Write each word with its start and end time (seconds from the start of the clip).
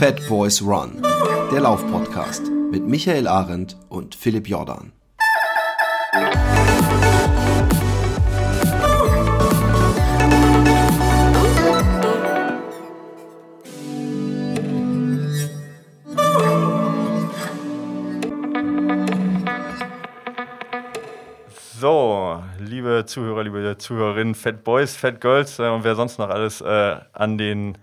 Fat 0.00 0.26
Boys 0.30 0.62
Run, 0.62 1.02
der 1.52 1.60
Laufpodcast 1.60 2.50
mit 2.70 2.86
Michael 2.86 3.28
Arendt 3.28 3.76
und 3.90 4.14
Philipp 4.14 4.48
Jordan. 4.48 4.92
So, 21.78 22.42
liebe 22.58 23.04
Zuhörer, 23.04 23.44
liebe 23.44 23.76
Zuhörerinnen, 23.76 24.34
Fat 24.34 24.64
Boys, 24.64 24.96
Fat 24.96 25.20
Girls 25.20 25.58
äh, 25.58 25.68
und 25.68 25.84
wer 25.84 25.94
sonst 25.94 26.18
noch 26.18 26.30
alles 26.30 26.62
äh, 26.62 26.96
an 27.12 27.36
den 27.36 27.76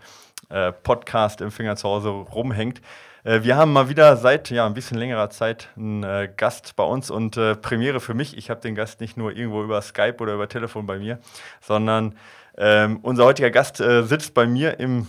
äh, 0.50 0.72
Podcast 0.72 1.42
im 1.42 1.52
Finger 1.52 1.76
zu 1.76 1.88
Hause 1.88 2.10
rumhängt. 2.10 2.82
Äh, 3.24 3.44
wir 3.44 3.58
haben 3.58 3.74
mal 3.74 3.90
wieder 3.90 4.16
seit 4.18 4.50
ja, 4.50 4.66
ein 4.66 4.74
bisschen 4.74 4.98
längerer 4.98 5.30
Zeit 5.30 5.70
einen 5.76 6.04
äh, 6.04 6.32
Gast 6.36 6.76
bei 6.76 6.84
uns 6.84 7.10
und 7.10 7.38
äh, 7.38 7.56
Premiere 7.56 8.00
für 8.00 8.14
mich. 8.14 8.38
Ich 8.38 8.50
habe 8.50 8.62
den 8.62 8.76
Gast 8.76 9.02
nicht 9.02 9.18
nur 9.18 9.36
irgendwo 9.36 9.64
über 9.64 9.82
Skype 9.82 10.18
oder 10.20 10.34
über 10.34 10.48
Telefon 10.48 10.86
bei 10.86 11.00
mir, 11.00 11.20
sondern 11.62 12.16
ähm, 12.58 13.00
unser 13.04 13.26
heutiger 13.26 13.52
Gast 13.52 13.78
sitzt 13.78 14.34
bei 14.34 14.48
mir 14.48 14.80
im 14.80 15.08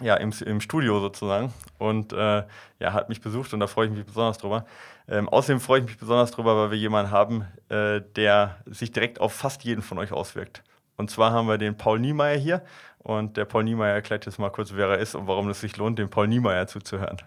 ja, 0.00 0.14
im, 0.16 0.32
im 0.44 0.60
Studio 0.60 1.00
sozusagen 1.00 1.52
und 1.78 2.12
äh, 2.12 2.42
ja, 2.78 2.92
hat 2.92 3.08
mich 3.08 3.20
besucht 3.20 3.54
und 3.54 3.60
da 3.60 3.66
freue 3.66 3.86
ich 3.86 3.92
mich 3.92 4.04
besonders 4.04 4.38
drüber. 4.38 4.66
Ähm, 5.08 5.28
außerdem 5.28 5.60
freue 5.60 5.80
ich 5.80 5.86
mich 5.86 5.98
besonders 5.98 6.32
drüber, 6.32 6.56
weil 6.56 6.70
wir 6.70 6.78
jemanden 6.78 7.10
haben, 7.10 7.46
äh, 7.68 8.02
der 8.16 8.56
sich 8.66 8.92
direkt 8.92 9.20
auf 9.20 9.32
fast 9.32 9.64
jeden 9.64 9.82
von 9.82 9.98
euch 9.98 10.12
auswirkt. 10.12 10.62
Und 10.96 11.10
zwar 11.10 11.32
haben 11.32 11.48
wir 11.48 11.58
den 11.58 11.76
Paul 11.76 11.98
Niemeyer 11.98 12.36
hier 12.36 12.62
und 13.06 13.36
der 13.36 13.44
Paul 13.44 13.62
Niemeyer 13.62 13.94
erklärt 13.94 14.26
jetzt 14.26 14.40
mal 14.40 14.50
kurz, 14.50 14.72
wer 14.74 14.88
er 14.88 14.98
ist 14.98 15.14
und 15.14 15.28
warum 15.28 15.48
es 15.48 15.60
sich 15.60 15.76
lohnt, 15.76 15.96
dem 15.96 16.10
Paul 16.10 16.26
Niemeyer 16.26 16.66
zuzuhören. 16.66 17.18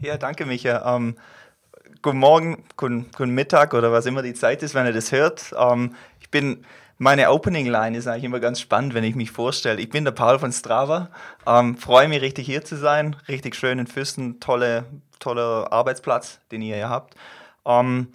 Ja, 0.00 0.16
danke, 0.16 0.44
Micha. 0.44 0.96
Ähm, 0.96 1.16
guten 2.02 2.18
Morgen, 2.18 2.64
guten, 2.76 3.08
guten, 3.16 3.30
Mittag 3.30 3.74
oder 3.74 3.92
was 3.92 4.06
immer 4.06 4.22
die 4.22 4.34
Zeit 4.34 4.64
ist, 4.64 4.74
wenn 4.74 4.84
ihr 4.84 4.92
das 4.92 5.12
hört. 5.12 5.54
Ähm, 5.56 5.94
ich 6.20 6.32
bin 6.32 6.64
meine 6.98 7.30
Opening 7.30 7.66
Line 7.66 7.96
ist 7.96 8.08
eigentlich 8.08 8.24
immer 8.24 8.40
ganz 8.40 8.58
spannend, 8.58 8.94
wenn 8.94 9.04
ich 9.04 9.14
mich 9.14 9.30
vorstelle. 9.30 9.80
Ich 9.80 9.90
bin 9.90 10.04
der 10.04 10.12
Paul 10.12 10.40
von 10.40 10.50
Strava. 10.50 11.10
Ähm, 11.46 11.76
freue 11.76 12.08
mich 12.08 12.20
richtig 12.20 12.46
hier 12.46 12.64
zu 12.64 12.76
sein. 12.76 13.14
Richtig 13.28 13.54
schön 13.54 13.78
in 13.78 13.86
Füssen. 13.86 14.40
Tolle, 14.40 14.84
toller 15.20 15.70
Arbeitsplatz, 15.70 16.40
den 16.50 16.62
ihr 16.62 16.74
hier 16.74 16.88
habt. 16.88 17.14
Ähm, 17.64 18.08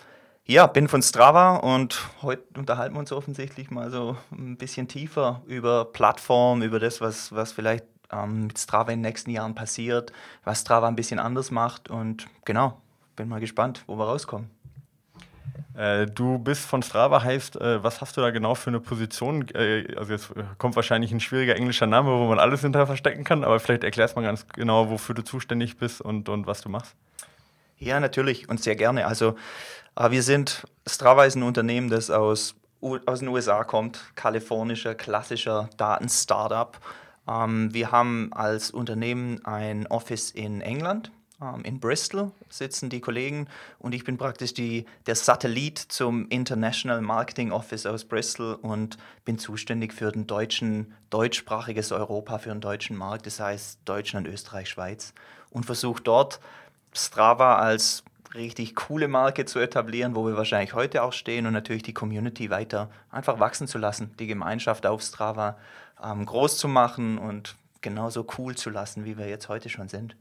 ja, 0.51 0.67
bin 0.67 0.89
von 0.89 1.01
Strava 1.01 1.55
und 1.55 2.09
heute 2.21 2.43
unterhalten 2.57 2.93
wir 2.95 2.99
uns 2.99 3.13
offensichtlich 3.13 3.71
mal 3.71 3.89
so 3.89 4.17
ein 4.33 4.57
bisschen 4.57 4.89
tiefer 4.89 5.41
über 5.47 5.85
Plattform, 5.85 6.61
über 6.61 6.77
das, 6.77 6.99
was, 6.99 7.33
was 7.33 7.53
vielleicht 7.53 7.85
ähm, 8.11 8.47
mit 8.47 8.59
Strava 8.59 8.91
in 8.91 8.99
den 8.99 9.07
nächsten 9.07 9.29
Jahren 9.29 9.55
passiert, 9.55 10.11
was 10.43 10.59
Strava 10.59 10.89
ein 10.89 10.97
bisschen 10.97 11.19
anders 11.19 11.51
macht 11.51 11.89
und 11.89 12.27
genau, 12.43 12.81
bin 13.15 13.29
mal 13.29 13.39
gespannt, 13.39 13.85
wo 13.87 13.95
wir 13.95 14.03
rauskommen. 14.03 14.49
Äh, 15.73 16.07
du 16.07 16.37
bist 16.37 16.65
von 16.65 16.83
Strava, 16.83 17.23
heißt, 17.23 17.55
äh, 17.55 17.81
was 17.81 18.01
hast 18.01 18.17
du 18.17 18.21
da 18.21 18.31
genau 18.31 18.53
für 18.53 18.71
eine 18.71 18.81
Position? 18.81 19.47
Äh, 19.55 19.95
also 19.95 20.11
jetzt 20.11 20.33
kommt 20.57 20.75
wahrscheinlich 20.75 21.13
ein 21.13 21.21
schwieriger 21.21 21.55
englischer 21.55 21.87
Name, 21.87 22.11
wo 22.11 22.27
man 22.27 22.39
alles 22.39 22.59
hinter 22.59 22.85
verstecken 22.85 23.23
kann, 23.23 23.45
aber 23.45 23.61
vielleicht 23.61 23.85
erklärst 23.85 24.17
mal 24.17 24.23
ganz 24.23 24.45
genau, 24.49 24.89
wofür 24.89 25.15
du 25.15 25.23
zuständig 25.23 25.77
bist 25.77 26.01
und, 26.01 26.27
und 26.27 26.45
was 26.45 26.59
du 26.59 26.67
machst. 26.67 26.93
Ja, 27.81 27.99
natürlich 27.99 28.47
und 28.47 28.61
sehr 28.61 28.75
gerne. 28.75 29.07
Also 29.07 29.35
wir 29.95 30.23
sind, 30.23 30.65
Strava 30.87 31.25
ist 31.25 31.35
ein 31.35 31.43
Unternehmen, 31.43 31.89
das 31.89 32.09
aus, 32.09 32.55
aus 32.81 33.19
den 33.19 33.27
USA 33.27 33.63
kommt, 33.63 33.99
kalifornischer, 34.15 34.95
klassischer 34.95 35.69
Daten-Startup. 35.77 36.79
Ähm, 37.27 37.73
wir 37.73 37.91
haben 37.91 38.31
als 38.33 38.71
Unternehmen 38.71 39.43
ein 39.45 39.87
Office 39.87 40.31
in 40.31 40.61
England, 40.61 41.11
ähm, 41.41 41.63
in 41.63 41.79
Bristol 41.79 42.31
sitzen 42.49 42.89
die 42.89 43.01
Kollegen 43.01 43.47
und 43.79 43.93
ich 43.93 44.03
bin 44.03 44.17
praktisch 44.17 44.53
die, 44.53 44.85
der 45.07 45.15
Satellit 45.15 45.79
zum 45.79 46.27
International 46.29 47.01
Marketing 47.01 47.51
Office 47.51 47.85
aus 47.85 48.05
Bristol 48.05 48.55
und 48.55 48.97
bin 49.25 49.39
zuständig 49.39 49.93
für 49.93 50.11
den 50.11 50.27
deutschen, 50.27 50.93
deutschsprachiges 51.09 51.91
Europa, 51.91 52.37
für 52.37 52.49
den 52.49 52.61
deutschen 52.61 52.95
Markt, 52.95 53.25
das 53.25 53.39
heißt 53.39 53.79
Deutschland, 53.85 54.27
Österreich, 54.27 54.69
Schweiz 54.69 55.13
und 55.49 55.65
versuche 55.65 56.03
dort 56.03 56.39
Strava 56.93 57.57
als 57.57 58.03
richtig 58.33 58.75
coole 58.75 59.07
Marke 59.07 59.45
zu 59.45 59.59
etablieren, 59.59 60.15
wo 60.15 60.25
wir 60.25 60.37
wahrscheinlich 60.37 60.73
heute 60.73 61.03
auch 61.03 61.13
stehen 61.13 61.45
und 61.45 61.53
natürlich 61.53 61.83
die 61.83 61.93
Community 61.93 62.49
weiter 62.49 62.89
einfach 63.09 63.39
wachsen 63.39 63.67
zu 63.67 63.77
lassen, 63.77 64.15
die 64.19 64.27
Gemeinschaft 64.27 64.85
auf 64.85 65.01
Strava 65.01 65.57
ähm, 66.03 66.25
groß 66.25 66.57
zu 66.57 66.67
machen 66.67 67.17
und 67.17 67.55
genauso 67.81 68.25
cool 68.37 68.55
zu 68.55 68.69
lassen, 68.69 69.05
wie 69.05 69.17
wir 69.17 69.27
jetzt 69.27 69.49
heute 69.49 69.69
schon 69.69 69.87
sind. 69.87 70.15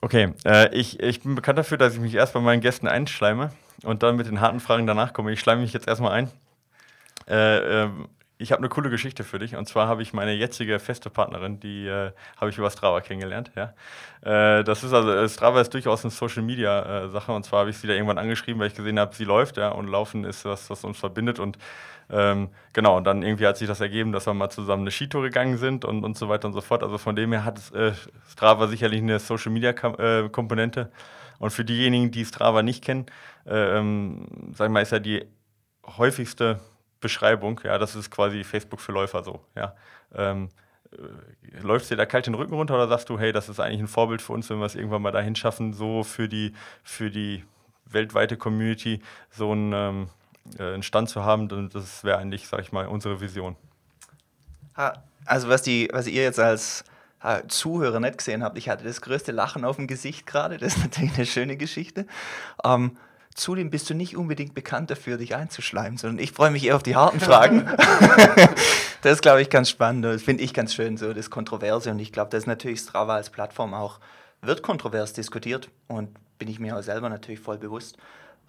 Okay, 0.00 0.32
äh, 0.44 0.72
ich, 0.74 1.00
ich 1.00 1.22
bin 1.22 1.34
bekannt 1.34 1.58
dafür, 1.58 1.78
dass 1.78 1.94
ich 1.94 2.00
mich 2.00 2.14
erst 2.14 2.32
bei 2.32 2.40
meinen 2.40 2.60
Gästen 2.60 2.86
einschleime 2.86 3.50
und 3.82 4.02
dann 4.02 4.16
mit 4.16 4.26
den 4.26 4.40
harten 4.40 4.60
Fragen 4.60 4.86
danach 4.86 5.12
komme. 5.12 5.32
Ich 5.32 5.40
schleime 5.40 5.62
mich 5.62 5.72
jetzt 5.72 5.88
erstmal 5.88 6.12
ein. 6.12 6.30
Äh, 7.26 7.84
äh, 7.84 7.90
ich 8.38 8.52
habe 8.52 8.60
eine 8.60 8.68
coole 8.68 8.88
Geschichte 8.88 9.24
für 9.24 9.38
dich. 9.38 9.56
Und 9.56 9.66
zwar 9.66 9.88
habe 9.88 10.00
ich 10.02 10.12
meine 10.12 10.32
jetzige 10.32 10.78
feste 10.78 11.10
Partnerin, 11.10 11.58
die 11.58 11.86
äh, 11.86 12.12
habe 12.36 12.50
ich 12.50 12.58
über 12.58 12.70
Strava 12.70 13.00
kennengelernt. 13.00 13.50
Ja. 13.56 13.74
Äh, 14.22 14.64
das 14.64 14.84
ist 14.84 14.92
also, 14.92 15.10
äh, 15.10 15.28
Strava 15.28 15.60
ist 15.60 15.74
durchaus 15.74 16.04
eine 16.04 16.12
Social 16.12 16.42
Media 16.42 17.08
Sache. 17.08 17.32
Und 17.32 17.44
zwar 17.44 17.60
habe 17.60 17.70
ich 17.70 17.78
sie 17.78 17.88
da 17.88 17.94
irgendwann 17.94 18.18
angeschrieben, 18.18 18.60
weil 18.60 18.68
ich 18.68 18.74
gesehen 18.74 18.98
habe, 18.98 19.14
sie 19.14 19.24
läuft, 19.24 19.56
ja, 19.56 19.70
und 19.70 19.88
Laufen 19.88 20.24
ist 20.24 20.44
was, 20.44 20.70
was 20.70 20.84
uns 20.84 20.98
verbindet. 20.98 21.40
Und 21.40 21.58
ähm, 22.10 22.48
genau, 22.72 22.96
und 22.96 23.04
dann 23.04 23.22
irgendwie 23.22 23.46
hat 23.46 23.56
sich 23.58 23.68
das 23.68 23.80
ergeben, 23.80 24.12
dass 24.12 24.26
wir 24.26 24.34
mal 24.34 24.50
zusammen 24.50 24.82
eine 24.82 24.90
Skitour 24.90 25.22
gegangen 25.22 25.58
sind 25.58 25.84
und, 25.84 26.04
und 26.04 26.16
so 26.16 26.28
weiter 26.28 26.46
und 26.46 26.54
so 26.54 26.60
fort. 26.60 26.82
Also 26.82 26.96
von 26.96 27.16
dem 27.16 27.32
her 27.32 27.44
hat 27.44 27.72
äh, 27.74 27.92
Strava 28.30 28.68
sicherlich 28.68 29.02
eine 29.02 29.18
Social 29.18 29.52
Media 29.52 29.70
äh, 29.70 30.28
Komponente. 30.28 30.90
Und 31.40 31.50
für 31.50 31.64
diejenigen, 31.64 32.10
die 32.10 32.24
Strava 32.24 32.62
nicht 32.62 32.84
kennen, 32.84 33.06
äh, 33.46 33.78
ähm, 33.78 34.26
sag 34.54 34.66
ich 34.66 34.72
mal, 34.72 34.82
ist 34.82 34.92
ja 34.92 35.00
die 35.00 35.24
häufigste 35.96 36.60
Beschreibung, 37.00 37.60
ja, 37.64 37.78
das 37.78 37.94
ist 37.94 38.10
quasi 38.10 38.44
Facebook 38.44 38.80
für 38.80 38.92
Läufer 38.92 39.22
so, 39.22 39.40
ja. 39.54 39.74
Ähm, 40.14 40.48
äh, 40.90 41.60
läufst 41.60 41.90
dir 41.90 41.96
da 41.96 42.06
kalt 42.06 42.26
den 42.26 42.34
Rücken 42.34 42.54
runter 42.54 42.74
oder 42.74 42.88
sagst 42.88 43.08
du, 43.08 43.18
hey, 43.18 43.32
das 43.32 43.48
ist 43.48 43.60
eigentlich 43.60 43.80
ein 43.80 43.88
Vorbild 43.88 44.22
für 44.22 44.32
uns, 44.32 44.48
wenn 44.50 44.58
wir 44.58 44.66
es 44.66 44.74
irgendwann 44.74 45.02
mal 45.02 45.12
dahin 45.12 45.36
schaffen, 45.36 45.72
so 45.72 46.02
für 46.02 46.28
die, 46.28 46.54
für 46.82 47.10
die 47.10 47.44
weltweite 47.84 48.36
Community 48.36 49.00
so 49.30 49.52
ein 49.52 49.72
ähm, 49.72 50.08
äh, 50.58 50.74
einen 50.74 50.82
Stand 50.82 51.08
zu 51.08 51.24
haben, 51.24 51.68
das 51.70 52.04
wäre 52.04 52.18
eigentlich, 52.18 52.46
sag 52.48 52.60
ich 52.60 52.72
mal, 52.72 52.86
unsere 52.86 53.20
Vision. 53.20 53.56
Also 55.24 55.48
was, 55.48 55.62
die, 55.62 55.88
was 55.92 56.06
ihr 56.06 56.22
jetzt 56.22 56.38
als 56.38 56.84
Zuhörer 57.48 57.98
nicht 57.98 58.18
gesehen 58.18 58.44
habt, 58.44 58.56
ich 58.56 58.68
hatte 58.68 58.84
das 58.84 59.00
größte 59.00 59.32
Lachen 59.32 59.64
auf 59.64 59.76
dem 59.76 59.88
Gesicht 59.88 60.24
gerade, 60.24 60.56
das 60.56 60.76
ist 60.76 60.82
natürlich 60.84 61.16
eine 61.16 61.26
schöne 61.26 61.56
Geschichte. 61.56 62.06
Ähm, 62.64 62.96
zudem 63.38 63.70
bist 63.70 63.88
du 63.90 63.94
nicht 63.94 64.16
unbedingt 64.16 64.54
bekannt 64.54 64.90
dafür, 64.90 65.16
dich 65.16 65.34
einzuschleimen, 65.34 65.98
sondern 65.98 66.18
ich 66.18 66.32
freue 66.32 66.50
mich 66.50 66.64
eher 66.64 66.76
auf 66.76 66.82
die 66.82 66.96
harten 66.96 67.20
Fragen. 67.20 67.66
das 69.02 69.12
ist, 69.12 69.22
glaube 69.22 69.42
ich, 69.42 69.50
ganz 69.50 69.70
spannend. 69.70 70.04
Das 70.04 70.22
finde 70.22 70.42
ich 70.42 70.54
ganz 70.54 70.74
schön, 70.74 70.96
so 70.96 71.12
das 71.12 71.30
Kontroverse. 71.30 71.90
Und 71.90 71.98
ich 71.98 72.12
glaube, 72.12 72.30
das 72.30 72.44
ist 72.44 72.46
natürlich 72.46 72.80
Strava 72.80 73.14
als 73.16 73.30
Plattform 73.30 73.74
auch, 73.74 74.00
wird 74.42 74.62
kontrovers 74.62 75.12
diskutiert 75.12 75.68
und 75.86 76.10
bin 76.38 76.48
ich 76.48 76.60
mir 76.60 76.76
auch 76.76 76.82
selber 76.82 77.08
natürlich 77.08 77.40
voll 77.40 77.58
bewusst. 77.58 77.96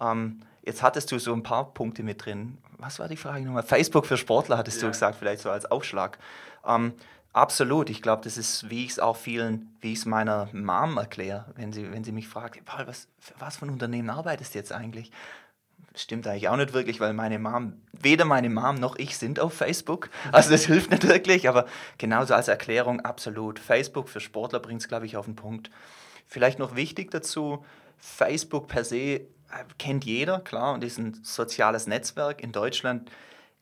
Ähm, 0.00 0.40
Jetzt 0.62 0.82
hattest 0.82 1.10
du 1.10 1.18
so 1.18 1.32
ein 1.32 1.42
paar 1.42 1.72
Punkte 1.72 2.02
mit 2.02 2.24
drin. 2.24 2.58
Was 2.78 2.98
war 2.98 3.08
die 3.08 3.16
Frage 3.16 3.44
nochmal? 3.44 3.62
Facebook 3.62 4.06
für 4.06 4.16
Sportler 4.16 4.58
hattest 4.58 4.78
ja. 4.78 4.88
du 4.88 4.92
gesagt, 4.92 5.16
vielleicht 5.18 5.40
so 5.40 5.50
als 5.50 5.70
Aufschlag. 5.70 6.18
Ähm, 6.66 6.92
absolut. 7.32 7.90
Ich 7.90 8.02
glaube, 8.02 8.22
das 8.22 8.36
ist, 8.36 8.68
wie 8.70 8.84
ich 8.84 8.92
es 8.92 8.98
auch 8.98 9.16
vielen, 9.16 9.76
wie 9.80 9.92
ich 9.92 10.00
es 10.00 10.06
meiner 10.06 10.48
Mom 10.52 10.96
erkläre, 10.96 11.46
wenn 11.56 11.72
sie, 11.72 11.90
wenn 11.92 12.04
sie 12.04 12.12
mich 12.12 12.28
fragt, 12.28 12.64
Paul, 12.64 12.86
was, 12.86 13.08
für 13.18 13.34
was 13.38 13.56
für 13.56 13.66
ein 13.66 13.70
Unternehmen 13.70 14.10
arbeitest 14.10 14.54
du 14.54 14.58
jetzt 14.58 14.72
eigentlich? 14.72 15.10
Stimmt 15.94 16.26
eigentlich 16.26 16.48
auch 16.48 16.56
nicht 16.56 16.72
wirklich, 16.72 17.00
weil 17.00 17.12
meine 17.12 17.38
Mom, 17.38 17.74
weder 17.92 18.24
meine 18.24 18.48
Mom 18.48 18.76
noch 18.76 18.96
ich 18.96 19.16
sind 19.16 19.40
auf 19.40 19.54
Facebook. 19.54 20.08
Also 20.30 20.50
das 20.50 20.66
hilft 20.66 20.90
nicht 20.90 21.06
wirklich, 21.06 21.48
aber 21.48 21.66
genauso 21.98 22.34
als 22.34 22.48
Erklärung 22.48 23.00
absolut. 23.00 23.58
Facebook 23.58 24.08
für 24.08 24.20
Sportler 24.20 24.60
bringt 24.60 24.82
es, 24.82 24.88
glaube 24.88 25.06
ich, 25.06 25.16
auf 25.16 25.24
den 25.24 25.36
Punkt. 25.36 25.70
Vielleicht 26.28 26.60
noch 26.60 26.76
wichtig 26.76 27.10
dazu, 27.10 27.64
Facebook 27.98 28.68
per 28.68 28.84
se 28.84 29.22
kennt 29.78 30.04
jeder, 30.04 30.40
klar, 30.40 30.74
und 30.74 30.84
ist 30.84 30.98
ein 30.98 31.18
soziales 31.22 31.86
Netzwerk. 31.86 32.40
In 32.40 32.52
Deutschland, 32.52 33.10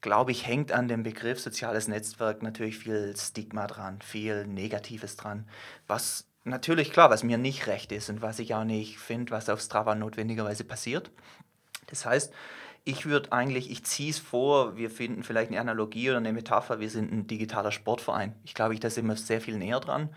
glaube 0.01 0.31
ich, 0.31 0.47
hängt 0.47 0.73
an 0.73 0.89
dem 0.89 1.03
Begriff 1.03 1.41
soziales 1.41 1.89
Netzwerk 1.89 2.43
natürlich 2.43 2.79
viel 2.79 3.15
Stigma 3.17 3.67
dran, 3.67 4.01
viel 4.01 4.47
Negatives 4.47 5.17
dran, 5.17 5.49
was 5.87 6.27
natürlich 6.45 6.93
klar, 6.93 7.11
was 7.11 7.23
mir 7.23 7.39
nicht 7.39 7.67
recht 7.67 7.93
ist 7.93 8.09
und 8.09 8.23
was 8.23 8.39
ich 8.39 8.55
auch 8.55 8.65
nicht 8.65 8.99
finde, 8.99 9.33
was 9.33 9.49
auf 9.49 9.61
Strava 9.61 9.95
notwendigerweise 9.95 10.65
passiert. 10.65 11.11
Das 11.87 12.07
heißt, 12.07 12.33
ich 12.85 13.07
würde 13.07 13.33
eigentlich, 13.33 13.71
ich 13.71 13.85
ziehe 13.85 14.11
es 14.11 14.19
vor, 14.19 14.77
wir 14.77 14.91
finden 14.91 15.23
vielleicht 15.23 15.51
eine 15.51 15.61
Analogie 15.61 16.09
oder 16.09 16.19
eine 16.19 16.33
Metapher, 16.33 16.81
wir 16.81 16.89
sind 16.89 17.13
ein 17.13 17.27
digitaler 17.27 17.73
Sportverein. 17.73 18.35
Ich 18.45 18.55
glaube, 18.55 18.79
da 18.79 18.89
sind 18.89 19.07
wir 19.07 19.17
sehr 19.17 19.41
viel 19.41 19.59
näher 19.59 19.81
dran. 19.81 20.09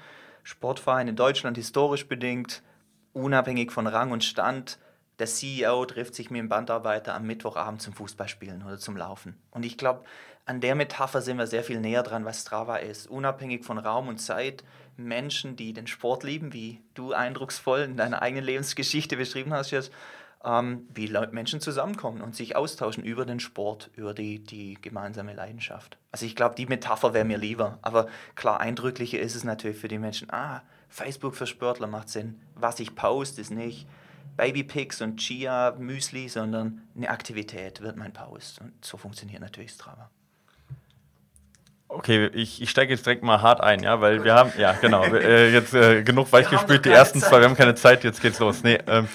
Sportverein 0.44 1.08
in 1.08 1.16
Deutschland 1.16 1.58
historisch 1.58 2.08
bedingt, 2.08 2.64
unabhängig 3.14 3.72
von 3.72 3.88
Rang 3.88 4.12
und 4.12 4.24
Stand, 4.24 4.80
der 5.22 5.28
CEO 5.28 5.86
trifft 5.86 6.16
sich 6.16 6.32
mit 6.32 6.40
dem 6.40 6.50
Bandarbeiter 6.50 7.14
am 7.14 7.28
Mittwochabend 7.28 7.80
zum 7.80 7.94
Fußballspielen 7.94 8.64
oder 8.64 8.80
zum 8.80 8.98
Laufen. 8.98 9.36
Und 9.52 9.64
ich 9.64 9.78
glaube, 9.78 10.04
an 10.46 10.62
der 10.62 10.74
Metapher 10.74 11.22
sind 11.22 11.38
wir 11.38 11.46
sehr 11.46 11.64
viel 11.64 11.80
näher 11.80 12.02
dran, 12.02 12.26
was 12.26 12.42
Strava 12.42 12.78
ist. 12.78 13.06
Unabhängig 13.06 13.64
von 13.64 13.78
Raum 13.78 14.08
und 14.08 14.18
Zeit, 14.18 14.64
Menschen, 14.98 15.56
die 15.56 15.74
den 15.74 15.86
Sport 15.86 16.24
lieben, 16.24 16.54
wie 16.54 16.82
du 16.96 17.14
eindrucksvoll 17.14 17.82
in 17.82 17.98
deiner 17.98 18.24
eigenen 18.24 18.44
Lebensgeschichte 18.44 19.16
beschrieben 19.16 19.54
hast 19.54 19.70
jetzt, 19.70 19.92
ähm, 20.44 20.88
wie 20.92 21.08
Menschen 21.32 21.62
zusammenkommen 21.62 22.24
und 22.24 22.36
sich 22.36 22.56
austauschen 22.56 23.04
über 23.04 23.24
den 23.24 23.40
Sport, 23.40 23.92
über 23.96 24.16
die, 24.16 24.40
die 24.44 24.80
gemeinsame 24.82 25.36
Leidenschaft. 25.36 26.00
Also 26.12 26.26
ich 26.26 26.36
glaube, 26.36 26.56
die 26.56 26.66
Metapher 26.66 27.14
wäre 27.14 27.26
mir 27.26 27.38
lieber. 27.38 27.78
Aber 27.84 28.08
klar, 28.34 28.60
eindrücklicher 28.60 29.20
ist 29.20 29.36
es 29.36 29.44
natürlich 29.44 29.78
für 29.78 29.88
die 29.88 30.00
Menschen, 30.00 30.32
ah, 30.32 30.64
Facebook 30.90 31.36
für 31.36 31.46
Sportler 31.46 31.86
macht 31.86 32.10
Sinn. 32.10 32.42
Was 32.56 32.80
ich 32.80 32.96
poste, 32.96 33.40
ist 33.40 33.52
nicht 33.52 33.86
Babypics 34.42 35.02
und 35.02 35.18
Chia 35.18 35.76
Müsli, 35.78 36.28
sondern 36.28 36.82
eine 36.98 37.12
Aktivität 37.12 37.80
wird 37.82 37.96
mein 37.96 38.12
Post. 38.12 38.60
Und 38.60 38.74
so 38.84 38.98
funktioniert 38.98 39.40
natürlich 39.40 39.70
Strava. 39.70 40.10
Okay, 41.88 42.26
ich, 42.34 42.60
ich 42.60 42.72
steige 42.72 42.92
jetzt 42.92 43.06
direkt 43.06 43.22
mal 43.22 43.44
hart 43.44 43.62
ein, 43.62 43.84
ja, 43.84 44.02
weil 44.02 44.24
wir 44.24 44.34
haben, 44.34 44.52
ja, 44.58 44.72
genau, 44.74 45.04
äh, 45.14 45.54
jetzt 45.54 45.76
äh, 45.76 46.02
genug 46.02 46.32
weichgespült, 46.32 46.86
die 46.86 46.90
ersten 46.90 47.20
Zeit. 47.20 47.30
zwei, 47.30 47.40
wir 47.40 47.50
haben 47.50 47.56
keine 47.56 47.76
Zeit, 47.76 48.04
jetzt 48.04 48.20
geht's 48.20 48.40
los. 48.40 48.64
Nee, 48.64 48.80
ähm, 48.88 49.08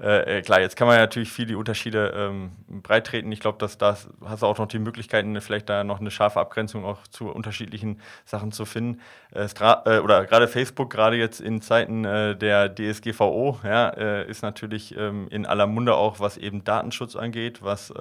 äh, 0.00 0.38
äh, 0.38 0.42
klar, 0.42 0.60
jetzt 0.60 0.76
kann 0.76 0.88
man 0.88 0.96
natürlich 0.96 1.30
viel 1.30 1.46
die 1.46 1.54
Unterschiede 1.54 2.12
ähm, 2.16 2.52
breit. 2.82 3.12
Ich 3.12 3.40
glaube, 3.40 3.58
dass 3.58 3.78
das 3.78 4.08
hast 4.24 4.42
du 4.42 4.46
auch 4.46 4.58
noch 4.58 4.66
die 4.66 4.78
Möglichkeiten, 4.78 5.38
vielleicht 5.40 5.68
da 5.68 5.84
noch 5.84 6.00
eine 6.00 6.10
scharfe 6.10 6.40
Abgrenzung 6.40 6.84
auch 6.84 7.06
zu 7.08 7.30
unterschiedlichen 7.30 8.00
Sachen 8.24 8.50
zu 8.50 8.64
finden. 8.64 9.00
Äh, 9.32 9.44
äh 9.44 9.98
oder 10.00 10.24
gerade 10.24 10.48
Facebook, 10.48 10.90
gerade 10.90 11.16
jetzt 11.16 11.40
in 11.40 11.60
Zeiten 11.60 12.04
äh, 12.04 12.34
der 12.36 12.74
DSGVO, 12.74 13.60
ja, 13.62 13.90
äh, 13.90 14.28
ist 14.28 14.42
natürlich 14.42 14.96
ähm, 14.96 15.28
in 15.30 15.46
aller 15.46 15.66
Munde 15.66 15.94
auch, 15.94 16.18
was 16.18 16.36
eben 16.36 16.64
Datenschutz 16.64 17.14
angeht, 17.14 17.62
was 17.62 17.92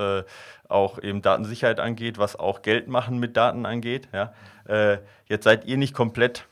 auch 0.69 1.01
eben 1.01 1.21
Datensicherheit 1.21 1.79
angeht, 1.79 2.17
was 2.17 2.35
auch 2.35 2.61
Geld 2.61 2.87
machen 2.87 3.19
mit 3.19 3.37
Daten 3.37 3.65
angeht. 3.65 4.07
Ja. 4.13 4.33
jetzt 5.27 5.43
seid 5.43 5.65
ihr 5.65 5.77
nicht 5.77 5.93
komplett 5.93 6.45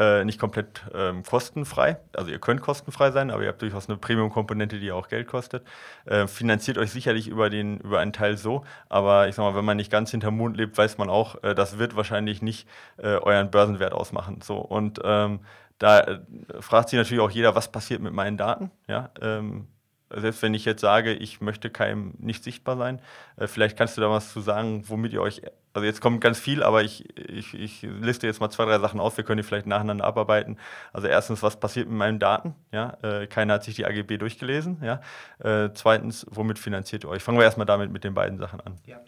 äh, 0.00 0.24
nicht 0.24 0.40
komplett 0.40 0.82
ähm, 0.94 1.22
kostenfrei. 1.22 1.98
Also 2.16 2.30
ihr 2.30 2.38
könnt 2.38 2.62
kostenfrei 2.62 3.10
sein, 3.10 3.30
aber 3.30 3.42
ihr 3.42 3.48
habt 3.48 3.60
durchaus 3.60 3.88
eine 3.88 3.98
Premium-Komponente, 3.98 4.80
die 4.80 4.92
auch 4.92 5.08
Geld 5.08 5.28
kostet. 5.28 5.62
Äh, 6.06 6.26
finanziert 6.26 6.78
euch 6.78 6.90
sicherlich 6.90 7.28
über, 7.28 7.50
den, 7.50 7.78
über 7.80 7.98
einen 7.98 8.14
Teil 8.14 8.38
so, 8.38 8.64
aber 8.88 9.28
ich 9.28 9.34
sag 9.34 9.44
mal, 9.44 9.54
wenn 9.54 9.64
man 9.64 9.76
nicht 9.76 9.92
ganz 9.92 10.10
hinterm 10.10 10.38
Mond 10.38 10.56
lebt, 10.56 10.78
weiß 10.78 10.96
man 10.96 11.10
auch, 11.10 11.42
äh, 11.44 11.54
das 11.54 11.78
wird 11.78 11.96
wahrscheinlich 11.96 12.40
nicht 12.40 12.66
äh, 12.96 13.16
euren 13.16 13.50
Börsenwert 13.50 13.92
ausmachen. 13.92 14.40
So. 14.42 14.56
Und 14.56 15.00
ähm, 15.04 15.40
da 15.78 16.00
äh, 16.00 16.20
fragt 16.60 16.88
sich 16.88 16.96
natürlich 16.96 17.20
auch 17.22 17.30
jeder, 17.30 17.54
was 17.54 17.70
passiert 17.70 18.00
mit 18.00 18.14
meinen 18.14 18.38
Daten. 18.38 18.70
Ja? 18.88 19.10
Ähm, 19.20 19.68
selbst 20.14 20.42
wenn 20.42 20.54
ich 20.54 20.64
jetzt 20.64 20.80
sage, 20.80 21.12
ich 21.12 21.40
möchte 21.40 21.70
keinem 21.70 22.14
nicht 22.18 22.42
sichtbar 22.44 22.76
sein, 22.76 23.00
äh, 23.36 23.46
vielleicht 23.46 23.76
kannst 23.76 23.96
du 23.96 24.00
da 24.00 24.10
was 24.10 24.32
zu 24.32 24.40
sagen, 24.40 24.84
womit 24.88 25.12
ihr 25.12 25.22
euch, 25.22 25.42
also 25.72 25.86
jetzt 25.86 26.00
kommt 26.00 26.20
ganz 26.20 26.38
viel, 26.38 26.62
aber 26.62 26.82
ich, 26.82 27.16
ich, 27.16 27.54
ich 27.54 27.82
liste 27.82 28.26
jetzt 28.26 28.40
mal 28.40 28.50
zwei, 28.50 28.64
drei 28.64 28.78
Sachen 28.78 28.98
aus, 28.98 29.16
wir 29.16 29.24
können 29.24 29.38
die 29.38 29.42
vielleicht 29.42 29.66
nacheinander 29.66 30.04
abarbeiten. 30.04 30.58
Also 30.92 31.06
erstens, 31.06 31.42
was 31.42 31.58
passiert 31.58 31.88
mit 31.88 31.96
meinen 31.96 32.18
Daten? 32.18 32.54
Ja, 32.72 32.96
äh, 33.02 33.26
keiner 33.26 33.54
hat 33.54 33.64
sich 33.64 33.76
die 33.76 33.86
AGB 33.86 34.18
durchgelesen. 34.18 34.82
Ja. 34.82 35.00
Äh, 35.38 35.70
zweitens, 35.74 36.26
womit 36.28 36.58
finanziert 36.58 37.04
ihr 37.04 37.10
euch? 37.10 37.22
Fangen 37.22 37.38
wir 37.38 37.44
erstmal 37.44 37.66
damit 37.66 37.92
mit 37.92 38.02
den 38.02 38.14
beiden 38.14 38.38
Sachen 38.38 38.60
an. 38.60 38.78
Ja, 38.86 39.00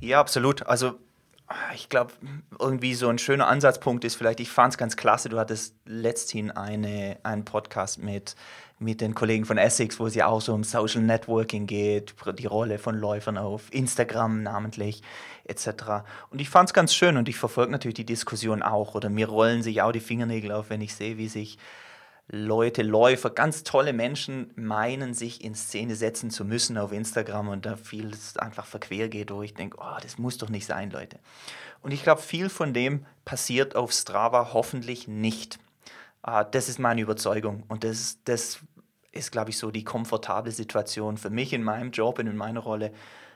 ja 0.00 0.20
absolut. 0.20 0.66
Also 0.66 0.98
ich 1.74 1.88
glaube, 1.88 2.12
irgendwie 2.58 2.94
so 2.94 3.08
ein 3.08 3.18
schöner 3.18 3.48
Ansatzpunkt 3.48 4.04
ist 4.04 4.16
vielleicht, 4.16 4.40
ich 4.40 4.50
fand 4.50 4.74
es 4.74 4.78
ganz 4.78 4.96
klasse, 4.96 5.30
du 5.30 5.38
hattest 5.38 5.74
letzthin 5.86 6.50
eine, 6.50 7.16
einen 7.22 7.44
Podcast 7.44 7.98
mit 7.98 8.36
mit 8.78 9.00
den 9.00 9.14
Kollegen 9.14 9.44
von 9.44 9.58
Essex, 9.58 9.98
wo 9.98 10.06
es 10.06 10.14
ja 10.14 10.26
auch 10.26 10.40
so 10.40 10.54
um 10.54 10.62
Social 10.62 11.02
Networking 11.02 11.66
geht, 11.66 12.14
die 12.38 12.46
Rolle 12.46 12.78
von 12.78 12.96
Läufern 12.96 13.36
auf 13.36 13.72
Instagram 13.72 14.42
namentlich 14.42 15.02
etc. 15.44 16.04
Und 16.30 16.40
ich 16.40 16.48
fand 16.48 16.68
es 16.68 16.74
ganz 16.74 16.94
schön 16.94 17.16
und 17.16 17.28
ich 17.28 17.36
verfolge 17.36 17.72
natürlich 17.72 17.96
die 17.96 18.06
Diskussion 18.06 18.62
auch 18.62 18.94
oder 18.94 19.10
mir 19.10 19.28
rollen 19.28 19.62
sich 19.62 19.82
auch 19.82 19.92
die 19.92 20.00
Fingernägel 20.00 20.52
auf, 20.52 20.70
wenn 20.70 20.80
ich 20.80 20.94
sehe, 20.94 21.18
wie 21.18 21.28
sich 21.28 21.58
Leute, 22.30 22.82
Läufer, 22.82 23.30
ganz 23.30 23.64
tolle 23.64 23.94
Menschen 23.94 24.50
meinen, 24.54 25.14
sich 25.14 25.42
in 25.42 25.54
Szene 25.54 25.94
setzen 25.94 26.30
zu 26.30 26.44
müssen 26.44 26.76
auf 26.76 26.92
Instagram 26.92 27.48
und 27.48 27.64
da 27.64 27.76
vieles 27.76 28.36
einfach 28.36 28.66
verquer 28.66 29.08
geht, 29.08 29.30
wo 29.32 29.42
ich 29.42 29.54
denke, 29.54 29.78
oh, 29.80 29.96
das 30.02 30.18
muss 30.18 30.36
doch 30.36 30.50
nicht 30.50 30.66
sein, 30.66 30.90
Leute. 30.90 31.18
Und 31.80 31.92
ich 31.92 32.02
glaube, 32.02 32.20
viel 32.20 32.50
von 32.50 32.74
dem 32.74 33.06
passiert 33.24 33.76
auf 33.76 33.92
Strava 33.92 34.50
hoffentlich 34.52 35.08
nicht. 35.08 35.58
Uh, 36.28 36.44
das 36.50 36.68
ist 36.68 36.78
meine 36.78 37.00
Überzeugung 37.00 37.62
und 37.68 37.84
das, 37.84 38.18
das 38.24 38.58
ist, 39.12 39.32
glaube 39.32 39.48
ich, 39.48 39.56
so 39.56 39.70
die 39.70 39.84
komfortable 39.84 40.52
Situation 40.52 41.16
für 41.16 41.30
mich 41.30 41.54
in 41.54 41.62
meinem 41.62 41.90
Job 41.90 42.18
und 42.18 42.26
in 42.26 42.36
meiner 42.36 42.60
Rolle. 42.60 42.92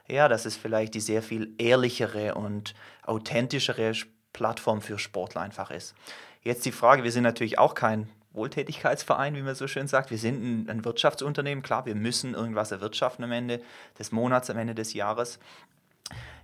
Ja, 0.09 0.29
dass 0.29 0.45
es 0.45 0.57
vielleicht 0.57 0.95
die 0.95 1.01
sehr 1.01 1.23
viel 1.23 1.55
ehrlichere 1.57 2.35
und 2.35 2.75
authentischere 3.05 3.93
Plattform 4.35 4.83
für 4.83 4.99
Sportler 4.99 5.41
einfach 5.41 5.71
ist. 5.71 5.95
Jetzt 6.43 6.67
die 6.67 6.73
Frage, 6.73 7.03
wir 7.03 7.13
sind 7.13 7.23
natürlich 7.23 7.59
auch 7.59 7.75
kein 7.75 8.11
Wohltätigkeitsverein, 8.33 9.37
wie 9.37 9.43
man 9.43 9.55
so 9.55 9.69
schön 9.69 9.87
sagt. 9.87 10.11
Wir 10.11 10.19
sind 10.19 10.43
ein, 10.43 10.69
ein 10.69 10.85
Wirtschaftsunternehmen, 10.85 11.63
klar, 11.63 11.87
wir 11.87 11.95
müssen 11.95 12.35
irgendwas 12.35 12.73
erwirtschaften 12.73 13.25
am 13.25 13.33
Ende 13.33 13.63
des 13.99 14.13
Monats, 14.13 14.51
am 14.51 14.59
Ende 14.59 14.75
des 14.75 14.93
Jahres. 14.93 15.39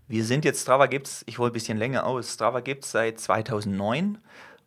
Wir 0.07 0.25
sind 0.25 0.47
jetzt, 0.47 0.63
Strava 0.63 0.87
gibt 0.87 1.09
es, 1.09 1.25
ich 1.27 1.39
hole 1.39 1.51
ein 1.51 1.53
bisschen 1.53 1.77
länger 1.77 2.07
aus, 2.07 2.33
Strava 2.33 2.61
gibt 2.61 2.85
es 2.85 2.93
seit 2.93 3.21
2009 3.21 4.19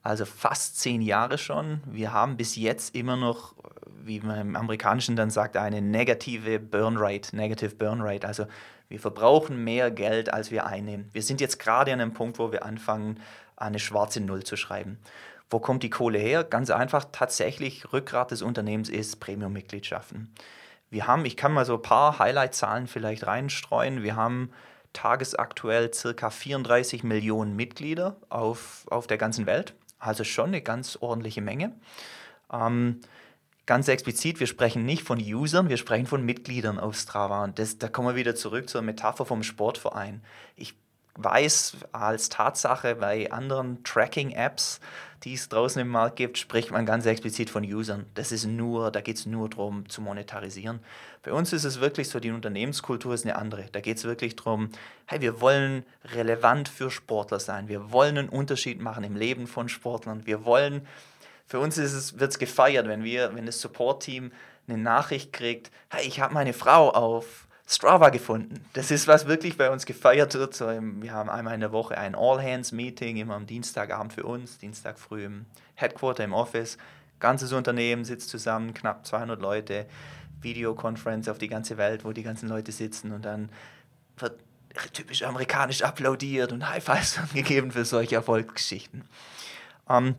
also 0.04 0.26
fast 0.26 0.80
zehn 0.80 1.02
Jahre 1.02 1.38
schon. 1.38 1.82
Wir 1.86 2.12
haben 2.14 2.38
bis 2.38 2.56
jetzt 2.56 2.96
immer 2.96 3.16
noch, 3.16 3.56
wie 4.04 4.20
man 4.20 4.40
im 4.40 4.56
Amerikanischen 4.56 5.16
dann 5.16 5.30
sagt, 5.30 5.58
eine 5.58 5.82
negative 5.82 6.60
Burn 6.60 6.98
Rate, 6.98 7.36
Negative 7.36 7.76
Burn 7.76 8.02
Rate. 8.02 8.28
Also 8.28 8.46
wir 8.90 9.00
verbrauchen 9.00 9.64
mehr 9.64 9.92
Geld, 9.92 10.34
als 10.34 10.52
wir 10.52 10.66
einnehmen. 10.66 11.10
Wir 11.14 11.22
sind 11.22 11.40
jetzt 11.40 11.60
gerade 11.60 11.94
an 11.94 12.02
einem 12.02 12.14
Punkt, 12.14 12.40
wo 12.40 12.52
wir 12.52 12.66
anfangen, 12.66 13.20
eine 13.56 13.80
schwarze 13.80 14.22
Null 14.22 14.44
zu 14.44 14.58
schreiben. 14.58 14.98
Wo 15.50 15.60
kommt 15.60 15.84
die 15.84 15.90
Kohle 15.90 16.18
her? 16.18 16.44
Ganz 16.44 16.70
einfach, 16.72 17.06
tatsächlich 17.12 17.94
Rückgrat 17.94 18.32
des 18.32 18.42
Unternehmens 18.42 18.90
ist 18.90 19.20
Premium-Mitgliedschaften. 19.20 20.34
Wir 20.90 21.08
haben, 21.08 21.26
ich 21.26 21.38
kann 21.38 21.54
mal 21.54 21.66
so 21.66 21.76
ein 21.76 21.82
paar 21.82 22.20
Highlight-Zahlen 22.20 22.88
vielleicht 22.88 23.28
reinstreuen. 23.28 24.02
Wir 24.02 24.16
haben 24.16 24.52
tagesaktuell 24.94 25.94
circa 25.94 26.30
34 26.30 27.04
Millionen 27.04 27.56
Mitglieder 27.56 28.18
auf, 28.30 28.86
auf 28.90 29.08
der 29.08 29.18
ganzen 29.18 29.46
Welt. 29.46 29.74
Also 30.02 30.24
schon 30.24 30.48
eine 30.48 30.62
ganz 30.62 30.98
ordentliche 31.00 31.42
Menge. 31.42 31.74
Ähm, 32.52 33.02
ganz 33.68 33.88
explizit, 33.88 34.40
wir 34.40 34.48
sprechen 34.48 34.84
nicht 34.84 35.04
von 35.04 35.20
Usern, 35.20 35.70
wir 35.70 35.78
sprechen 35.78 36.08
von 36.08 36.26
Mitgliedern 36.26 36.80
auf 36.80 36.98
Strava. 36.98 37.44
Und 37.44 37.60
das, 37.60 37.78
da 37.78 37.88
kommen 37.88 38.10
wir 38.10 38.16
wieder 38.16 38.36
zurück 38.36 38.68
zur 38.68 38.82
Metapher 38.82 39.26
vom 39.26 39.44
Sportverein. 39.44 40.22
Ich 40.56 40.74
weiß 41.16 41.78
als 41.92 42.30
Tatsache 42.30 42.96
bei 42.96 43.32
anderen 43.32 43.84
Tracking-Apps, 43.84 44.80
die 45.24 45.36
es 45.36 45.50
draußen 45.50 45.82
im 45.82 45.88
Markt 45.88 46.16
gibt, 46.16 46.38
spricht 46.38 46.72
man 46.72 46.86
ganz 46.86 47.06
explizit 47.06 47.50
von 47.50 47.64
Usern. 47.64 48.06
Das 48.16 48.32
ist 48.32 48.46
nur, 48.46 48.92
da 48.92 49.02
geht 49.02 49.18
es 49.18 49.26
nur 49.26 49.50
darum, 49.50 49.88
zu 49.88 50.02
monetarisieren. 50.02 50.80
Bei 51.22 51.32
uns 51.32 51.54
ist 51.54 51.64
es 51.64 51.80
wirklich 51.80 52.10
so, 52.10 52.20
die 52.20 52.32
Unternehmenskultur 52.32 53.14
ist 53.14 53.26
eine 53.26 53.36
andere. 53.36 53.66
Da 53.72 53.82
geht 53.82 53.98
es 53.98 54.04
wirklich 54.04 54.36
darum, 54.36 54.70
hey, 55.06 55.22
wir 55.22 55.40
wollen 55.40 55.84
relevant 56.06 56.70
für 56.70 56.90
Sportler 56.90 57.40
sein. 57.40 57.68
Wir 57.68 57.92
wollen 57.92 58.18
einen 58.18 58.30
Unterschied 58.30 58.82
machen 58.82 59.04
im 59.04 59.16
Leben 59.16 59.46
von 59.46 59.70
Sportlern. 59.70 60.26
Wir 60.26 60.44
wollen, 60.44 60.88
für 61.46 61.60
uns 61.60 61.78
wird 61.78 62.32
es 62.32 62.40
gefeiert, 62.40 62.88
wenn 62.88 63.04
wir, 63.04 63.36
wenn 63.36 63.46
das 63.46 63.62
Support-Team 63.62 64.32
eine 64.68 64.78
Nachricht 64.78 65.34
kriegt, 65.34 65.72
hey, 65.90 66.08
ich 66.08 66.20
habe 66.20 66.34
meine 66.34 66.54
Frau 66.54 66.90
auf 66.90 67.48
Strava 67.72 68.10
gefunden. 68.10 68.66
Das 68.74 68.92
ist, 68.92 69.08
was 69.08 69.28
wirklich 69.28 69.58
bei 69.58 69.70
uns 69.70 69.86
gefeiert 69.86 70.34
wird. 70.34 70.54
So 70.54 70.68
wir 70.68 71.14
haben 71.14 71.30
einmal 71.30 71.54
in 71.54 71.62
der 71.62 71.72
Woche 71.72 71.98
ein 71.98 72.16
All-Hands-Meeting, 72.16 73.16
immer 73.16 73.36
am 73.36 73.48
Dienstagabend 73.48 74.12
für 74.12 74.24
uns, 74.24 74.58
Dienstag 74.58 75.00
früh 75.00 75.24
im 75.24 75.46
Headquarter, 75.76 76.26
im 76.26 76.34
Office. 76.34 76.78
Ganzes 77.22 77.54
Unternehmen 77.54 78.04
sitzt 78.04 78.30
zusammen, 78.30 78.74
knapp 78.74 79.06
200 79.06 79.42
Leute, 79.42 79.86
Videokonferenz 80.42 81.30
auf 81.30 81.38
die 81.38 81.48
ganze 81.48 81.78
Welt, 81.78 82.04
wo 82.04 82.12
die 82.12 82.24
ganzen 82.24 82.50
Leute 82.50 82.74
sitzen 82.74 83.14
und 83.14 83.24
dann 83.24 83.50
wird 84.18 84.40
typisch 84.92 85.24
amerikanisch 85.24 85.82
applaudiert 85.82 86.52
und 86.52 86.68
High 86.70 86.84
Fives 86.84 87.20
gegeben 87.34 87.72
für 87.72 87.86
solche 87.86 88.16
Erfolgsgeschichten. 88.16 89.04
Ähm, 89.90 90.16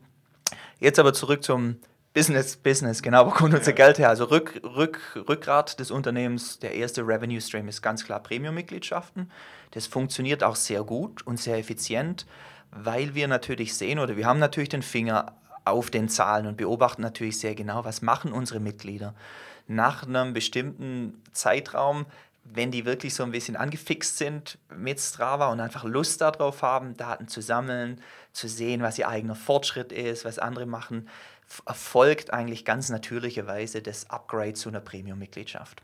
jetzt 0.80 0.99
aber 0.99 1.12
zurück 1.12 1.42
zum 1.42 1.76
Business, 2.14 2.57
Business, 2.57 3.00
genau, 3.00 3.26
wo 3.26 3.31
kommt 3.31 3.54
unser 3.54 3.73
Geld 3.73 3.99
her? 3.99 4.11
Also 4.11 4.25
Rück, 4.25 4.61
Rück, 4.62 5.00
Rückgrat 5.28 5.81
des 5.81 5.90
Unternehmens, 5.90 6.59
der 6.59 6.75
erste 6.75 7.07
Revenue 7.07 7.40
Stream 7.40 7.69
ist 7.69 7.81
ganz 7.81 8.04
klar 8.04 8.23
Premium-Mitgliedschaften. 8.23 9.31
Das 9.71 9.87
funktioniert 9.87 10.45
auch 10.45 10.57
sehr 10.57 10.85
gut 10.85 11.26
und 11.26 11.40
sehr 11.40 11.57
effizient, 11.57 12.26
weil 12.71 13.14
wir 13.14 13.28
natürlich 13.28 13.75
sehen 13.75 13.99
oder 13.99 14.19
wir 14.19 14.26
haben 14.26 14.40
natürlich 14.40 14.69
den 14.69 14.83
Finger 14.83 15.35
auf 15.64 15.88
den 15.88 16.11
Zahlen 16.11 16.47
und 16.47 16.59
beobachten 16.59 17.00
natürlich 17.00 17.38
sehr 17.38 17.54
genau, 17.54 17.87
was 17.87 18.02
machen 18.02 18.33
unsere 18.33 18.61
Mitglieder. 18.61 19.14
Nach 19.66 20.07
einem 20.07 20.35
bestimmten 20.35 21.23
Zeitraum 21.33 22.04
wenn 22.45 22.71
die 22.71 22.85
wirklich 22.85 23.14
so 23.14 23.23
ein 23.23 23.31
bisschen 23.31 23.57
angefixt 23.57 24.19
sind 24.19 24.59
mit 24.76 25.00
Strava 25.00 25.50
und 25.52 25.61
einfach 25.61 25.85
Lust 25.85 26.21
darauf 26.21 26.62
haben, 26.62 26.97
Daten 26.97 27.28
zu 27.28 27.40
sammeln, 27.40 28.00
zu 28.33 28.49
sehen, 28.49 28.83
was 28.83 28.99
ihr 28.99 29.09
eigener 29.09 29.37
Fortschritt 29.37 29.92
ist, 29.92 30.25
was 30.25 30.38
andere 30.38 30.66
machen, 30.66 31.09
erfolgt 31.66 32.32
eigentlich 32.32 32.64
ganz 32.64 32.88
natürlicherweise 32.88 33.82
das 33.82 34.09
Upgrade 34.11 34.54
zu 34.54 34.68
einer 34.68 34.80
Premium-Mitgliedschaft. 34.80 35.82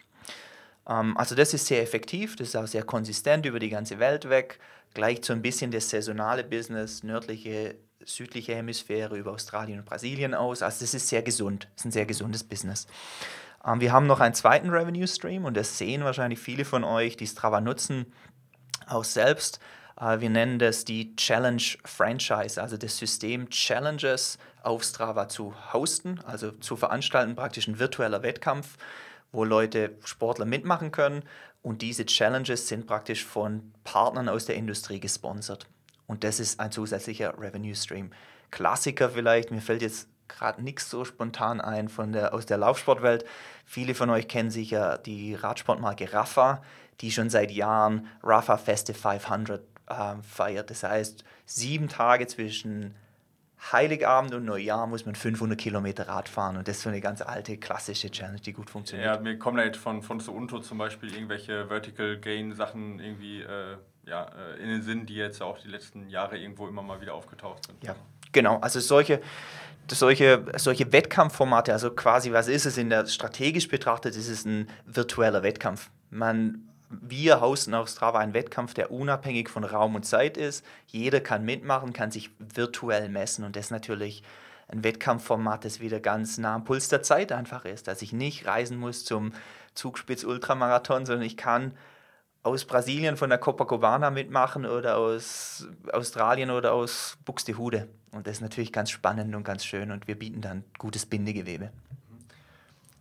Ähm, 0.88 1.16
also 1.16 1.34
das 1.34 1.54
ist 1.54 1.66
sehr 1.66 1.82
effektiv, 1.82 2.36
das 2.36 2.48
ist 2.48 2.56
auch 2.56 2.66
sehr 2.66 2.82
konsistent 2.82 3.46
über 3.46 3.58
die 3.58 3.68
ganze 3.68 3.98
Welt 3.98 4.28
weg, 4.28 4.58
gleicht 4.94 5.24
so 5.24 5.32
ein 5.32 5.42
bisschen 5.42 5.70
das 5.70 5.90
saisonale 5.90 6.44
Business, 6.44 7.02
nördliche, 7.02 7.76
südliche 8.04 8.54
Hemisphäre 8.54 9.16
über 9.16 9.32
Australien 9.32 9.80
und 9.80 9.84
Brasilien 9.84 10.34
aus. 10.34 10.62
Also 10.62 10.80
das 10.80 10.94
ist 10.94 11.08
sehr 11.08 11.22
gesund, 11.22 11.68
das 11.74 11.82
ist 11.82 11.84
ein 11.86 11.92
sehr 11.92 12.06
gesundes 12.06 12.44
Business. 12.44 12.86
Ähm, 13.64 13.80
wir 13.80 13.92
haben 13.92 14.06
noch 14.06 14.20
einen 14.20 14.34
zweiten 14.34 14.70
Revenue 14.70 15.06
Stream 15.06 15.44
und 15.44 15.56
das 15.56 15.78
sehen 15.78 16.04
wahrscheinlich 16.04 16.38
viele 16.38 16.64
von 16.64 16.84
euch, 16.84 17.16
die 17.16 17.26
Strava 17.26 17.60
nutzen, 17.60 18.12
auch 18.86 19.04
selbst. 19.04 19.60
Äh, 20.00 20.20
wir 20.20 20.30
nennen 20.30 20.58
das 20.58 20.84
die 20.84 21.14
Challenge 21.16 21.62
Franchise, 21.84 22.60
also 22.60 22.76
das 22.76 22.96
System 22.96 23.50
Challenges 23.50 24.38
auf 24.62 24.82
Strava 24.82 25.28
zu 25.28 25.54
hosten, 25.72 26.20
also 26.26 26.50
zu 26.52 26.76
veranstalten, 26.76 27.36
praktisch 27.36 27.68
ein 27.68 27.78
virtueller 27.78 28.22
Wettkampf, 28.22 28.76
wo 29.32 29.44
Leute, 29.44 29.96
Sportler 30.04 30.44
mitmachen 30.44 30.92
können. 30.92 31.22
Und 31.62 31.82
diese 31.82 32.06
Challenges 32.06 32.68
sind 32.68 32.86
praktisch 32.86 33.24
von 33.24 33.72
Partnern 33.84 34.28
aus 34.28 34.46
der 34.46 34.56
Industrie 34.56 35.00
gesponsert. 35.00 35.66
Und 36.06 36.24
das 36.24 36.40
ist 36.40 36.60
ein 36.60 36.72
zusätzlicher 36.72 37.38
Revenue 37.38 37.74
Stream. 37.74 38.10
Klassiker 38.50 39.10
vielleicht, 39.10 39.50
mir 39.50 39.60
fällt 39.60 39.82
jetzt 39.82 40.08
gerade 40.28 40.62
nichts 40.62 40.88
so 40.88 41.04
spontan 41.04 41.60
ein 41.60 41.88
von 41.88 42.12
der, 42.12 42.32
aus 42.34 42.46
der 42.46 42.58
Laufsportwelt. 42.58 43.24
Viele 43.64 43.94
von 43.94 44.10
euch 44.10 44.28
kennen 44.28 44.50
sicher 44.50 44.98
die 44.98 45.34
Radsportmarke 45.34 46.12
Rafa, 46.12 46.62
die 47.00 47.10
schon 47.10 47.30
seit 47.30 47.50
Jahren 47.50 48.06
Rafa 48.22 48.56
Festive 48.56 48.96
500 48.96 49.62
äh, 49.88 50.14
feiert. 50.22 50.70
Das 50.70 50.82
heißt, 50.82 51.24
sieben 51.46 51.88
Tage 51.88 52.26
zwischen 52.26 52.94
Heiligabend 53.72 54.34
und 54.34 54.44
Neujahr 54.44 54.86
muss 54.86 55.04
man 55.04 55.14
500 55.14 55.58
Kilometer 55.58 56.08
Rad 56.08 56.28
fahren 56.28 56.56
und 56.56 56.68
das 56.68 56.76
ist 56.76 56.82
so 56.82 56.88
eine 56.88 57.00
ganz 57.00 57.22
alte 57.22 57.56
klassische 57.58 58.10
Challenge, 58.10 58.40
die 58.40 58.52
gut 58.52 58.70
funktioniert. 58.70 59.06
Ja, 59.06 59.20
mir 59.20 59.38
kommen 59.38 59.56
da 59.56 59.64
jetzt 59.64 59.78
von, 59.78 60.02
von 60.02 60.20
so 60.20 60.32
Unto 60.32 60.60
zum 60.60 60.78
Beispiel 60.78 61.12
irgendwelche 61.12 61.66
Vertical 61.66 62.18
Gain 62.18 62.54
Sachen 62.54 63.00
irgendwie 63.00 63.42
äh, 63.42 63.76
ja, 64.06 64.26
äh, 64.26 64.62
in 64.62 64.68
den 64.68 64.82
Sinn, 64.82 65.06
die 65.06 65.14
jetzt 65.14 65.42
auch 65.42 65.58
die 65.58 65.68
letzten 65.68 66.08
Jahre 66.08 66.38
irgendwo 66.38 66.66
immer 66.66 66.82
mal 66.82 67.00
wieder 67.00 67.14
aufgetaucht 67.14 67.66
sind. 67.66 67.82
Ja, 67.84 67.94
genau. 68.32 68.58
Also 68.58 68.80
solche, 68.80 69.20
solche, 69.90 70.44
solche 70.56 70.92
Wettkampfformate, 70.92 71.72
also 71.72 71.90
quasi, 71.90 72.32
was 72.32 72.48
ist 72.48 72.66
es 72.66 72.78
in 72.78 72.90
der 72.90 73.06
strategisch 73.06 73.68
betrachtet, 73.68 74.16
ist 74.16 74.28
es 74.28 74.44
ein 74.44 74.68
virtueller 74.86 75.42
Wettkampf. 75.42 75.90
Man, 76.10 76.67
wir 76.90 77.40
hosten 77.40 77.74
auf 77.74 77.88
Strava 77.88 78.18
einen 78.18 78.34
Wettkampf, 78.34 78.74
der 78.74 78.90
unabhängig 78.90 79.48
von 79.48 79.64
Raum 79.64 79.94
und 79.94 80.04
Zeit 80.04 80.36
ist. 80.36 80.64
Jeder 80.86 81.20
kann 81.20 81.44
mitmachen, 81.44 81.92
kann 81.92 82.10
sich 82.10 82.30
virtuell 82.38 83.08
messen 83.08 83.44
und 83.44 83.56
das 83.56 83.66
ist 83.66 83.70
natürlich 83.70 84.22
ein 84.68 84.84
Wettkampfformat, 84.84 85.64
das 85.64 85.80
wieder 85.80 86.00
ganz 86.00 86.38
nah 86.38 86.54
am 86.54 86.64
Puls 86.64 86.88
der 86.88 87.02
Zeit 87.02 87.32
einfach 87.32 87.64
ist, 87.64 87.88
dass 87.88 88.02
ich 88.02 88.12
nicht 88.12 88.46
reisen 88.46 88.78
muss 88.78 89.04
zum 89.04 89.32
Zugspitz-Ultramarathon, 89.74 91.06
sondern 91.06 91.24
ich 91.24 91.36
kann 91.36 91.72
aus 92.42 92.64
Brasilien 92.64 93.16
von 93.16 93.30
der 93.30 93.38
Copacabana 93.38 94.10
mitmachen 94.10 94.66
oder 94.66 94.98
aus 94.98 95.66
Australien 95.92 96.50
oder 96.50 96.72
aus 96.72 97.18
Buxtehude. 97.24 97.88
Und 98.12 98.26
das 98.26 98.36
ist 98.36 98.40
natürlich 98.42 98.72
ganz 98.72 98.90
spannend 98.90 99.34
und 99.34 99.44
ganz 99.44 99.64
schön 99.64 99.90
und 99.90 100.06
wir 100.06 100.18
bieten 100.18 100.40
dann 100.40 100.64
gutes 100.78 101.06
Bindegewebe. 101.06 101.70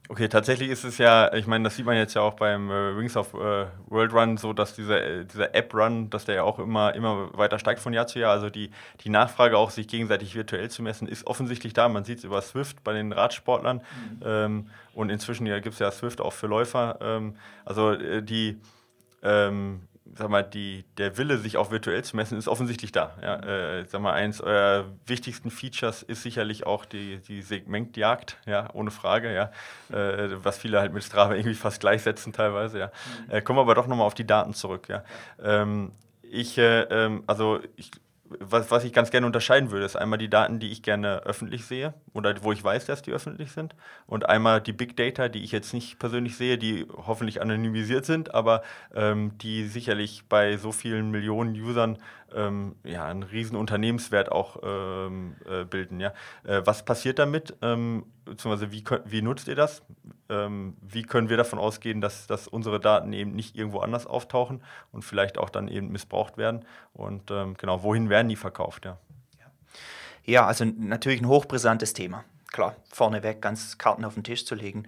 Okay, 0.10 0.30
tatsächlich 0.30 0.70
ist 0.70 0.86
es 0.86 0.98
ja, 0.98 1.34
ich 1.34 1.48
meine, 1.48 1.66
das 1.66 1.76
sieht 1.76 1.86
man 1.86 1.98
jetzt 1.98 2.14
ja 2.14 2.22
auch 2.22 2.36
beim 2.36 2.72
äh, 2.72 2.98
Wings 2.98 3.18
of 3.18 3.34
äh, 3.34 3.66
World 3.88 4.14
Run, 4.14 4.38
so 4.38 4.54
dass 4.54 4.74
dieser, 4.74 5.04
äh, 5.04 5.26
dieser 5.26 5.54
App-Run, 5.54 6.10
dass 6.10 6.24
der 6.24 6.36
ja 6.36 6.44
auch 6.44 6.60
immer, 6.60 6.96
immer 6.96 7.38
weiter 7.38 7.60
steigt 7.60 7.82
von 7.82 7.92
Jahr 7.92 8.08
zu 8.08 8.20
Jahr. 8.20 8.32
Also 8.32 8.50
die, 8.50 8.72
die 9.02 9.10
Nachfrage 9.10 9.58
auch, 9.58 9.70
sich 9.70 9.88
gegenseitig 9.88 10.34
virtuell 10.34 10.70
zu 10.70 10.82
messen, 10.82 11.10
ist 11.10 11.28
offensichtlich 11.28 11.74
da. 11.74 11.90
Man 11.90 12.06
sieht 12.06 12.20
es 12.20 12.24
über 12.24 12.42
Swift 12.42 12.84
bei 12.86 12.94
den 12.94 13.12
Radsportlern 13.12 13.78
mhm. 13.78 14.22
ähm, 14.24 14.70
und 14.94 15.10
inzwischen 15.10 15.46
ja, 15.46 15.60
gibt 15.60 15.74
es 15.74 15.80
ja 15.80 15.92
Swift 15.92 16.22
auch 16.22 16.34
für 16.34 16.48
Läufer. 16.48 17.00
Ähm, 17.02 17.36
also 17.66 17.92
äh, 17.92 18.24
die 18.24 18.62
ähm, 19.24 19.82
sag 20.16 20.30
mal, 20.30 20.44
die, 20.44 20.86
der 20.98 21.18
Wille, 21.18 21.38
sich 21.38 21.58
auch 21.58 21.72
virtuell 21.72 22.04
zu 22.04 22.16
messen, 22.16 22.38
ist 22.38 22.48
offensichtlich 22.48 22.92
da. 22.92 23.16
Ja, 23.22 23.40
äh, 23.40 23.86
sag 23.86 24.02
mal, 24.02 24.14
eins 24.14 24.42
eurer 24.42 24.86
wichtigsten 25.06 25.52
Features 25.52 26.04
ist 26.04 26.24
sicherlich 26.24 26.66
auch 26.66 26.86
die, 26.86 27.18
die 27.28 27.42
Segmentjagd, 27.42 28.38
ja, 28.46 28.70
ohne 28.74 28.92
Frage, 28.92 29.34
ja, 29.34 29.52
äh, 29.96 30.30
was 30.44 30.58
viele 30.58 30.80
halt 30.80 30.94
mit 30.94 31.04
Strava 31.04 31.36
irgendwie 31.36 31.56
fast 31.56 31.80
gleichsetzen 31.80 32.34
teilweise, 32.34 32.80
ja. 32.80 32.92
Mhm. 33.28 33.32
Äh, 33.36 33.42
kommen 33.42 33.58
wir 33.58 33.62
aber 33.62 33.76
doch 33.76 33.88
nochmal 33.88 34.08
auf 34.08 34.16
die 34.16 34.28
Daten 34.28 34.54
zurück, 34.54 34.90
ja. 34.90 35.04
Ähm, 35.44 35.92
ich, 36.22 36.58
äh, 36.58 36.82
ähm, 36.84 37.24
also 37.28 37.60
ich 37.76 37.92
was, 38.40 38.72
was 38.72 38.84
ich 38.84 38.94
ganz 38.94 39.12
gerne 39.12 39.26
unterscheiden 39.26 39.72
würde, 39.72 39.86
ist 39.86 39.96
einmal 39.96 40.20
die 40.20 40.30
Daten, 40.30 40.60
die 40.60 40.72
ich 40.72 40.84
gerne 40.84 41.24
öffentlich 41.24 41.66
sehe 41.66 41.94
oder 42.14 42.34
wo 42.44 42.52
ich 42.52 42.64
weiß, 42.64 42.86
dass 42.86 43.02
die 43.02 43.12
öffentlich 43.12 43.52
sind. 43.52 43.76
Und 44.06 44.28
einmal 44.28 44.62
die 44.62 44.74
Big 44.74 44.98
Data, 44.98 45.30
die 45.30 45.44
ich 45.44 45.52
jetzt 45.52 45.74
nicht 45.74 46.00
persönlich 46.00 46.38
sehe, 46.38 46.58
die 46.58 46.86
hoffentlich 46.90 47.42
anonymisiert 47.42 48.06
sind, 48.06 48.34
aber 48.34 48.62
ähm, 48.96 49.38
die 49.40 49.68
sicherlich 49.68 50.26
bei 50.28 50.58
so 50.58 50.72
vielen 50.72 51.12
Millionen 51.12 51.54
Usern 51.56 51.98
ähm, 52.36 52.76
ja, 52.84 53.06
einen 53.06 53.24
riesen 53.24 53.56
Unternehmenswert 53.56 54.32
auch 54.32 54.58
ähm, 54.64 55.36
äh, 55.50 55.64
bilden. 55.64 56.00
Ja? 56.00 56.14
Äh, 56.44 56.62
was 56.66 56.84
passiert 56.86 57.20
damit? 57.20 57.56
Ähm, 57.62 58.06
beziehungsweise 58.26 58.72
wie, 58.72 58.84
wie 59.06 59.22
nutzt 59.22 59.48
ihr 59.48 59.56
das? 59.56 59.84
Ähm, 60.30 60.76
wie 60.82 61.04
können 61.04 61.30
wir 61.30 61.38
davon 61.38 61.60
ausgehen, 61.60 62.02
dass, 62.02 62.28
dass 62.28 62.48
unsere 62.48 62.80
Daten 62.80 63.14
eben 63.14 63.32
nicht 63.34 63.56
irgendwo 63.56 63.80
anders 63.80 64.06
auftauchen 64.06 64.62
und 64.92 65.04
vielleicht 65.04 65.38
auch 65.38 65.50
dann 65.50 65.68
eben 65.68 65.92
missbraucht 65.92 66.38
werden? 66.38 66.66
Und 66.94 67.32
ähm, 67.32 67.56
genau, 67.58 67.84
wohin 67.84 68.10
werden 68.10 68.30
die 68.30 68.36
verkauft? 68.36 68.86
Ja. 68.86 68.98
ja, 70.24 70.46
also 70.46 70.66
natürlich 70.66 71.22
ein 71.22 71.28
hochbrisantes 71.28 71.94
Thema. 71.94 72.24
Klar, 72.52 72.76
vorneweg 72.92 73.42
ganz 73.42 73.78
Karten 73.78 74.06
auf 74.06 74.14
den 74.14 74.24
Tisch 74.24 74.46
zu 74.46 74.56
legen. 74.56 74.88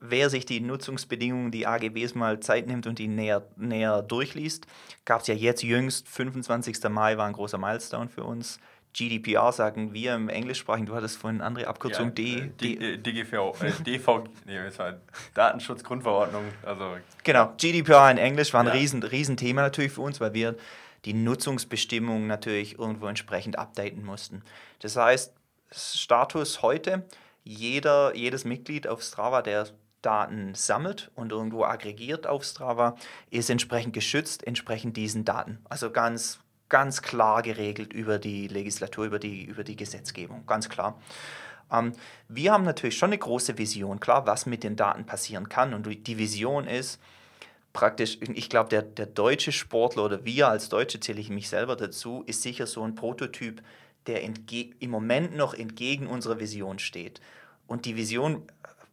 Wer 0.00 0.30
sich 0.30 0.46
die 0.46 0.60
Nutzungsbedingungen, 0.60 1.50
die 1.50 1.66
AGBs 1.66 2.14
mal 2.14 2.40
Zeit 2.40 2.66
nimmt 2.66 2.86
und 2.86 2.98
die 2.98 3.06
näher, 3.06 3.46
näher 3.56 4.00
durchliest, 4.00 4.66
gab 5.04 5.20
es 5.20 5.26
ja 5.26 5.34
jetzt 5.34 5.62
jüngst, 5.62 6.08
25. 6.08 6.82
Mai 6.88 7.18
war 7.18 7.26
ein 7.26 7.34
großer 7.34 7.58
Milestone 7.58 8.08
für 8.08 8.24
uns. 8.24 8.58
GDPR 8.92 9.52
sagen 9.52 9.92
wir 9.92 10.14
im 10.14 10.28
Englischsprachigen, 10.28 10.86
du 10.86 10.94
hattest 10.94 11.18
vorhin 11.18 11.40
eine 11.40 11.46
andere 11.46 11.68
Abkürzung, 11.68 12.08
ja, 12.08 12.12
D, 12.12 12.34
äh, 12.34 12.48
D, 12.48 12.76
D, 12.76 12.96
DGV, 12.96 13.62
äh, 13.62 13.70
DV, 13.84 14.24
nee, 14.46 14.56
das 14.64 14.78
war 14.78 14.94
Datenschutzgrundverordnung. 15.34 16.44
Also. 16.62 16.96
Genau, 17.22 17.52
GDPR 17.56 18.10
in 18.10 18.18
Englisch 18.18 18.52
war 18.52 18.62
ein 18.62 18.66
ja. 18.66 18.72
riesen, 18.72 19.02
riesen 19.02 19.36
Thema 19.36 19.62
natürlich 19.62 19.92
für 19.92 20.00
uns, 20.00 20.20
weil 20.20 20.34
wir 20.34 20.56
die 21.04 21.14
Nutzungsbestimmungen 21.14 22.26
natürlich 22.26 22.78
irgendwo 22.78 23.06
entsprechend 23.06 23.58
updaten 23.58 24.04
mussten. 24.04 24.42
Das 24.80 24.96
heißt, 24.96 25.34
Status 25.70 26.62
heute, 26.62 27.06
jeder, 27.44 28.14
jedes 28.16 28.44
Mitglied 28.44 28.88
auf 28.88 29.02
Strava, 29.02 29.42
der 29.42 29.66
Daten 30.02 30.54
sammelt 30.54 31.10
und 31.14 31.32
irgendwo 31.32 31.64
aggregiert 31.64 32.26
auf 32.26 32.44
Strava, 32.44 32.96
ist 33.30 33.50
entsprechend 33.50 33.92
geschützt, 33.92 34.46
entsprechend 34.46 34.96
diesen 34.96 35.24
Daten. 35.24 35.58
Also 35.68 35.90
ganz, 35.90 36.40
ganz 36.68 37.02
klar 37.02 37.42
geregelt 37.42 37.92
über 37.92 38.18
die 38.18 38.48
Legislatur, 38.48 39.06
über 39.06 39.18
die, 39.18 39.44
über 39.44 39.64
die 39.64 39.76
Gesetzgebung, 39.76 40.46
ganz 40.46 40.68
klar. 40.68 40.98
Ähm, 41.72 41.92
wir 42.28 42.52
haben 42.52 42.64
natürlich 42.64 42.96
schon 42.96 43.10
eine 43.10 43.18
große 43.18 43.58
Vision, 43.58 44.00
klar, 44.00 44.26
was 44.26 44.46
mit 44.46 44.64
den 44.64 44.76
Daten 44.76 45.06
passieren 45.06 45.48
kann. 45.48 45.74
Und 45.74 45.86
die 46.06 46.18
Vision 46.18 46.66
ist 46.66 47.00
praktisch, 47.72 48.18
ich 48.20 48.48
glaube, 48.48 48.68
der, 48.68 48.82
der 48.82 49.06
deutsche 49.06 49.52
Sportler 49.52 50.04
oder 50.04 50.24
wir 50.24 50.48
als 50.48 50.68
Deutsche, 50.68 51.00
zähle 51.00 51.20
ich 51.20 51.30
mich 51.30 51.48
selber 51.48 51.76
dazu, 51.76 52.24
ist 52.26 52.42
sicher 52.42 52.66
so 52.66 52.82
ein 52.82 52.94
Prototyp, 52.94 53.62
der 54.06 54.22
im 54.22 54.90
Moment 54.90 55.36
noch 55.36 55.54
entgegen 55.54 56.06
unserer 56.06 56.40
Vision 56.40 56.78
steht. 56.78 57.20
Und 57.66 57.84
die 57.84 57.96
Vision 57.96 58.42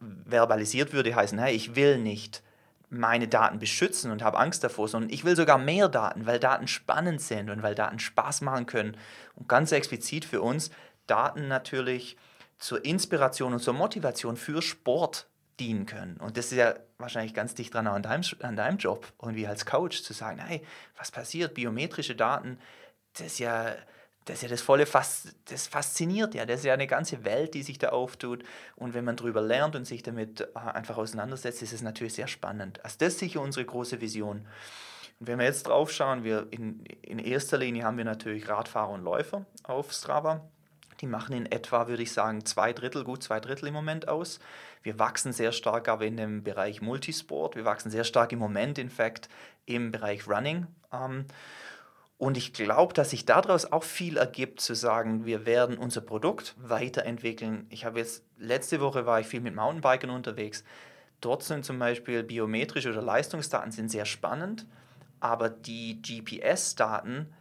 verbalisiert 0.00 0.92
würde, 0.92 1.14
heißen, 1.14 1.38
hey, 1.38 1.54
ich 1.54 1.76
will 1.76 1.98
nicht 1.98 2.42
meine 2.90 3.28
Daten 3.28 3.58
beschützen 3.58 4.10
und 4.10 4.22
habe 4.22 4.38
Angst 4.38 4.64
davor, 4.64 4.88
sondern 4.88 5.10
ich 5.10 5.24
will 5.24 5.36
sogar 5.36 5.58
mehr 5.58 5.88
Daten, 5.88 6.26
weil 6.26 6.38
Daten 6.38 6.68
spannend 6.68 7.20
sind 7.20 7.50
und 7.50 7.62
weil 7.62 7.74
Daten 7.74 7.98
Spaß 7.98 8.40
machen 8.40 8.66
können. 8.66 8.96
Und 9.34 9.48
ganz 9.48 9.72
explizit 9.72 10.24
für 10.24 10.40
uns 10.40 10.70
Daten 11.06 11.48
natürlich 11.48 12.16
zur 12.58 12.84
Inspiration 12.84 13.52
und 13.52 13.60
zur 13.60 13.74
Motivation 13.74 14.36
für 14.36 14.62
Sport 14.62 15.28
dienen 15.60 15.86
können. 15.86 16.16
Und 16.18 16.36
das 16.36 16.46
ist 16.46 16.58
ja 16.58 16.74
wahrscheinlich 16.98 17.34
ganz 17.34 17.54
dicht 17.54 17.74
dran 17.74 17.86
an 17.86 18.02
deinem, 18.02 18.22
an 18.40 18.56
deinem 18.56 18.78
Job, 18.78 19.12
irgendwie 19.20 19.46
als 19.46 19.66
Coach 19.66 20.02
zu 20.02 20.12
sagen, 20.12 20.38
hey, 20.40 20.62
was 20.96 21.10
passiert? 21.10 21.54
Biometrische 21.54 22.14
Daten, 22.14 22.58
das 23.14 23.26
ist 23.26 23.38
ja 23.38 23.74
das 24.28 24.38
ist 24.38 24.42
ja 24.42 24.48
das 24.48 24.60
volle 24.60 24.86
Fas 24.86 25.34
das 25.46 25.66
fasziniert 25.66 26.34
ja, 26.34 26.44
das 26.44 26.60
ist 26.60 26.66
ja 26.66 26.74
eine 26.74 26.86
ganze 26.86 27.24
Welt, 27.24 27.54
die 27.54 27.62
sich 27.62 27.78
da 27.78 27.88
auftut 27.88 28.44
und 28.76 28.94
wenn 28.94 29.04
man 29.04 29.16
darüber 29.16 29.40
lernt 29.40 29.74
und 29.74 29.86
sich 29.86 30.02
damit 30.02 30.40
äh, 30.40 30.46
einfach 30.54 30.98
auseinandersetzt, 30.98 31.62
ist 31.62 31.72
es 31.72 31.82
natürlich 31.82 32.14
sehr 32.14 32.28
spannend. 32.28 32.84
Also 32.84 32.96
das 32.98 33.14
ist 33.14 33.18
sicher 33.20 33.40
unsere 33.40 33.64
große 33.64 34.00
Vision. 34.00 34.46
Und 35.20 35.26
wenn 35.26 35.38
wir 35.38 35.46
jetzt 35.46 35.66
drauf 35.66 35.90
schauen, 35.90 36.24
wir 36.24 36.46
in, 36.50 36.84
in 37.02 37.18
erster 37.18 37.58
Linie 37.58 37.84
haben 37.84 37.96
wir 37.96 38.04
natürlich 38.04 38.48
Radfahrer 38.48 38.90
und 38.90 39.02
Läufer 39.02 39.46
auf 39.64 39.92
Strava, 39.92 40.48
Die 41.00 41.06
machen 41.06 41.34
in 41.34 41.46
etwa, 41.46 41.88
würde 41.88 42.02
ich 42.02 42.12
sagen, 42.12 42.44
zwei 42.44 42.72
Drittel, 42.72 43.04
gut 43.04 43.22
zwei 43.22 43.40
Drittel 43.40 43.68
im 43.68 43.74
Moment 43.74 44.08
aus. 44.08 44.40
Wir 44.82 44.98
wachsen 44.98 45.32
sehr 45.32 45.52
stark 45.52 45.88
aber 45.88 46.04
in 46.04 46.16
dem 46.16 46.42
Bereich 46.42 46.80
Multisport. 46.82 47.56
Wir 47.56 47.64
wachsen 47.64 47.90
sehr 47.90 48.04
stark 48.04 48.32
im 48.32 48.38
Moment, 48.38 48.78
in 48.78 48.90
fact, 48.90 49.28
im 49.66 49.90
Bereich 49.92 50.26
Running. 50.28 50.66
Ähm, 50.92 51.26
und 52.18 52.36
ich 52.36 52.52
glaube, 52.52 52.94
dass 52.94 53.10
sich 53.10 53.24
daraus 53.24 53.70
auch 53.70 53.84
viel 53.84 54.16
ergibt, 54.16 54.60
zu 54.60 54.74
sagen, 54.74 55.24
wir 55.24 55.46
werden 55.46 55.78
unser 55.78 56.00
Produkt 56.00 56.56
weiterentwickeln. 56.58 57.66
Ich 57.70 57.84
habe 57.84 58.00
jetzt, 58.00 58.24
letzte 58.36 58.80
Woche 58.80 59.06
war 59.06 59.20
ich 59.20 59.28
viel 59.28 59.40
mit 59.40 59.54
Mountainbikern 59.54 60.10
unterwegs. 60.10 60.64
Dort 61.20 61.44
sind 61.44 61.64
zum 61.64 61.78
Beispiel 61.78 62.24
biometrische 62.24 62.90
oder 62.90 63.02
Leistungsdaten 63.02 63.70
sind 63.70 63.88
sehr 63.88 64.04
spannend, 64.04 64.66
aber 65.20 65.48
die 65.48 66.02
GPS-Daten 66.02 67.32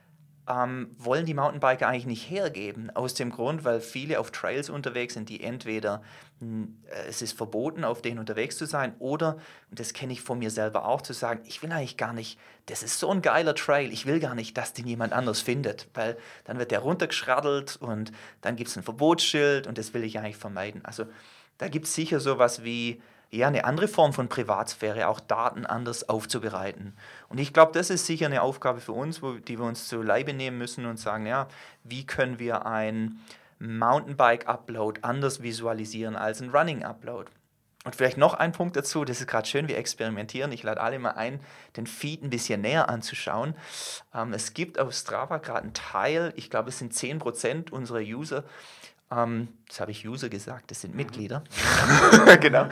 ähm, 0.48 0.96
wollen 0.98 1.26
die 1.26 1.34
Mountainbiker 1.34 1.88
eigentlich 1.88 2.06
nicht 2.06 2.30
hergeben. 2.30 2.90
Aus 2.96 3.14
dem 3.14 3.32
Grund, 3.32 3.66
weil 3.66 3.82
viele 3.82 4.20
auf 4.20 4.32
Trails 4.32 4.70
unterwegs 4.70 5.14
sind, 5.14 5.30
die 5.30 5.44
entweder 5.44 6.02
hm, 6.40 6.78
äh, 6.86 7.08
es 7.10 7.22
ist 7.22 7.38
verboten, 7.38 7.84
auf 7.84 8.02
denen 8.02 8.20
unterwegs 8.20 8.58
zu 8.58 8.66
sein, 8.66 8.96
oder, 9.00 9.38
und 9.70 9.80
das 9.80 9.94
kenne 9.94 10.14
ich 10.14 10.22
von 10.22 10.40
mir 10.40 10.50
selber 10.50 10.86
auch, 10.86 11.02
zu 11.02 11.14
sagen, 11.14 11.42
ich 11.46 11.62
will 11.62 11.72
eigentlich 11.72 11.98
gar 11.98 12.14
nicht, 12.14 12.40
das 12.68 12.84
ist 12.84 13.00
so 13.00 13.10
ein 13.12 13.22
geiler 13.22 13.56
Trail, 13.56 13.92
ich 13.92 14.06
will 14.06 14.20
gar 14.20 14.36
nicht, 14.36 14.58
dass 14.58 14.74
den 14.74 14.88
jemand 14.88 15.14
anders 15.14 15.42
findet, 15.42 15.88
weil 15.94 16.18
dann 16.46 16.60
wird 16.60 16.72
der 16.72 16.80
runtergeschraddelt 16.80 17.78
und 17.78 18.12
dann 18.42 18.56
gibt 18.56 18.70
es 18.70 18.78
ein 18.78 18.84
Verbotsschild 18.84 19.68
und 19.68 19.78
das 19.78 19.94
will 19.94 20.04
ich 20.04 20.18
eigentlich 20.18 20.38
vermeiden. 20.38 20.86
Also 20.86 21.06
da 21.58 21.68
gibt 21.68 21.88
es 21.88 21.96
sicher 21.96 22.20
sowas 22.20 22.64
wie, 22.64 23.02
ja, 23.30 23.48
eine 23.48 23.66
andere 23.66 23.88
Form 23.88 24.14
von 24.14 24.30
Privatsphäre, 24.30 25.08
auch 25.08 25.20
Daten 25.20 25.66
anders 25.66 26.08
aufzubereiten. 26.08 26.96
Und 27.30 27.40
ich 27.40 27.54
glaube, 27.54 27.74
das 27.74 27.90
ist 27.90 28.06
sicher 28.06 28.28
eine 28.28 28.42
Aufgabe 28.42 28.80
für 28.80 28.94
uns, 28.94 29.22
wo, 29.22 29.34
die 29.34 29.60
wir 29.60 29.66
uns 29.66 29.88
zu 29.88 30.02
Leibe 30.02 30.34
nehmen 30.34 30.58
müssen 30.58 30.86
und 30.86 30.98
sagen, 30.98 31.26
ja, 31.26 31.48
wie 31.84 32.06
können 32.06 32.40
wir 32.40 32.66
ein 32.66 33.20
Mountainbike-Upload 33.60 35.02
anders 35.04 35.42
visualisieren 35.42 36.16
als 36.16 36.42
ein 36.42 36.52
Running-Upload? 36.52 37.32
Und 37.88 37.96
vielleicht 37.96 38.18
noch 38.18 38.34
ein 38.34 38.52
Punkt 38.52 38.76
dazu, 38.76 39.06
das 39.06 39.22
ist 39.22 39.28
gerade 39.28 39.48
schön, 39.48 39.70
wir 39.70 39.78
experimentieren. 39.78 40.52
Ich 40.52 40.62
lade 40.62 40.82
alle 40.82 41.00
mal 41.00 41.12
ein, 41.12 41.40
den 41.78 41.88
Feed 41.88 42.22
ein 42.22 42.30
bisschen 42.30 42.60
näher 42.60 42.90
anzuschauen. 42.90 43.56
Ähm, 44.14 44.34
es 44.34 44.54
gibt 44.54 44.78
auf 44.78 44.94
Strava 44.94 45.38
gerade 45.38 45.62
einen 45.62 45.74
Teil, 45.74 46.34
ich 46.36 46.50
glaube, 46.50 46.68
es 46.68 46.80
sind 46.80 46.94
10% 46.94 47.72
unserer 47.72 48.02
User, 48.02 48.44
ähm, 49.12 49.48
das 49.68 49.80
habe 49.80 49.92
ich 49.92 50.08
User 50.08 50.30
gesagt, 50.30 50.72
das 50.72 50.82
sind 50.82 50.92
mhm. 50.92 50.98
Mitglieder. 50.98 51.44
genau. 52.42 52.68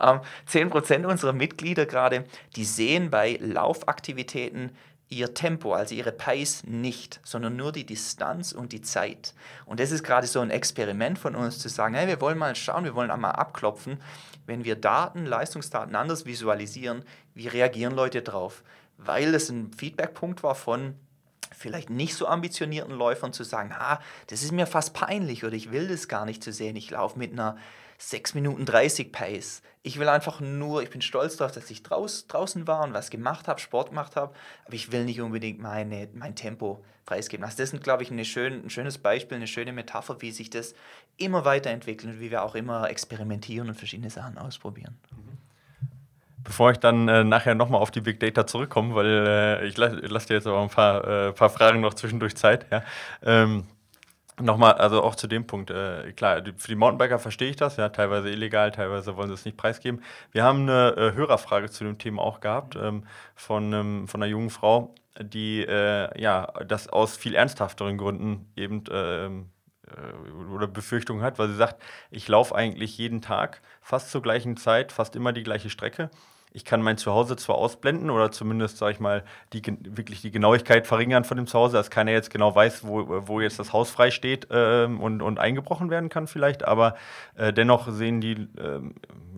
Ähm, 0.00 0.20
10% 0.48 1.04
unserer 1.06 1.32
Mitglieder 1.32 1.86
gerade, 1.86 2.24
die 2.56 2.64
sehen 2.64 3.10
bei 3.10 3.38
Laufaktivitäten 3.40 4.70
ihr 5.12 5.34
Tempo, 5.34 5.74
also 5.74 5.94
ihre 5.94 6.12
Pace 6.12 6.64
nicht, 6.64 7.20
sondern 7.22 7.54
nur 7.56 7.70
die 7.70 7.84
Distanz 7.84 8.52
und 8.52 8.72
die 8.72 8.80
Zeit. 8.80 9.34
Und 9.66 9.78
das 9.78 9.90
ist 9.90 10.02
gerade 10.02 10.26
so 10.26 10.40
ein 10.40 10.50
Experiment 10.50 11.18
von 11.18 11.36
uns 11.36 11.58
zu 11.58 11.68
sagen, 11.68 11.94
hey, 11.94 12.08
wir 12.08 12.20
wollen 12.20 12.38
mal 12.38 12.56
schauen, 12.56 12.84
wir 12.84 12.94
wollen 12.94 13.10
einmal 13.10 13.32
abklopfen, 13.32 14.00
wenn 14.46 14.64
wir 14.64 14.74
Daten, 14.74 15.26
Leistungsdaten 15.26 15.94
anders 15.94 16.24
visualisieren, 16.24 17.04
wie 17.34 17.48
reagieren 17.48 17.94
Leute 17.94 18.22
drauf? 18.22 18.62
Weil 18.96 19.34
es 19.34 19.50
ein 19.50 19.72
Feedbackpunkt 19.72 20.42
war 20.42 20.54
von 20.54 20.94
vielleicht 21.54 21.90
nicht 21.90 22.14
so 22.14 22.26
ambitionierten 22.26 22.94
Läufern 22.94 23.32
zu 23.32 23.44
sagen, 23.44 23.72
ah, 23.72 24.00
das 24.28 24.42
ist 24.42 24.52
mir 24.52 24.66
fast 24.66 24.94
peinlich 24.94 25.44
oder 25.44 25.54
ich 25.54 25.72
will 25.72 25.88
das 25.88 26.08
gar 26.08 26.24
nicht 26.24 26.42
zu 26.42 26.52
sehen. 26.52 26.76
Ich 26.76 26.90
laufe 26.90 27.18
mit 27.18 27.32
einer 27.32 27.56
6 27.98 28.34
Minuten 28.34 28.64
30 28.64 29.12
Pace. 29.12 29.62
Ich 29.82 29.98
will 29.98 30.08
einfach 30.08 30.40
nur, 30.40 30.82
ich 30.82 30.90
bin 30.90 31.02
stolz 31.02 31.36
darauf, 31.36 31.52
dass 31.52 31.70
ich 31.70 31.82
draus, 31.82 32.26
draußen 32.26 32.66
war 32.66 32.84
und 32.84 32.94
was 32.94 33.10
gemacht 33.10 33.48
habe, 33.48 33.60
Sport 33.60 33.90
gemacht 33.90 34.16
habe, 34.16 34.34
aber 34.64 34.74
ich 34.74 34.92
will 34.92 35.04
nicht 35.04 35.20
unbedingt 35.20 35.60
meine, 35.60 36.08
mein 36.14 36.34
Tempo 36.34 36.84
preisgeben. 37.06 37.44
Also 37.44 37.58
das 37.58 37.72
ist, 37.72 37.82
glaube 37.82 38.02
ich, 38.02 38.10
eine 38.10 38.24
schön, 38.24 38.64
ein 38.64 38.70
schönes 38.70 38.98
Beispiel, 38.98 39.36
eine 39.36 39.46
schöne 39.46 39.72
Metapher, 39.72 40.20
wie 40.20 40.32
sich 40.32 40.50
das 40.50 40.74
immer 41.16 41.44
weiterentwickelt 41.44 42.14
und 42.14 42.20
wie 42.20 42.30
wir 42.30 42.42
auch 42.42 42.54
immer 42.54 42.90
experimentieren 42.90 43.68
und 43.68 43.74
verschiedene 43.74 44.10
Sachen 44.10 44.38
ausprobieren. 44.38 44.98
Mhm. 45.10 45.31
Bevor 46.44 46.72
ich 46.72 46.78
dann 46.78 47.08
äh, 47.08 47.24
nachher 47.24 47.54
nochmal 47.54 47.80
auf 47.80 47.90
die 47.90 48.00
Big 48.00 48.20
Data 48.20 48.46
zurückkomme, 48.46 48.94
weil 48.94 49.06
äh, 49.06 49.66
ich 49.66 49.76
lasse 49.76 49.96
lass 49.96 50.26
dir 50.26 50.34
jetzt 50.34 50.46
aber 50.46 50.60
ein 50.60 50.68
paar, 50.68 51.06
äh, 51.28 51.32
paar 51.32 51.50
Fragen 51.50 51.80
noch 51.80 51.94
zwischendurch 51.94 52.36
Zeit. 52.36 52.66
Ja. 52.70 52.82
Ähm, 53.22 53.64
Nochmal, 54.40 54.72
also 54.74 55.02
auch 55.02 55.14
zu 55.14 55.26
dem 55.26 55.46
Punkt, 55.46 55.70
äh, 55.70 56.12
klar, 56.12 56.42
für 56.56 56.68
die 56.68 56.74
Mountainbiker 56.74 57.18
verstehe 57.18 57.50
ich 57.50 57.56
das, 57.56 57.76
ja, 57.76 57.90
teilweise 57.90 58.30
illegal, 58.30 58.70
teilweise 58.70 59.14
wollen 59.16 59.28
sie 59.28 59.34
es 59.34 59.44
nicht 59.44 59.58
preisgeben. 59.58 60.02
Wir 60.32 60.42
haben 60.42 60.62
eine 60.62 60.96
äh, 60.96 61.12
Hörerfrage 61.12 61.70
zu 61.70 61.84
dem 61.84 61.98
Thema 61.98 62.22
auch 62.22 62.40
gehabt 62.40 62.74
ähm, 62.74 63.04
von, 63.34 63.72
ähm, 63.74 64.08
von 64.08 64.22
einer 64.22 64.30
jungen 64.30 64.48
Frau, 64.48 64.94
die 65.20 65.60
äh, 65.60 66.18
ja 66.20 66.46
das 66.66 66.88
aus 66.88 67.16
viel 67.16 67.34
ernsthafteren 67.34 67.98
Gründen 67.98 68.50
eben 68.56 68.84
ähm, 68.90 69.50
äh, 69.86 70.52
oder 70.54 70.66
Befürchtungen 70.66 71.22
hat, 71.22 71.38
weil 71.38 71.48
sie 71.48 71.56
sagt, 71.56 71.82
ich 72.10 72.26
laufe 72.26 72.54
eigentlich 72.54 72.96
jeden 72.96 73.20
Tag 73.20 73.60
fast 73.82 74.10
zur 74.10 74.22
gleichen 74.22 74.56
Zeit, 74.56 74.92
fast 74.92 75.14
immer 75.14 75.34
die 75.34 75.42
gleiche 75.42 75.68
Strecke 75.68 76.10
ich 76.54 76.64
kann 76.64 76.82
mein 76.82 76.98
Zuhause 76.98 77.36
zwar 77.36 77.56
ausblenden 77.56 78.10
oder 78.10 78.30
zumindest, 78.30 78.76
sage 78.76 78.92
ich 78.92 79.00
mal, 79.00 79.24
die, 79.52 79.62
wirklich 79.84 80.20
die 80.20 80.30
Genauigkeit 80.30 80.86
verringern 80.86 81.24
von 81.24 81.36
dem 81.36 81.46
Zuhause, 81.46 81.76
dass 81.76 81.90
keiner 81.90 82.12
jetzt 82.12 82.30
genau 82.30 82.54
weiß, 82.54 82.86
wo, 82.86 83.26
wo 83.26 83.40
jetzt 83.40 83.58
das 83.58 83.72
Haus 83.72 83.90
frei 83.90 84.10
steht 84.10 84.48
äh, 84.50 84.84
und, 84.84 85.22
und 85.22 85.38
eingebrochen 85.38 85.90
werden 85.90 86.08
kann 86.08 86.26
vielleicht, 86.26 86.64
aber 86.64 86.96
äh, 87.36 87.52
dennoch 87.52 87.88
sehen 87.88 88.20
die, 88.20 88.32
äh, 88.32 88.80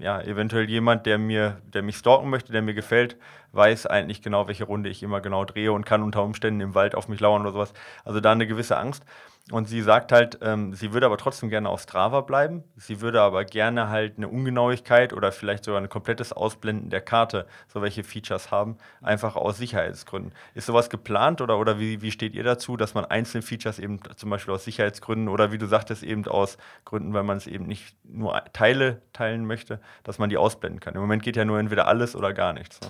ja, 0.01 0.21
eventuell 0.23 0.69
jemand, 0.69 1.07
der 1.07 1.19
mir, 1.19 1.59
der 1.73 1.83
mich 1.83 1.97
stalken 1.97 2.31
möchte, 2.31 2.53
der 2.53 2.63
mir 2.63 2.75
gefällt, 2.75 3.17
weiß 3.53 3.87
eigentlich 3.87 4.21
genau, 4.21 4.49
welche 4.49 4.65
Runde 4.65 4.91
ich 4.91 5.03
immer 5.03 5.21
genau 5.21 5.45
drehe 5.45 5.73
und 5.73 5.87
kann 5.87 6.03
unter 6.03 6.25
Umständen 6.25 6.61
im 6.61 6.75
Wald 6.75 6.95
auf 6.97 7.09
mich 7.09 7.21
lauern 7.21 7.43
oder 7.43 7.53
sowas. 7.53 7.73
Also 8.05 8.21
da 8.21 8.33
eine 8.33 8.47
gewisse 8.47 8.77
Angst. 8.77 9.05
Und 9.51 9.69
sie 9.69 9.83
sagt 9.83 10.11
halt, 10.11 10.39
ähm, 10.41 10.73
sie 10.73 10.95
würde 10.95 11.05
aber 11.05 11.19
trotzdem 11.19 11.51
gerne 11.51 11.69
auf 11.69 11.83
Strava 11.83 12.23
bleiben. 12.23 12.65
Sie 12.77 13.03
würde 13.03 13.21
aber 13.21 13.45
gerne 13.45 13.91
halt 13.91 14.17
eine 14.17 14.29
Ungenauigkeit 14.29 15.13
oder 15.13 15.33
vielleicht 15.33 15.65
sogar 15.65 15.83
ein 15.83 15.91
komplettes 15.91 16.33
Ausblenden 16.33 16.89
der 16.89 17.03
Karte, 17.03 17.47
so 17.69 17.83
welche 17.83 18.05
Features 18.05 18.51
haben, 18.51 18.79
einfach 19.03 19.37
aus 19.37 19.59
Sicherheitsgründen. 19.59 20.33
Ist 20.55 20.65
sowas 20.65 20.89
geplant 20.89 21.43
oder, 21.43 21.59
oder 21.59 21.79
wie, 21.79 22.01
wie 22.01 22.11
steht 22.11 22.35
ihr 22.35 22.43
dazu, 22.43 22.79
dass 22.79 22.95
man 22.95 23.05
einzelne 23.05 23.43
Features 23.43 23.79
eben 23.79 24.01
zum 24.17 24.31
Beispiel 24.31 24.55
aus 24.55 24.65
Sicherheitsgründen 24.65 25.29
oder 25.29 25.53
wie 25.53 25.59
du 25.59 25.67
sagtest, 25.67 26.05
eben 26.05 26.27
aus 26.27 26.57
Gründen, 26.87 27.13
weil 27.13 27.25
man 27.25 27.37
es 27.37 27.47
eben 27.47 27.67
nicht 27.67 27.95
nur 28.05 28.43
Teile 28.55 29.03
teilen 29.13 29.45
möchte, 29.45 29.79
dass 30.05 30.19
man 30.19 30.31
die 30.31 30.39
ausblenden 30.39 30.81
kann? 30.81 30.95
Im 30.95 31.03
Moment 31.03 31.23
geht 31.23 31.37
ja 31.37 31.45
nur 31.45 31.59
entweder 31.59 31.87
alles 31.87 32.17
oder 32.17 32.33
gar 32.33 32.55
nichts. 32.55 32.81
Ne? 32.81 32.89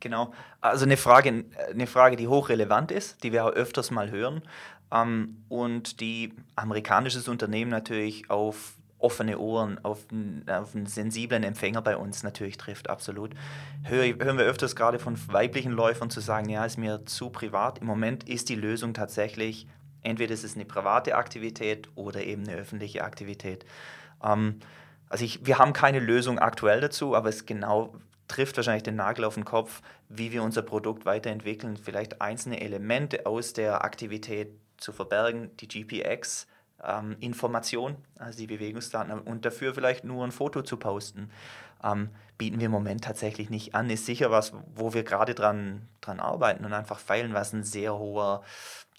Genau. 0.00 0.32
Also 0.60 0.84
eine 0.84 0.96
Frage, 0.96 1.44
eine 1.70 1.86
Frage, 1.86 2.16
die 2.16 2.28
hochrelevant 2.28 2.90
ist, 2.90 3.24
die 3.24 3.32
wir 3.32 3.46
auch 3.46 3.52
öfters 3.52 3.90
mal 3.90 4.10
hören 4.10 4.42
ähm, 4.92 5.44
und 5.48 6.00
die 6.00 6.32
amerikanisches 6.54 7.28
Unternehmen 7.28 7.70
natürlich 7.70 8.30
auf 8.30 8.74
offene 8.98 9.38
Ohren, 9.38 9.78
auf 9.84 10.06
einen, 10.10 10.48
auf 10.48 10.74
einen, 10.74 10.86
sensiblen 10.86 11.42
Empfänger 11.42 11.82
bei 11.82 11.96
uns 11.96 12.22
natürlich 12.22 12.56
trifft, 12.56 12.88
absolut. 12.88 13.34
Hör, 13.82 14.04
hören 14.04 14.38
wir 14.38 14.44
öfters 14.44 14.74
gerade 14.74 14.98
von 14.98 15.16
weiblichen 15.28 15.72
Läufern 15.72 16.10
zu 16.10 16.20
sagen, 16.20 16.48
ja, 16.48 16.64
ist 16.64 16.78
mir 16.78 17.04
zu 17.04 17.30
privat. 17.30 17.78
Im 17.78 17.86
Moment 17.86 18.28
ist 18.28 18.48
die 18.48 18.54
Lösung 18.54 18.94
tatsächlich, 18.94 19.66
entweder 20.02 20.32
ist 20.32 20.44
es 20.44 20.54
eine 20.54 20.64
private 20.64 21.14
Aktivität 21.16 21.88
oder 21.94 22.24
eben 22.24 22.48
eine 22.48 22.56
öffentliche 22.56 23.04
Aktivität. 23.04 23.66
Ähm, 24.24 24.60
also 25.08 25.24
ich, 25.24 25.44
wir 25.44 25.58
haben 25.58 25.72
keine 25.72 26.00
Lösung 26.00 26.38
aktuell 26.38 26.80
dazu, 26.80 27.14
aber 27.14 27.28
es 27.28 27.44
genau 27.44 27.94
trifft 28.28 28.56
wahrscheinlich 28.56 28.82
den 28.82 28.96
Nagel 28.96 29.24
auf 29.24 29.34
den 29.34 29.44
Kopf, 29.44 29.82
wie 30.08 30.32
wir 30.32 30.42
unser 30.42 30.62
Produkt 30.62 31.06
weiterentwickeln, 31.06 31.76
vielleicht 31.76 32.20
einzelne 32.20 32.60
Elemente 32.60 33.26
aus 33.26 33.52
der 33.52 33.84
Aktivität 33.84 34.50
zu 34.78 34.92
verbergen, 34.92 35.50
die 35.58 35.68
GPX, 35.68 36.46
ähm, 36.84 37.16
Information, 37.20 37.96
also 38.16 38.38
die 38.38 38.46
Bewegungsdaten, 38.46 39.18
und 39.18 39.44
dafür 39.44 39.74
vielleicht 39.74 40.04
nur 40.04 40.24
ein 40.24 40.32
Foto 40.32 40.62
zu 40.62 40.76
posten, 40.76 41.30
ähm, 41.82 42.10
bieten 42.38 42.58
wir 42.58 42.66
im 42.66 42.72
Moment 42.72 43.04
tatsächlich 43.04 43.50
nicht 43.50 43.74
an. 43.74 43.88
Ist 43.90 44.06
sicher 44.06 44.30
was, 44.30 44.52
wo 44.74 44.92
wir 44.92 45.02
gerade 45.02 45.34
dran, 45.34 45.88
dran 46.00 46.20
arbeiten 46.20 46.64
und 46.64 46.72
einfach 46.72 46.98
feilen, 46.98 47.34
was 47.34 47.52
ein 47.52 47.64
sehr 47.64 47.98
hoher 47.98 48.42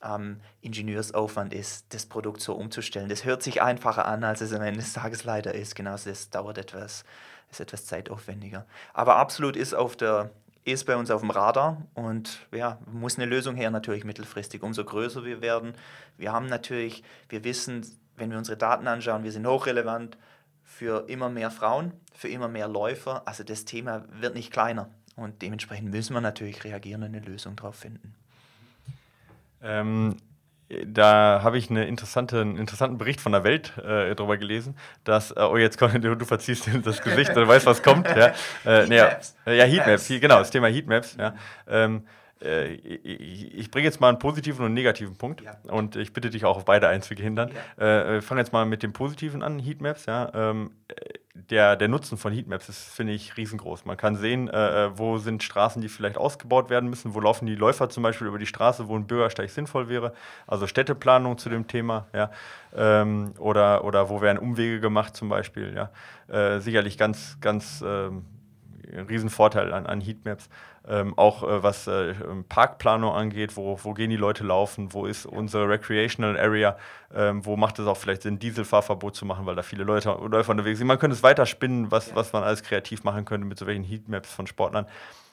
ähm, 0.04 0.42
Ingenieursaufwand 0.62 1.54
ist, 1.54 1.94
das 1.94 2.06
Produkt 2.06 2.42
so 2.42 2.54
umzustellen. 2.54 3.10
Das 3.10 3.26
hört 3.26 3.44
sich 3.44 3.62
einfacher 3.62 4.06
an, 4.06 4.24
als 4.24 4.42
es 4.42 4.54
am 4.54 4.62
Ende 4.62 4.80
des 4.80 4.94
Tages 4.94 5.24
leider 5.24 5.54
ist. 5.54 5.76
Genauso, 5.76 6.10
das 6.10 6.30
dauert 6.30 6.58
etwas 6.58 7.04
ist 7.52 7.60
etwas 7.60 7.86
zeitaufwendiger. 7.86 8.66
Aber 8.94 9.18
absolut 9.18 9.56
ist 9.56 9.74
auf 9.74 9.96
der 9.96 10.32
ist 10.68 10.86
bei 10.86 10.98
uns 10.98 11.10
auf 11.12 11.22
dem 11.22 11.30
Radar 11.30 11.82
und 11.94 12.46
ja, 12.52 12.78
muss 12.92 13.18
eine 13.18 13.26
Lösung 13.26 13.56
her 13.56 13.72
natürlich 13.72 14.04
mittelfristig. 14.04 14.64
Umso 14.64 14.84
größer 14.84 15.24
wir 15.24 15.42
werden. 15.42 15.74
Wir 16.18 16.34
haben 16.34 16.48
natürlich, 16.48 17.04
wir 17.30 17.46
wissen, 17.46 17.86
wenn 18.18 18.32
wir 18.32 18.38
unsere 18.38 18.58
Daten 18.58 18.88
anschauen, 18.88 19.24
wir 19.24 19.32
sind 19.32 19.48
hochrelevant 19.48 20.18
für 20.64 21.08
immer 21.08 21.30
mehr 21.30 21.52
Frauen, 21.52 21.94
für 22.14 22.28
immer 22.28 22.50
mehr 22.50 22.68
Läufer. 22.68 23.26
Also 23.26 23.46
das 23.46 23.64
Thema 23.64 24.04
wird 24.20 24.36
nicht 24.36 24.52
kleiner 24.52 24.90
und 25.16 25.42
dementsprechend 25.42 25.90
müssen 25.90 26.14
wir 26.14 26.22
natürlich 26.22 26.64
reagieren 26.66 27.02
und 27.04 27.16
eine 27.16 27.22
Lösung 27.22 27.56
darauf 27.56 27.76
finden. 27.76 28.14
Ähm, 29.62 30.18
da 30.86 31.42
habe 31.44 31.58
ich 31.58 31.70
eine 31.70 31.86
interessante, 31.86 32.42
einen 32.42 32.58
interessanten 32.58 32.98
Bericht 32.98 33.22
von 33.22 33.32
der 33.32 33.44
Welt 33.44 33.78
äh, 33.78 34.16
darüber 34.16 34.38
gelesen, 34.38 34.76
dass, 35.04 35.32
äh, 35.32 35.40
oh 35.40 35.58
jetzt 35.58 35.78
komm, 35.78 35.92
du, 36.02 36.16
du 36.16 36.26
verziehst 36.26 36.70
das 36.84 37.02
Gesicht, 37.02 37.36
du 37.36 37.48
weißt, 37.48 37.66
was 37.66 37.82
kommt. 37.82 38.08
Ja, 38.08 38.34
äh, 38.66 38.86
Heatmaps. 38.88 39.36
ja, 39.46 39.64
Heatmaps, 39.64 40.08
genau, 40.08 40.40
das 40.40 40.52
Thema 40.52 40.68
Heatmaps. 40.68 41.16
Ja. 41.18 41.36
Ähm, 41.68 42.04
äh, 42.42 42.74
ich, 42.74 43.72
bringe 43.72 43.86
jetzt 43.86 44.00
mal 44.00 44.10
einen 44.10 44.20
positiven 44.20 44.60
und 44.60 44.66
einen 44.68 44.76
negativen 44.76 45.16
Punkt 45.16 45.42
ja. 45.42 45.58
und 45.72 45.96
ich 45.96 46.14
bitte 46.14 46.30
dich 46.30 46.46
auch 46.46 46.58
auf 46.58 46.66
beide 46.66 46.88
einzugehindern. 46.88 47.52
Ja. 47.80 48.16
Äh, 48.16 48.22
fange 48.22 48.42
jetzt 48.42 48.54
mal 48.54 48.66
mit 48.66 48.84
dem 48.84 48.94
positiven 48.94 49.44
an, 49.44 49.60
Heatmaps. 49.60 50.06
Ja. 50.06 50.32
Ähm, 50.34 50.72
der, 51.50 51.76
der 51.76 51.88
Nutzen 51.88 52.18
von 52.18 52.34
Heatmaps 52.34 52.70
ist, 52.70 52.90
finde 52.90 53.14
ich, 53.14 53.38
riesengroß. 53.38 53.86
Man 53.86 53.98
kann 53.98 54.16
sehen, 54.16 54.48
äh, 54.48 54.86
äh, 54.86 54.98
wo 54.98 55.18
sind 55.18 55.44
Straßen, 55.44 55.82
die 55.82 55.90
vielleicht 55.90 56.18
ausgebaut 56.18 56.70
werden 56.70 56.90
müssen, 56.90 57.14
wo 57.14 57.20
laufen 57.20 57.46
die 57.46 57.56
Läufer 57.56 57.90
zum 57.90 58.04
Beispiel 58.04 58.28
über 58.28 58.40
die 58.40 58.46
Straße, 58.46 58.88
wo 58.88 58.96
ein 58.96 59.08
Bürgersteig 59.08 59.50
sinnvoll 59.50 59.90
wäre. 59.90 60.14
Also 60.48 60.68
Städteplanung 60.68 61.38
zu 61.38 61.50
dem 61.50 61.68
Thema, 61.68 62.08
ja. 62.14 62.32
Ähm, 62.76 63.34
oder, 63.38 63.84
oder 63.84 64.10
wo 64.10 64.22
werden 64.22 64.38
Umwege 64.38 64.80
gemacht 64.80 65.16
zum 65.16 65.30
Beispiel, 65.30 65.74
ja. 65.76 65.90
Äh, 66.34 66.60
sicherlich 66.60 66.98
ganz, 66.98 67.38
ganz 67.40 67.84
ähm, 67.86 68.26
Riesenvorteil 68.92 69.74
an, 69.74 69.86
an 69.86 70.02
Heatmaps. 70.02 70.50
Ähm, 70.88 71.18
auch 71.18 71.44
äh, 71.44 71.64
was 71.64 71.88
äh, 71.88 72.14
Parkplanung 72.48 73.14
angeht, 73.14 73.58
wo, 73.58 73.78
wo 73.84 73.94
gehen 73.94 74.10
die 74.10 74.16
Leute 74.16 74.46
laufen, 74.46 74.94
wo 74.94 75.06
ist 75.06 75.26
unsere 75.26 75.68
Recreational 75.68 76.40
Area, 76.40 76.78
ähm, 77.14 77.46
wo 77.46 77.58
macht 77.58 77.78
es 77.80 77.88
auch 77.88 77.98
vielleicht 77.98 78.22
Sinn, 78.22 78.40
Dieselfahrverbot 78.40 79.14
zu 79.14 79.26
machen, 79.26 79.46
weil 79.46 79.56
da 79.56 79.64
viele 79.64 79.84
Leute 79.84 80.18
Läufer 80.32 80.52
unterwegs 80.52 80.78
sind. 80.78 80.88
Man 80.88 80.98
könnte 80.98 81.16
es 81.16 81.24
weiter 81.24 81.46
spinnen, 81.46 81.92
was, 81.92 82.16
was 82.16 82.32
man 82.32 82.44
alles 82.44 82.64
kreativ 82.64 83.04
machen 83.04 83.26
könnte 83.26 83.46
mit 83.46 83.60
so 83.60 83.68
welchen 83.68 83.84
Heatmaps 83.84 84.32
von 84.32 84.48
Sportlern 84.48 84.88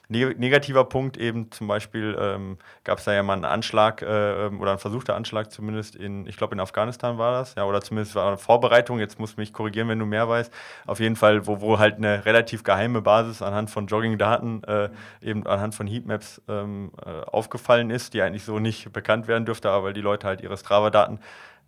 negativer 0.09 0.85
Punkt 0.85 1.17
eben 1.17 1.51
zum 1.51 1.67
Beispiel 1.67 2.17
ähm, 2.21 2.59
gab 2.85 2.99
es 2.99 3.05
da 3.05 3.15
ja 3.15 3.23
mal 3.23 3.35
einen 3.35 3.45
Anschlag 3.45 4.03
äh, 4.03 4.47
ähm, 4.47 4.61
oder 4.61 4.73
einen 4.73 4.79
versuchter 4.79 5.15
Anschlag 5.17 5.51
zumindest 5.51 5.97
in, 5.97 6.27
ich 6.27 6.37
glaube 6.37 6.55
in 6.55 6.61
Afghanistan 6.61 7.17
war 7.17 7.33
das, 7.33 7.55
ja, 7.55 7.65
oder 7.65 7.81
zumindest 7.81 8.15
war 8.15 8.29
eine 8.29 8.39
Vorbereitung, 8.39 8.99
jetzt 8.99 9.19
musst 9.19 9.37
du 9.37 9.41
mich 9.41 9.53
korrigieren, 9.53 9.89
wenn 9.89 9.99
du 9.99 10.07
mehr 10.07 10.29
weißt. 10.29 10.53
Auf 10.87 11.01
jeden 11.01 11.17
Fall, 11.17 11.47
wo, 11.47 11.61
wo 11.61 11.79
halt 11.79 11.97
eine 11.97 12.25
relativ 12.27 12.65
geheime 12.65 13.01
Basis 13.01 13.41
anhand 13.41 13.71
von 13.71 13.87
Jogging-Daten, 13.87 14.63
äh, 14.65 14.91
eben 15.23 15.47
anhand 15.47 15.75
von 15.75 15.87
Heatmaps 15.87 16.43
ähm, 16.49 16.93
äh, 17.05 17.23
aufgefallen 17.23 17.91
ist, 17.91 18.15
die 18.15 18.23
eigentlich 18.23 18.45
so 18.45 18.59
nicht 18.59 18.93
bekannt 18.93 19.27
werden 19.27 19.47
dürfte, 19.47 19.71
aber 19.71 19.85
weil 19.85 19.93
die 19.95 20.01
Leute 20.01 20.27
halt 20.27 20.41
ihre 20.43 20.57
Strava-Daten 20.57 21.19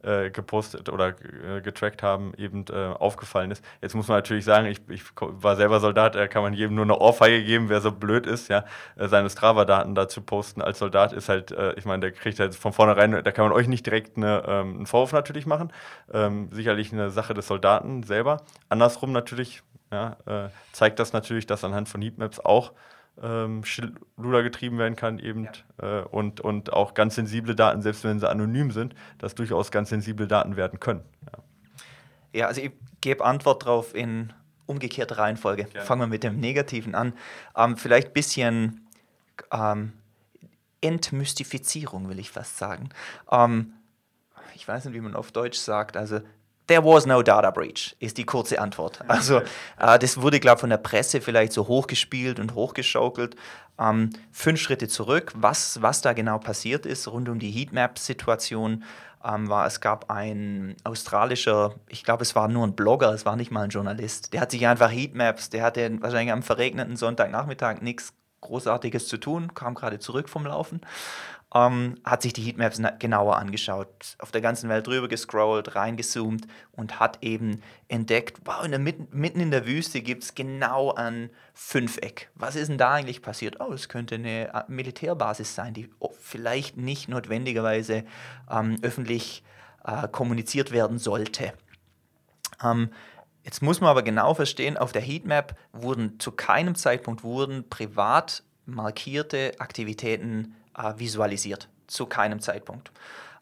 äh, 0.02 0.30
gepostet 0.30 0.88
oder 0.88 1.09
äh, 1.09 1.61
getrackt 1.61 2.02
haben, 2.02 2.32
eben 2.37 2.64
äh, 2.70 2.74
aufgefallen 2.74 3.50
ist. 3.50 3.64
Jetzt 3.80 3.94
muss 3.94 4.09
man 4.09 4.18
natürlich 4.18 4.44
sagen, 4.44 4.66
ich, 4.66 4.80
ich 4.88 5.02
war 5.18 5.56
selber 5.56 5.80
Soldat, 5.80 6.14
da 6.14 6.28
kann 6.28 6.42
man 6.42 6.54
jedem 6.54 6.74
nur 6.74 6.85
eine 6.85 6.98
Ohrfeige 6.98 7.44
geben, 7.44 7.68
wer 7.68 7.80
so 7.80 7.92
blöd 7.92 8.26
ist, 8.26 8.48
ja, 8.48 8.64
äh, 8.96 9.09
seine 9.09 9.30
Strava-Daten 9.30 9.94
da 9.94 10.09
zu 10.09 10.20
posten 10.22 10.62
als 10.62 10.78
Soldat 10.78 11.12
ist 11.12 11.28
halt, 11.28 11.50
äh, 11.52 11.74
ich 11.74 11.85
meine, 11.85 12.00
der 12.00 12.12
kriegt 12.12 12.38
halt 12.40 12.54
von 12.54 12.72
vornherein, 12.72 13.12
da 13.12 13.32
kann 13.32 13.44
man 13.44 13.52
euch 13.52 13.68
nicht 13.68 13.87
direkt 13.87 14.16
eine, 14.16 14.42
ähm, 14.46 14.76
einen 14.76 14.87
Vorwurf 14.87 15.12
natürlich 15.12 15.46
machen. 15.46 15.72
Ähm, 16.12 16.48
sicherlich 16.52 16.92
eine 16.92 17.11
Sache 17.11 17.35
des 17.35 17.46
Soldaten 17.46 18.02
selber. 18.02 18.42
Andersrum 18.68 19.12
natürlich, 19.12 19.62
ja, 19.92 20.16
äh, 20.26 20.48
zeigt 20.72 20.98
das 20.98 21.12
natürlich, 21.12 21.46
dass 21.46 21.64
anhand 21.64 21.88
von 21.88 22.02
Heatmaps 22.02 22.40
auch 22.40 22.72
ähm, 23.22 23.64
Schindluder 23.64 24.42
getrieben 24.42 24.79
werden 24.79 24.96
kann 24.96 25.18
eben 25.18 25.48
ja. 25.81 26.00
äh, 26.00 26.05
und, 26.05 26.40
und 26.40 26.72
auch 26.72 26.94
ganz 26.94 27.14
sensible 27.14 27.55
Daten, 27.55 27.83
selbst 27.83 28.05
wenn 28.05 28.20
sie 28.20 28.29
anonym 28.29 28.70
sind, 28.70 28.94
dass 29.18 29.35
durchaus 29.35 29.70
ganz 29.70 29.88
sensible 29.88 30.26
Daten 30.26 30.57
werden 30.57 30.81
können. 30.81 31.02
Ja, 31.24 31.42
ja 32.33 32.46
also 32.46 32.61
ich 32.61 32.72
gebe 33.00 33.24
Antwort 33.24 33.62
darauf 33.62 33.94
in 33.94 34.33
umgekehrter 34.66 35.18
Reihenfolge. 35.18 35.64
Gerne. 35.64 35.87
Fangen 35.87 36.02
wir 36.02 36.07
mit 36.09 36.24
dem 36.24 36.40
Negativen 36.40 36.94
an. 36.94 37.14
Ähm, 37.57 37.76
vielleicht 37.76 38.09
ein 38.09 38.12
bisschen 38.12 38.88
ähm, 39.52 39.92
Entmystifizierung, 40.81 42.09
will 42.09 42.18
ich 42.18 42.31
fast 42.31 42.59
sagen. 42.59 42.90
Ähm, 43.31 43.72
ich 44.55 44.66
weiß 44.66 44.85
nicht, 44.85 44.94
wie 44.94 45.00
man 45.00 45.14
auf 45.14 45.33
Deutsch 45.33 45.59
sagt. 45.59 45.96
Also 45.96 46.20
There 46.66 46.85
was 46.85 47.07
no 47.07 47.22
data 47.22 47.50
breach, 47.50 47.94
ist 48.00 48.18
die 48.18 48.24
kurze 48.24 48.61
Antwort. 48.61 49.00
Also 49.09 49.38
äh, 49.79 49.98
das 49.98 50.20
wurde, 50.20 50.40
glaube 50.40 50.57
ich, 50.57 50.61
von 50.61 50.70
der 50.70 50.79
Presse 50.79 51.20
vielleicht 51.20 51.52
so 51.52 51.68
hochgespielt 51.68 52.40
und 52.40 52.55
hochgeschaukelt. 52.55 53.37
Ähm, 53.79 54.11
fünf 54.33 54.61
Schritte 54.61 54.88
zurück, 54.88 55.33
was, 55.37 55.81
was 55.83 56.00
da 56.00 56.12
genau 56.12 56.38
passiert 56.38 56.87
ist 56.87 57.07
rund 57.09 57.29
um 57.29 57.38
die 57.38 57.50
Heatmap-Situation, 57.50 58.85
ähm, 59.24 59.48
war, 59.48 59.66
es 59.66 59.81
gab 59.81 60.11
ein 60.11 60.76
australischer, 60.85 61.74
ich 61.88 62.05
glaube, 62.05 62.22
es 62.22 62.35
war 62.35 62.48
nur 62.48 62.66
ein 62.66 62.74
Blogger, 62.74 63.12
es 63.12 63.26
war 63.26 63.37
nicht 63.37 63.50
mal 63.50 63.62
ein 63.62 63.70
Journalist, 63.70 64.33
der 64.33 64.40
hat 64.40 64.50
sich 64.50 64.66
einfach 64.66 64.90
Heatmaps, 64.90 65.50
der 65.50 65.62
hatte 65.62 66.00
wahrscheinlich 66.00 66.33
am 66.33 66.42
verregneten 66.42 66.96
Sonntagnachmittag 66.96 67.81
nichts 67.81 68.12
Großartiges 68.40 69.09
zu 69.09 69.16
tun, 69.18 69.55
kam 69.55 69.74
gerade 69.74 69.98
zurück 69.98 70.29
vom 70.29 70.46
Laufen 70.46 70.81
ähm, 71.57 71.95
hat 72.05 72.23
sich 72.23 72.33
die 72.33 72.42
Heatmaps 72.42 72.81
genauer 72.99 73.37
angeschaut, 73.37 74.16
auf 74.19 74.31
der 74.31 74.40
ganzen 74.40 74.69
Welt 74.69 74.87
drüber 74.87 75.09
gescrollt, 75.09 75.75
reingezoomt 75.75 76.47
und 76.73 77.01
hat 77.01 77.23
eben 77.23 77.62
entdeckt, 77.88 78.40
wow, 78.45 78.64
in 78.64 78.73
der, 78.73 78.81
mitten 78.81 79.40
in 79.40 79.51
der 79.51 79.66
Wüste 79.66 80.03
gibt 80.03 80.25
es 80.25 80.35
genau 80.35 80.92
ein 80.92 81.31
Fünfeck. 81.55 82.31
Was 82.35 82.57
ist 82.57 82.69
denn 82.69 82.79
da 82.79 82.92
eigentlich 82.92 83.23
passiert? 83.23 83.61
Oh, 83.61 83.73
es 83.73 83.88
könnte 83.88 84.16
eine 84.16 84.53
äh, 84.53 84.62
Militärbasis 84.69 85.55
sein, 85.55 85.73
die 85.73 85.88
vielleicht 86.21 86.77
nicht 86.77 87.09
notwendigerweise 87.09 88.05
ähm, 88.51 88.77
öffentlich 88.83 89.42
äh, 89.85 90.09
kommuniziert 90.09 90.73
werden 90.73 90.99
sollte. 90.99 91.53
Ähm, 92.62 92.90
Jetzt 93.45 93.62
muss 93.62 93.81
man 93.81 93.90
aber 93.90 94.03
genau 94.03 94.35
verstehen, 94.35 94.77
auf 94.77 94.90
der 94.90 95.03
Heatmap 95.03 95.57
wurden 95.73 96.19
zu 96.19 96.33
keinem 96.33 96.75
Zeitpunkt 96.75 97.23
wurden 97.23 97.69
privat 97.71 98.42
markierte 98.64 99.53
Aktivitäten 99.61 100.57
visualisiert. 100.97 101.69
Zu 101.87 102.07
keinem 102.07 102.41
Zeitpunkt. 102.41 102.91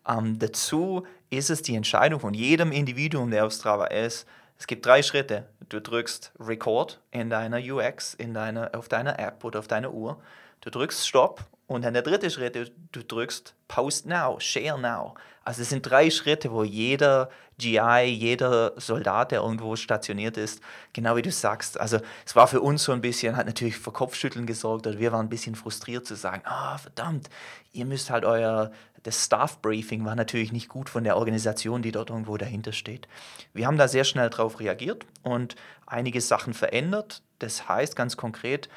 Ähm, 0.07 0.38
dazu 0.38 1.07
ist 1.31 1.51
es 1.51 1.62
die 1.62 1.75
Entscheidung 1.75 2.20
von 2.20 2.35
jedem 2.35 2.73
Individuum, 2.73 3.31
der 3.31 3.47
auf 3.47 3.53
Strava 3.53 3.87
ist. 3.87 4.27
Es 4.59 4.66
gibt 4.66 4.87
drei 4.87 5.03
Schritte. 5.03 5.47
Du 5.68 5.81
drückst 5.81 6.33
Record 6.38 7.01
in 7.11 7.31
deiner 7.31 7.59
UX, 7.59 8.14
in 8.14 8.35
deiner, 8.35 8.70
auf 8.75 8.88
deiner 8.88 9.18
App 9.18 9.42
oder 9.44 9.59
auf 9.59 9.68
deiner 9.68 9.92
Uhr. 9.92 10.20
Du 10.64 10.70
drückst 10.70 11.07
Stop 11.07 11.44
und 11.66 11.85
dann 11.85 11.92
der 11.92 12.03
dritte 12.03 12.31
Schritt, 12.31 12.72
du 12.92 13.05
drückst 13.05 13.55
Post 13.68 14.07
Now, 14.07 14.40
Share 14.40 14.81
Now. 14.81 15.14
Also 15.44 15.61
es 15.61 15.68
sind 15.68 15.83
drei 15.83 16.09
Schritte, 16.09 16.53
wo 16.53 16.64
jeder 16.64 17.29
GI, 17.59 18.05
jeder 18.07 18.72
Soldat, 18.81 19.31
der 19.31 19.42
irgendwo 19.42 19.77
stationiert 19.77 20.38
ist, 20.38 20.62
genau 20.94 21.16
wie 21.16 21.22
du 21.22 21.31
sagst. 21.31 21.79
Also 21.79 21.98
es 22.24 22.35
war 22.35 22.48
für 22.48 22.62
uns 22.62 22.85
so 22.85 22.92
ein 22.92 23.03
bisschen, 23.03 23.37
hat 23.37 23.44
natürlich 23.44 23.77
für 23.77 23.92
Kopfschütteln 23.92 24.46
gesorgt 24.46 24.87
oder 24.87 24.98
wir 24.98 25.12
waren 25.12 25.27
ein 25.27 25.29
bisschen 25.29 25.55
frustriert 25.55 26.07
zu 26.07 26.14
sagen, 26.14 26.40
ah 26.46 26.77
oh, 26.77 26.79
verdammt, 26.79 27.29
ihr 27.72 27.85
müsst 27.85 28.09
halt 28.09 28.24
euer, 28.24 28.72
das 29.03 29.22
Staff 29.22 29.61
Briefing 29.61 30.07
war 30.07 30.14
natürlich 30.14 30.50
nicht 30.50 30.70
gut 30.70 30.88
von 30.88 31.05
der 31.05 31.18
Organisation, 31.18 31.83
die 31.83 31.92
dort 31.92 32.09
irgendwo 32.09 32.38
dahinter 32.38 32.72
steht. 32.72 33.07
Wir 33.53 33.66
haben 33.66 33.77
da 33.77 33.87
sehr 33.87 34.05
schnell 34.05 34.31
darauf 34.31 34.61
reagiert 34.61 35.05
und 35.22 35.57
einige 35.85 36.22
Sachen 36.22 36.55
verändert. 36.55 37.20
Das 37.38 37.68
heißt 37.68 37.96
ganz 37.96 38.16
konkret, 38.16 38.70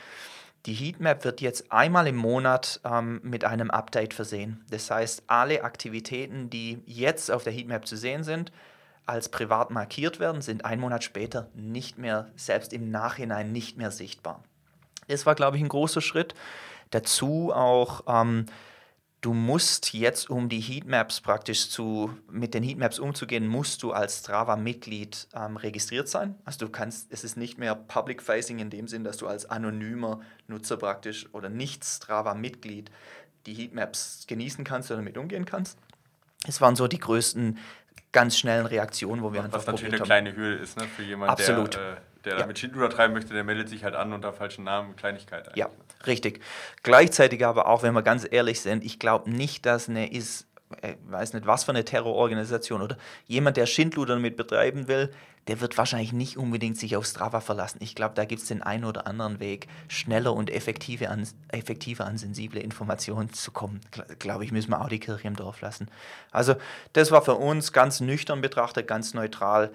die 0.67 0.73
Heatmap 0.73 1.23
wird 1.23 1.39
jetzt 1.39 1.71
einmal 1.71 2.08
im 2.08 2.17
Monat 2.17 2.82
ähm, 2.84 3.21
mit 3.23 3.45
einem 3.45 3.71
Update 3.71 4.13
versehen. 4.13 4.65
Das 4.69 4.91
heißt, 4.91 5.23
alle 5.27 5.63
Aktivitäten, 5.63 6.49
die 6.49 6.84
jetzt 6.86 7.32
auf 7.32 7.43
der 7.43 7.53
Heatmap 7.53 7.88
zu 7.88 7.95
sehen 7.95 8.25
sind, 8.25 8.51
als 9.06 9.30
privat 9.30 9.71
markiert 9.71 10.19
werden, 10.19 10.41
sind 10.41 10.65
einen 10.65 10.82
Monat 10.82 11.06
später 11.06 11.47
nicht 11.56 11.97
mehr, 11.97 12.27
selbst 12.36 12.73
im 12.73 12.91
Nachhinein 12.91 13.53
nicht 13.53 13.77
mehr 13.77 13.91
sichtbar. 13.91 14.43
Das 15.08 15.25
war, 15.25 15.36
glaube 15.36 15.56
ich, 15.56 15.63
ein 15.63 15.69
großer 15.69 16.01
Schritt. 16.01 16.36
Dazu 16.89 17.53
auch 17.53 18.03
ähm, 18.06 18.45
du 19.27 19.33
musst 19.33 19.93
jetzt, 19.93 20.29
um 20.29 20.47
die 20.47 20.61
Heatmaps 20.61 21.19
praktisch 21.19 21.69
zu, 21.69 22.17
mit 22.31 22.53
den 22.53 22.63
Heatmaps 22.63 22.97
umzugehen, 22.97 23.45
musst 23.45 23.83
du 23.83 23.91
als 23.91 24.19
Strava-Mitglied 24.19 25.27
ähm, 25.35 25.57
registriert 25.57 26.07
sein. 26.07 26.35
Also 26.45 26.65
du 26.65 26.71
kannst, 26.71 27.11
es 27.11 27.25
ist 27.25 27.35
nicht 27.35 27.57
mehr 27.57 27.75
Public-Facing 27.75 28.59
in 28.59 28.69
dem 28.69 28.87
Sinn, 28.87 29.03
dass 29.03 29.17
du 29.17 29.27
als 29.27 29.45
anonymer 29.45 30.21
Nutzer 30.47 30.77
praktisch 30.77 31.27
oder 31.33 31.49
nicht 31.49 31.83
Strava-Mitglied 31.83 32.89
die 33.45 33.53
Heatmaps 33.53 34.23
genießen 34.27 34.63
kannst 34.63 34.91
oder 34.91 34.99
damit 34.99 35.17
umgehen 35.17 35.43
kannst. 35.43 35.77
Es 36.47 36.61
waren 36.61 36.77
so 36.77 36.87
die 36.87 36.99
größten 36.99 37.57
ganz 38.13 38.37
schnellen 38.37 38.65
Reaktionen, 38.65 39.23
wo 39.23 39.33
wir 39.33 39.39
Was 39.39 39.45
einfach 39.47 39.59
Was 39.59 39.65
natürlich 39.65 39.93
eine 39.95 39.99
haben. 39.99 40.05
kleine 40.05 40.35
Hürde 40.37 40.55
ist 40.55 40.77
ne, 40.77 40.85
für 40.87 41.03
jemanden, 41.03 41.31
Absolut. 41.31 41.75
der, 41.75 41.97
äh, 41.97 41.97
der 42.27 42.39
ja. 42.39 42.45
mit 42.45 42.59
Schindluder 42.59 42.89
treiben 42.89 43.13
möchte, 43.13 43.33
der 43.33 43.43
meldet 43.43 43.69
sich 43.69 43.83
halt 43.83 43.95
an 43.95 44.13
unter 44.13 44.33
falschen 44.33 44.63
Namen, 44.63 44.95
Kleinigkeit. 44.95 45.49
Ja, 45.55 45.69
richtig. 46.05 46.41
Gleichzeitig 46.83 47.45
aber 47.45 47.67
auch, 47.67 47.83
wenn 47.83 47.93
wir 47.93 48.03
ganz 48.03 48.27
ehrlich 48.29 48.61
sind, 48.61 48.83
ich 48.83 48.99
glaube 48.99 49.29
nicht, 49.29 49.65
dass 49.65 49.89
eine 49.89 50.11
ist, 50.11 50.47
ich 50.81 50.89
äh, 50.89 50.97
weiß 51.07 51.33
nicht, 51.33 51.47
was 51.47 51.63
für 51.63 51.71
eine 51.71 51.85
Terrororganisation 51.85 52.81
oder 52.81 52.97
jemand, 53.25 53.57
der 53.57 53.65
Schindluder 53.65 54.15
damit 54.15 54.35
betreiben 54.35 54.87
will, 54.87 55.11
der 55.47 55.61
wird 55.61 55.77
wahrscheinlich 55.77 56.11
nicht 56.11 56.37
unbedingt 56.37 56.77
sich 56.77 56.97
auf 56.97 57.05
Strava 57.05 57.39
verlassen. 57.39 57.79
Ich 57.81 57.95
glaube, 57.95 58.15
da 58.15 58.25
gibt 58.25 58.41
es 58.41 58.49
den 58.49 58.61
einen 58.61 58.83
oder 58.83 59.07
anderen 59.07 59.39
Weg, 59.39 59.67
schneller 59.87 60.33
und 60.33 60.49
effektiver 60.49 61.09
an, 61.09 61.25
effektiver 61.49 62.05
an 62.05 62.17
sensible 62.17 62.59
Informationen 62.59 63.31
zu 63.31 63.51
kommen. 63.51 63.79
Glaube 64.19 64.43
ich, 64.43 64.51
müssen 64.51 64.71
wir 64.71 64.81
auch 64.81 64.89
die 64.89 64.99
Kirche 64.99 65.27
im 65.27 65.37
Dorf 65.37 65.61
lassen. 65.61 65.87
Also 66.31 66.55
das 66.93 67.11
war 67.11 67.21
für 67.21 67.35
uns 67.35 67.71
ganz 67.71 68.01
nüchtern 68.01 68.41
betrachtet, 68.41 68.87
ganz 68.87 69.13
neutral. 69.13 69.71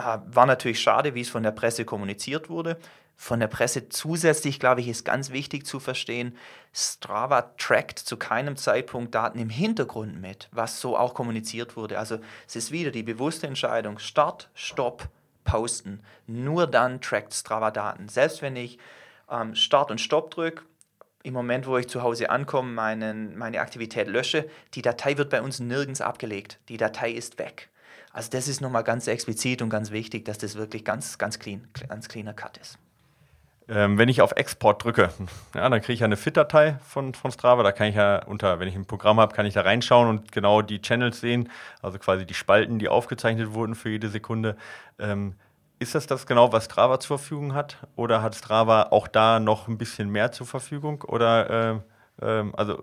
Äh, 0.00 0.18
war 0.34 0.46
natürlich 0.46 0.80
schade, 0.80 1.14
wie 1.14 1.20
es 1.20 1.28
von 1.28 1.42
der 1.42 1.50
Presse 1.50 1.84
kommuniziert 1.84 2.48
wurde. 2.48 2.78
Von 3.16 3.38
der 3.38 3.48
Presse 3.48 3.90
zusätzlich, 3.90 4.58
glaube 4.58 4.80
ich, 4.80 4.88
ist 4.88 5.04
ganz 5.04 5.30
wichtig 5.30 5.66
zu 5.66 5.78
verstehen, 5.78 6.36
Strava 6.72 7.42
trackt 7.58 7.98
zu 7.98 8.16
keinem 8.16 8.56
Zeitpunkt 8.56 9.14
Daten 9.14 9.38
im 9.38 9.50
Hintergrund 9.50 10.18
mit, 10.18 10.48
was 10.52 10.80
so 10.80 10.96
auch 10.96 11.12
kommuniziert 11.12 11.76
wurde. 11.76 11.98
Also 11.98 12.18
es 12.48 12.56
ist 12.56 12.72
wieder 12.72 12.90
die 12.90 13.02
bewusste 13.02 13.46
Entscheidung, 13.46 13.98
Start, 13.98 14.48
Stopp, 14.54 15.08
Posten. 15.44 16.00
Nur 16.26 16.66
dann 16.66 17.02
trackt 17.02 17.34
Strava 17.34 17.70
Daten. 17.70 18.08
Selbst 18.08 18.40
wenn 18.40 18.56
ich 18.56 18.78
ähm, 19.30 19.54
Start 19.54 19.90
und 19.90 20.00
Stopp 20.00 20.30
drücke, 20.30 20.62
im 21.22 21.34
Moment, 21.34 21.66
wo 21.66 21.76
ich 21.76 21.88
zu 21.88 22.02
Hause 22.02 22.30
ankomme, 22.30 22.72
meinen, 22.72 23.36
meine 23.36 23.60
Aktivität 23.60 24.08
lösche, 24.08 24.48
die 24.72 24.80
Datei 24.80 25.18
wird 25.18 25.28
bei 25.28 25.42
uns 25.42 25.60
nirgends 25.60 26.00
abgelegt. 26.00 26.58
Die 26.70 26.78
Datei 26.78 27.10
ist 27.10 27.38
weg. 27.38 27.68
Also 28.12 28.30
das 28.30 28.48
ist 28.48 28.60
nochmal 28.60 28.84
ganz 28.84 29.06
explizit 29.06 29.62
und 29.62 29.70
ganz 29.70 29.90
wichtig, 29.90 30.24
dass 30.24 30.38
das 30.38 30.56
wirklich 30.56 30.84
ganz, 30.84 31.18
ganz 31.18 31.38
clean, 31.38 31.68
ganz 31.88 32.08
cleaner 32.08 32.34
Cut 32.34 32.58
ist. 32.58 32.78
Ähm, 33.68 33.98
wenn 33.98 34.08
ich 34.08 34.20
auf 34.20 34.32
Export 34.32 34.82
drücke, 34.82 35.10
ja, 35.54 35.68
dann 35.68 35.80
kriege 35.80 35.92
ich 35.92 36.00
ja 36.00 36.06
eine 36.06 36.16
FIT-Datei 36.16 36.78
von, 36.82 37.14
von 37.14 37.30
Strava. 37.30 37.62
Da 37.62 37.70
kann 37.70 37.86
ich 37.86 37.94
ja 37.94 38.24
unter, 38.24 38.58
wenn 38.58 38.66
ich 38.66 38.74
ein 38.74 38.84
Programm 38.84 39.20
habe, 39.20 39.34
kann 39.34 39.46
ich 39.46 39.54
da 39.54 39.60
reinschauen 39.60 40.08
und 40.08 40.32
genau 40.32 40.60
die 40.60 40.82
Channels 40.82 41.20
sehen, 41.20 41.48
also 41.80 41.98
quasi 42.00 42.26
die 42.26 42.34
Spalten, 42.34 42.80
die 42.80 42.88
aufgezeichnet 42.88 43.54
wurden 43.54 43.76
für 43.76 43.90
jede 43.90 44.08
Sekunde. 44.08 44.56
Ähm, 44.98 45.34
ist 45.78 45.94
das 45.94 46.08
das 46.08 46.26
genau, 46.26 46.52
was 46.52 46.64
Strava 46.64 46.98
zur 46.98 47.18
Verfügung 47.18 47.54
hat? 47.54 47.76
Oder 47.94 48.22
hat 48.22 48.34
Strava 48.34 48.88
auch 48.90 49.06
da 49.06 49.38
noch 49.38 49.68
ein 49.68 49.78
bisschen 49.78 50.10
mehr 50.10 50.32
zur 50.32 50.46
Verfügung? 50.46 51.02
Oder 51.02 51.80
äh, 52.20 52.40
äh, 52.40 52.52
also 52.54 52.82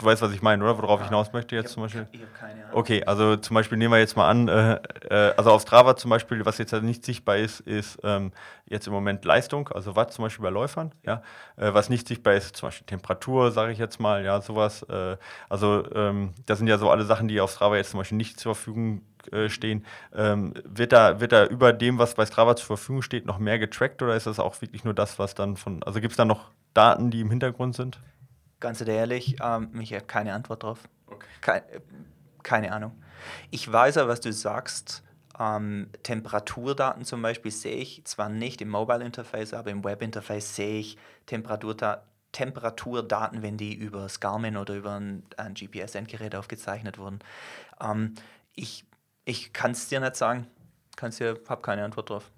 du 0.00 0.06
weißt, 0.06 0.22
was 0.22 0.32
ich 0.32 0.42
meine, 0.42 0.62
oder? 0.64 0.78
Worauf 0.78 1.00
ja. 1.00 1.04
ich 1.04 1.10
hinaus 1.10 1.32
möchte 1.32 1.54
jetzt 1.56 1.68
ich 1.68 1.74
zum 1.74 1.82
Beispiel? 1.84 2.06
Ich 2.12 2.20
habe 2.20 2.30
keine 2.32 2.64
Ahnung. 2.64 2.78
Okay, 2.78 3.04
also 3.04 3.36
zum 3.36 3.54
Beispiel 3.54 3.78
nehmen 3.78 3.92
wir 3.92 3.98
jetzt 3.98 4.16
mal 4.16 4.28
an, 4.28 4.48
äh, 4.48 4.80
äh, 5.08 5.34
also 5.36 5.50
auf 5.50 5.62
Strava 5.62 5.96
zum 5.96 6.10
Beispiel, 6.10 6.44
was 6.44 6.58
jetzt 6.58 6.72
halt 6.72 6.84
nicht 6.84 7.04
sichtbar 7.04 7.36
ist, 7.36 7.60
ist 7.60 7.98
ähm, 8.02 8.32
jetzt 8.66 8.86
im 8.86 8.92
Moment 8.92 9.24
Leistung, 9.24 9.68
also 9.68 9.96
Watt 9.96 10.12
zum 10.12 10.24
Beispiel 10.24 10.42
bei 10.42 10.50
Läufern, 10.50 10.92
ja. 11.04 11.22
Äh, 11.56 11.74
was 11.74 11.90
nicht 11.90 12.08
sichtbar 12.08 12.34
ist, 12.34 12.56
zum 12.56 12.68
Beispiel 12.68 12.86
Temperatur, 12.86 13.50
sage 13.50 13.72
ich 13.72 13.78
jetzt 13.78 14.00
mal, 14.00 14.24
ja, 14.24 14.40
sowas. 14.40 14.82
Äh, 14.84 15.16
also 15.48 15.84
ähm, 15.94 16.34
das 16.46 16.58
sind 16.58 16.68
ja 16.68 16.78
so 16.78 16.90
alle 16.90 17.04
Sachen, 17.04 17.28
die 17.28 17.40
auf 17.40 17.52
Strava 17.52 17.76
jetzt 17.76 17.90
zum 17.90 17.98
Beispiel 17.98 18.18
nicht 18.18 18.40
zur 18.40 18.54
Verfügung 18.54 19.02
äh, 19.32 19.48
stehen. 19.48 19.84
Ähm, 20.14 20.54
wird, 20.64 20.92
da, 20.92 21.20
wird 21.20 21.32
da 21.32 21.46
über 21.46 21.72
dem, 21.72 21.98
was 21.98 22.14
bei 22.14 22.24
Strava 22.26 22.56
zur 22.56 22.66
Verfügung 22.66 23.02
steht, 23.02 23.26
noch 23.26 23.38
mehr 23.38 23.58
getrackt 23.58 24.02
oder 24.02 24.16
ist 24.16 24.26
das 24.26 24.38
auch 24.38 24.60
wirklich 24.62 24.84
nur 24.84 24.94
das, 24.94 25.18
was 25.18 25.34
dann 25.34 25.56
von, 25.56 25.82
also 25.82 26.00
gibt 26.00 26.12
es 26.12 26.16
da 26.16 26.24
noch 26.24 26.50
Daten, 26.74 27.10
die 27.10 27.20
im 27.20 27.30
Hintergrund 27.30 27.76
sind? 27.76 28.00
Ganz 28.60 28.80
ehrlich, 28.80 29.36
ähm, 29.42 29.70
ich 29.80 29.92
habe 29.94 30.04
keine 30.04 30.34
Antwort 30.34 30.62
drauf. 30.62 30.80
Okay. 31.06 31.26
Keine, 31.40 31.64
keine 32.42 32.72
Ahnung. 32.72 32.92
Ich 33.50 33.70
weiß 33.70 33.96
aber, 33.98 34.10
was 34.10 34.20
du 34.20 34.32
sagst. 34.32 35.02
Ähm, 35.38 35.88
Temperaturdaten 36.02 37.04
zum 37.04 37.22
Beispiel 37.22 37.50
sehe 37.50 37.76
ich 37.76 38.04
zwar 38.04 38.28
nicht 38.28 38.60
im 38.60 38.68
Mobile 38.68 39.02
Interface, 39.02 39.54
aber 39.54 39.70
im 39.70 39.82
Web 39.84 40.02
Interface 40.02 40.54
sehe 40.54 40.80
ich 40.80 40.98
Temperaturdaten. 41.26 42.04
Temperaturdaten, 42.32 43.42
wenn 43.42 43.56
die 43.56 43.74
über 43.74 44.02
das 44.02 44.20
Garmin 44.20 44.56
oder 44.56 44.76
über 44.76 45.00
ein, 45.00 45.24
ein 45.36 45.54
GPS-Endgerät 45.54 46.36
aufgezeichnet 46.36 46.96
wurden. 46.96 47.18
Ähm, 47.80 48.14
ich 48.54 48.84
ich 49.24 49.52
kann 49.52 49.72
es 49.72 49.88
dir 49.88 50.00
nicht 50.00 50.16
sagen. 50.16 50.46
Kann's 50.96 51.16
dir, 51.16 51.38
habe 51.48 51.62
keine 51.62 51.84
Antwort 51.84 52.10
drauf. 52.10 52.30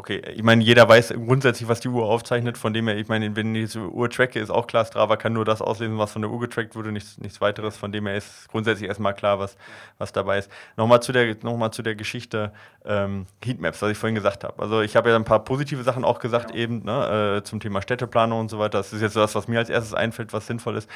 Okay, 0.00 0.22
ich 0.34 0.42
meine, 0.42 0.64
jeder 0.64 0.88
weiß 0.88 1.12
grundsätzlich, 1.26 1.68
was 1.68 1.80
die 1.80 1.88
Uhr 1.88 2.06
aufzeichnet. 2.06 2.56
Von 2.56 2.72
dem 2.72 2.88
her, 2.88 2.96
ich 2.96 3.08
meine, 3.08 3.36
wenn 3.36 3.54
ich 3.54 3.64
diese 3.64 3.80
Uhr 3.80 4.08
tracke, 4.08 4.40
ist 4.40 4.48
auch 4.48 4.66
klar, 4.66 4.86
Strava 4.86 5.18
kann 5.18 5.34
nur 5.34 5.44
das 5.44 5.60
auslesen, 5.60 5.98
was 5.98 6.12
von 6.12 6.22
der 6.22 6.30
Uhr 6.30 6.40
getrackt 6.40 6.74
wurde, 6.74 6.90
nichts, 6.90 7.18
nichts 7.18 7.42
weiteres. 7.42 7.76
Von 7.76 7.92
dem 7.92 8.06
her 8.06 8.16
ist 8.16 8.48
grundsätzlich 8.48 8.88
erstmal 8.88 9.12
klar, 9.12 9.38
was, 9.38 9.58
was 9.98 10.10
dabei 10.12 10.38
ist. 10.38 10.50
Nochmal 10.78 11.02
zu 11.02 11.12
der, 11.12 11.36
noch 11.42 11.70
zu 11.72 11.82
der 11.82 11.96
Geschichte 11.96 12.50
ähm, 12.86 13.26
Heatmaps, 13.44 13.82
was 13.82 13.90
ich 13.90 13.98
vorhin 13.98 14.14
gesagt 14.14 14.42
habe. 14.42 14.62
Also 14.62 14.80
ich 14.80 14.96
habe 14.96 15.10
ja 15.10 15.16
ein 15.16 15.24
paar 15.24 15.44
positive 15.44 15.82
Sachen 15.82 16.02
auch 16.02 16.18
gesagt, 16.18 16.52
genau. 16.52 16.58
eben 16.58 16.82
ne, 16.82 17.36
äh, 17.36 17.42
zum 17.42 17.60
Thema 17.60 17.82
Städteplanung 17.82 18.40
und 18.40 18.48
so 18.48 18.58
weiter. 18.58 18.78
Das 18.78 18.94
ist 18.94 19.02
jetzt 19.02 19.16
das, 19.16 19.34
was 19.34 19.48
mir 19.48 19.58
als 19.58 19.68
erstes 19.68 19.92
einfällt, 19.92 20.32
was 20.32 20.46
sinnvoll 20.46 20.78
ist. 20.78 20.88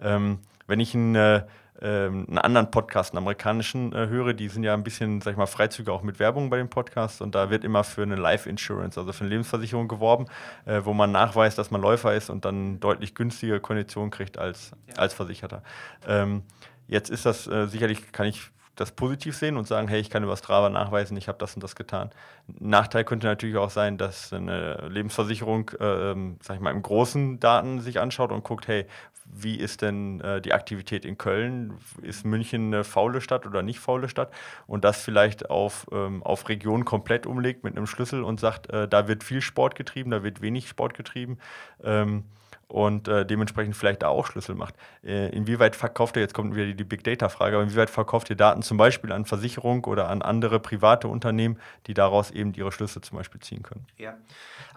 Ähm, 0.00 0.38
wenn 0.68 0.78
ich 0.78 0.94
ein 0.94 1.16
äh, 1.16 1.42
einen 1.80 2.38
anderen 2.38 2.70
Podcast, 2.70 3.12
einen 3.12 3.18
amerikanischen, 3.18 3.92
äh, 3.92 4.06
höre, 4.06 4.34
die 4.34 4.48
sind 4.48 4.62
ja 4.62 4.74
ein 4.74 4.84
bisschen, 4.84 5.20
sag 5.20 5.32
ich 5.32 5.36
mal, 5.36 5.46
Freizüge 5.46 5.92
auch 5.92 6.02
mit 6.02 6.18
Werbung 6.18 6.50
bei 6.50 6.58
dem 6.58 6.68
Podcast 6.68 7.22
und 7.22 7.34
da 7.34 7.50
wird 7.50 7.64
immer 7.64 7.82
für 7.82 8.02
eine 8.02 8.16
Life 8.16 8.48
Insurance, 8.48 8.98
also 9.00 9.12
für 9.12 9.20
eine 9.20 9.30
Lebensversicherung 9.30 9.88
geworben, 9.88 10.26
äh, 10.64 10.82
wo 10.84 10.92
man 10.92 11.10
nachweist, 11.12 11.58
dass 11.58 11.70
man 11.70 11.80
Läufer 11.80 12.14
ist 12.14 12.30
und 12.30 12.44
dann 12.44 12.78
deutlich 12.78 13.14
günstige 13.14 13.58
Konditionen 13.58 14.10
kriegt 14.10 14.38
als, 14.38 14.72
ja. 14.88 14.96
als 14.96 15.14
Versicherter. 15.14 15.62
Ähm, 16.06 16.42
jetzt 16.86 17.10
ist 17.10 17.26
das 17.26 17.46
äh, 17.46 17.66
sicherlich, 17.66 18.12
kann 18.12 18.26
ich 18.26 18.52
das 18.76 18.92
positiv 18.92 19.36
sehen 19.36 19.56
und 19.56 19.66
sagen, 19.66 19.86
hey, 19.88 20.00
ich 20.00 20.08
kann 20.08 20.22
über 20.22 20.36
Strava 20.36 20.70
nachweisen, 20.70 21.16
ich 21.16 21.28
habe 21.28 21.38
das 21.38 21.54
und 21.54 21.62
das 21.62 21.76
getan. 21.76 22.10
Nachteil 22.58 23.04
könnte 23.04 23.26
natürlich 23.26 23.56
auch 23.56 23.70
sein, 23.70 23.98
dass 23.98 24.32
eine 24.32 24.88
Lebensversicherung, 24.88 25.68
äh, 25.78 26.14
sag 26.40 26.56
ich 26.56 26.60
mal, 26.60 26.70
im 26.70 26.82
großen 26.82 27.38
Daten 27.38 27.80
sich 27.80 28.00
anschaut 28.00 28.32
und 28.32 28.44
guckt, 28.44 28.68
hey, 28.68 28.86
wie 29.34 29.56
ist 29.56 29.80
denn 29.80 30.20
äh, 30.20 30.40
die 30.40 30.52
Aktivität 30.52 31.04
in 31.04 31.16
Köln? 31.16 31.78
Ist 32.02 32.24
München 32.24 32.66
eine 32.66 32.84
faule 32.84 33.20
Stadt 33.20 33.46
oder 33.46 33.62
nicht 33.62 33.80
faule 33.80 34.08
Stadt? 34.08 34.30
Und 34.66 34.84
das 34.84 35.02
vielleicht 35.02 35.48
auf, 35.48 35.86
ähm, 35.90 36.22
auf 36.22 36.48
Region 36.48 36.84
komplett 36.84 37.26
umlegt 37.26 37.64
mit 37.64 37.76
einem 37.76 37.86
Schlüssel 37.86 38.22
und 38.22 38.40
sagt, 38.40 38.70
äh, 38.70 38.86
da 38.86 39.08
wird 39.08 39.24
viel 39.24 39.40
Sport 39.40 39.74
getrieben, 39.74 40.10
da 40.10 40.22
wird 40.22 40.42
wenig 40.42 40.68
Sport 40.68 40.94
getrieben. 40.94 41.38
Ähm, 41.82 42.24
und 42.68 43.06
äh, 43.06 43.26
dementsprechend 43.26 43.76
vielleicht 43.76 44.02
da 44.02 44.08
auch 44.08 44.26
Schlüssel 44.26 44.54
macht. 44.54 44.74
Äh, 45.04 45.28
inwieweit 45.28 45.76
verkauft 45.76 46.16
ihr, 46.16 46.22
jetzt 46.22 46.32
kommt 46.32 46.54
wieder 46.54 46.64
die, 46.64 46.74
die 46.74 46.84
Big 46.84 47.04
Data-Frage, 47.04 47.56
aber 47.56 47.64
inwieweit 47.64 47.90
verkauft 47.90 48.30
ihr 48.30 48.36
Daten 48.36 48.62
zum 48.62 48.78
Beispiel 48.78 49.12
an 49.12 49.26
Versicherung 49.26 49.84
oder 49.84 50.08
an 50.08 50.22
andere 50.22 50.58
private 50.58 51.08
Unternehmen, 51.08 51.58
die 51.86 51.92
daraus 51.92 52.30
eben 52.30 52.54
ihre 52.54 52.72
Schlüsse 52.72 53.02
zum 53.02 53.18
Beispiel 53.18 53.42
ziehen 53.42 53.62
können? 53.62 53.86
Ja, 53.98 54.16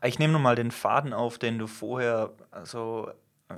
ich 0.04 0.20
nehme 0.20 0.34
nochmal 0.34 0.56
den 0.56 0.72
Faden 0.72 1.14
auf, 1.14 1.38
den 1.38 1.58
du 1.58 1.68
vorher 1.68 2.32
so 2.64 3.10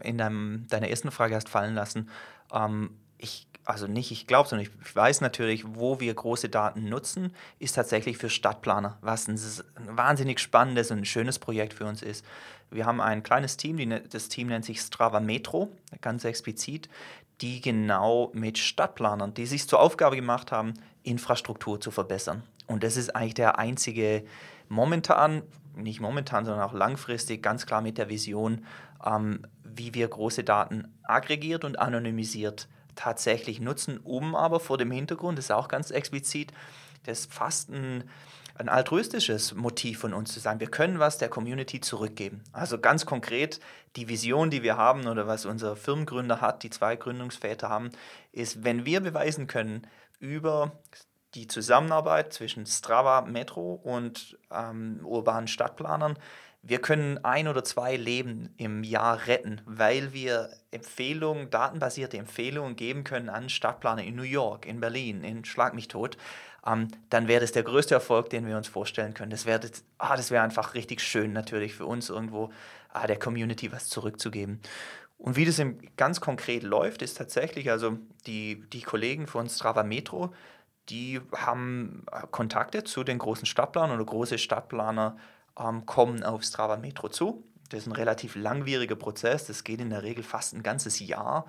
in 0.03 0.17
deinem, 0.17 0.67
deiner 0.69 0.89
ersten 0.89 1.11
Frage 1.11 1.35
hast 1.35 1.49
fallen 1.49 1.75
lassen. 1.75 2.09
Ähm, 2.53 2.91
ich, 3.17 3.47
also 3.65 3.87
nicht 3.87 4.11
ich 4.11 4.27
glaube, 4.27 4.47
sondern 4.47 4.67
ich 4.67 4.95
weiß 4.95 5.21
natürlich, 5.21 5.63
wo 5.67 5.99
wir 5.99 6.13
große 6.13 6.49
Daten 6.49 6.87
nutzen, 6.89 7.33
ist 7.59 7.73
tatsächlich 7.73 8.17
für 8.17 8.29
Stadtplaner, 8.29 8.97
was 9.01 9.27
ein, 9.27 9.39
wahnsinnig 9.87 10.39
spannendes 10.39 10.91
und 10.91 10.99
ein 10.99 11.05
schönes 11.05 11.39
Projekt 11.39 11.73
für 11.73 11.85
uns 11.85 12.01
ist. 12.01 12.25
Wir 12.69 12.85
haben 12.85 13.01
ein 13.01 13.23
kleines 13.23 13.57
Team, 13.57 13.77
die, 13.77 13.85
ne, 13.85 14.01
das 14.01 14.29
Team 14.29 14.47
nennt 14.47 14.65
sich 14.65 14.81
Strava 14.81 15.19
Metro, 15.19 15.71
ganz 16.01 16.25
explizit, 16.25 16.89
die 17.41 17.61
genau 17.61 18.31
mit 18.33 18.57
Stadtplanern, 18.57 19.33
die 19.33 19.45
sich 19.45 19.67
zur 19.67 19.79
Aufgabe 19.79 20.15
gemacht 20.15 20.51
haben, 20.51 20.73
Infrastruktur 21.03 21.79
zu 21.79 21.91
verbessern. 21.91 22.43
Und 22.65 22.83
das 22.83 22.97
ist 22.97 23.15
eigentlich 23.15 23.35
der 23.35 23.57
einzige 23.59 24.25
momentan, 24.67 25.43
nicht 25.75 26.01
momentan, 26.01 26.45
sondern 26.45 26.67
auch 26.67 26.73
langfristig, 26.73 27.41
ganz 27.41 27.65
klar 27.65 27.81
mit 27.81 27.97
der 27.97 28.09
Vision, 28.09 28.65
ähm, 29.05 29.41
wie 29.77 29.93
wir 29.93 30.07
große 30.07 30.43
Daten 30.43 30.97
aggregiert 31.03 31.63
und 31.63 31.79
anonymisiert 31.79 32.67
tatsächlich 32.95 33.61
nutzen, 33.61 33.99
um 33.99 34.35
aber 34.35 34.59
vor 34.59 34.77
dem 34.77 34.91
Hintergrund, 34.91 35.37
das 35.37 35.45
ist 35.45 35.51
auch 35.51 35.67
ganz 35.67 35.91
explizit, 35.91 36.51
das 37.03 37.25
fast 37.27 37.69
ein, 37.69 38.03
ein 38.55 38.69
altruistisches 38.69 39.53
Motiv 39.53 39.99
von 39.99 40.13
uns 40.13 40.33
zu 40.33 40.39
sein. 40.39 40.59
Wir 40.59 40.69
können 40.69 40.99
was 40.99 41.17
der 41.17 41.29
Community 41.29 41.79
zurückgeben. 41.79 42.43
Also 42.51 42.79
ganz 42.79 43.05
konkret, 43.05 43.59
die 43.95 44.09
Vision, 44.09 44.49
die 44.49 44.63
wir 44.63 44.77
haben 44.77 45.07
oder 45.07 45.27
was 45.27 45.45
unser 45.45 45.75
Firmengründer 45.75 46.41
hat, 46.41 46.63
die 46.63 46.69
zwei 46.69 46.95
Gründungsväter 46.95 47.69
haben, 47.69 47.91
ist, 48.31 48.63
wenn 48.63 48.85
wir 48.85 48.99
beweisen 48.99 49.47
können 49.47 49.87
über 50.19 50.71
die 51.35 51.47
Zusammenarbeit 51.47 52.33
zwischen 52.33 52.65
Strava 52.65 53.21
Metro 53.21 53.73
und 53.73 54.37
ähm, 54.51 55.01
urbanen 55.03 55.47
Stadtplanern, 55.47 56.17
wir 56.61 56.79
können 56.79 57.23
ein 57.23 57.47
oder 57.47 57.63
zwei 57.63 57.95
Leben 57.95 58.53
im 58.57 58.83
Jahr 58.83 59.27
retten, 59.27 59.61
weil 59.65 60.13
wir 60.13 60.49
Empfehlungen, 60.71 61.49
datenbasierte 61.49 62.17
Empfehlungen 62.17 62.75
geben 62.75 63.03
können 63.03 63.29
an 63.29 63.49
Stadtplaner 63.49 64.03
in 64.03 64.15
New 64.15 64.23
York, 64.23 64.65
in 64.65 64.79
Berlin, 64.79 65.23
in 65.23 65.45
Schlag 65.45 65.73
mich 65.73 65.87
tot, 65.87 66.17
ähm, 66.65 66.89
dann 67.09 67.27
wäre 67.27 67.41
das 67.41 67.53
der 67.53 67.63
größte 67.63 67.93
Erfolg, 67.93 68.29
den 68.29 68.45
wir 68.47 68.57
uns 68.57 68.67
vorstellen 68.67 69.13
können. 69.13 69.31
Das 69.31 69.45
wäre 69.45 69.61
ah, 69.97 70.17
wär 70.29 70.43
einfach 70.43 70.73
richtig 70.73 71.01
schön 71.01 71.31
natürlich 71.31 71.73
für 71.73 71.85
uns 71.85 72.09
irgendwo 72.09 72.51
ah, 72.89 73.07
der 73.07 73.17
Community 73.17 73.71
was 73.71 73.87
zurückzugeben. 73.87 74.59
Und 75.17 75.35
wie 75.35 75.45
das 75.45 75.61
ganz 75.95 76.21
konkret 76.21 76.63
läuft, 76.63 77.01
ist 77.01 77.17
tatsächlich, 77.17 77.71
also 77.71 77.97
die, 78.27 78.63
die 78.71 78.81
Kollegen 78.81 79.25
von 79.25 79.49
Strava 79.49 79.83
Metro, 79.83 80.33
die 80.89 81.19
haben 81.35 82.05
Kontakte 82.31 82.83
zu 82.83 83.03
den 83.03 83.17
großen 83.17 83.45
Stadtplanern 83.45 83.95
oder 83.95 84.05
große 84.05 84.37
Stadtplaner 84.37 85.17
ähm, 85.59 85.85
kommen 85.85 86.23
auf 86.23 86.43
Strava 86.43 86.77
Metro 86.77 87.09
zu. 87.09 87.43
Das 87.69 87.81
ist 87.81 87.87
ein 87.87 87.93
relativ 87.93 88.35
langwieriger 88.35 88.95
Prozess. 88.95 89.45
Das 89.45 89.63
geht 89.63 89.81
in 89.81 89.89
der 89.89 90.03
Regel 90.03 90.23
fast 90.23 90.53
ein 90.53 90.63
ganzes 90.63 90.99
Jahr, 90.99 91.45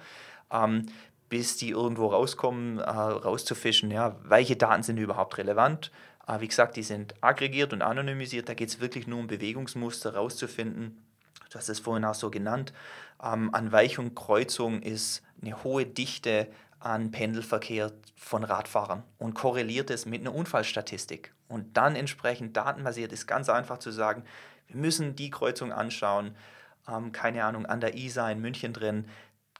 ähm, 0.51 0.87
bis 1.29 1.57
die 1.57 1.71
irgendwo 1.71 2.07
rauskommen, 2.07 2.79
äh, 2.79 2.91
rauszufischen, 2.91 3.91
ja, 3.91 4.17
welche 4.25 4.57
Daten 4.57 4.83
sind 4.83 4.99
überhaupt 4.99 5.39
relevant. 5.39 5.93
Äh, 6.27 6.41
wie 6.41 6.49
gesagt, 6.49 6.77
die 6.77 6.83
sind 6.83 7.15
aggregiert 7.21 7.73
und 7.73 7.83
anonymisiert. 7.83 8.49
Da 8.49 8.55
geht 8.55 8.69
es 8.69 8.81
wirklich 8.81 9.07
nur 9.07 9.19
um 9.19 9.27
Bewegungsmuster 9.27 10.15
rauszufinden. 10.15 11.05
Du 11.51 11.59
hast 11.59 11.69
es 11.69 11.81
vorhin 11.81 12.05
auch 12.05 12.15
so 12.15 12.31
genannt. 12.31 12.73
Ähm, 13.23 13.51
und 13.53 14.15
Kreuzung 14.15 14.83
ist 14.83 15.23
eine 15.41 15.63
hohe 15.65 15.87
Dichte 15.87 16.49
an 16.81 17.11
Pendelverkehr 17.11 17.93
von 18.17 18.45
Radfahrern 18.45 19.03
und 19.19 19.35
korreliert 19.35 19.91
es 19.91 20.07
mit 20.07 20.21
einer 20.21 20.35
Unfallstatistik. 20.35 21.33
Und 21.49 21.77
dann 21.77 21.97
entsprechend 21.97 22.57
datenbasiert 22.57 23.13
ist 23.13 23.27
ganz 23.27 23.49
einfach 23.49 23.79
zu 23.79 23.91
sagen, 23.91 24.25
wir 24.69 24.77
müssen 24.77 25.17
die 25.17 25.31
Kreuzung 25.31 25.73
anschauen, 25.73 26.37
ähm, 26.87 27.13
keine 27.13 27.45
Ahnung, 27.45 27.67
an 27.67 27.81
der 27.81 27.97
ISA 27.97 28.31
in 28.31 28.41
München 28.41 28.73
drin, 28.73 29.07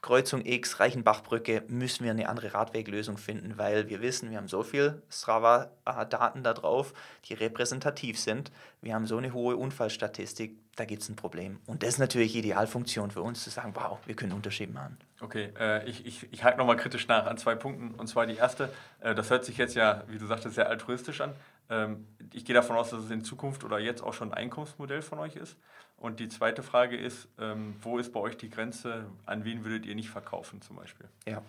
Kreuzung 0.01 0.45
X, 0.45 0.79
Reichenbachbrücke, 0.79 1.63
müssen 1.67 2.05
wir 2.05 2.11
eine 2.11 2.29
andere 2.29 2.53
Radweglösung 2.53 3.17
finden, 3.17 3.57
weil 3.57 3.89
wir 3.89 4.01
wissen, 4.01 4.31
wir 4.31 4.37
haben 4.37 4.47
so 4.47 4.63
viel 4.63 5.01
Strava-Daten 5.09 6.41
da 6.41 6.53
drauf, 6.53 6.93
die 7.25 7.33
repräsentativ 7.33 8.17
sind. 8.17 8.49
Wir 8.81 8.95
haben 8.95 9.07
so 9.07 9.17
eine 9.17 9.33
hohe 9.33 9.57
Unfallstatistik, 9.57 10.57
da 10.77 10.85
gibt 10.85 11.01
es 11.01 11.09
ein 11.09 11.17
Problem. 11.17 11.59
Und 11.65 11.83
das 11.83 11.89
ist 11.89 11.99
natürlich 11.99 12.33
Idealfunktion 12.37 13.11
für 13.11 13.21
uns, 13.21 13.43
zu 13.43 13.49
sagen, 13.49 13.73
wow, 13.75 13.99
wir 14.05 14.15
können 14.15 14.31
Unterschied 14.31 14.73
machen. 14.73 14.97
Okay, 15.19 15.51
äh, 15.59 15.85
ich, 15.85 16.05
ich, 16.05 16.31
ich 16.31 16.43
hake 16.45 16.57
nochmal 16.57 16.77
kritisch 16.77 17.09
nach 17.09 17.25
an 17.25 17.37
zwei 17.37 17.55
Punkten. 17.55 17.93
Und 17.95 18.07
zwar 18.07 18.25
die 18.25 18.37
erste, 18.37 18.71
äh, 19.01 19.13
das 19.13 19.29
hört 19.29 19.43
sich 19.43 19.57
jetzt 19.57 19.75
ja, 19.75 20.03
wie 20.07 20.17
du 20.17 20.27
sagtest, 20.27 20.55
sehr 20.55 20.69
altruistisch 20.69 21.19
an. 21.19 21.33
Ähm, 21.69 22.07
ich 22.33 22.45
gehe 22.45 22.55
davon 22.55 22.75
aus, 22.75 22.89
dass 22.89 23.03
es 23.03 23.11
in 23.11 23.23
Zukunft 23.23 23.63
oder 23.63 23.79
jetzt 23.79 24.01
auch 24.01 24.13
schon 24.13 24.31
ein 24.31 24.37
Einkommensmodell 24.45 25.01
von 25.01 25.19
euch 25.19 25.35
ist. 25.35 25.55
Und 25.97 26.19
die 26.19 26.29
zweite 26.29 26.63
Frage 26.63 26.97
ist, 26.97 27.27
ähm, 27.39 27.75
wo 27.81 27.97
ist 27.97 28.13
bei 28.13 28.19
euch 28.19 28.37
die 28.37 28.49
Grenze? 28.49 29.05
An 29.25 29.43
wen 29.43 29.65
würdet 29.65 29.85
ihr 29.85 29.95
nicht 29.95 30.09
verkaufen 30.09 30.61
zum 30.61 30.77
Beispiel? 30.77 31.07
Ja. 31.27 31.41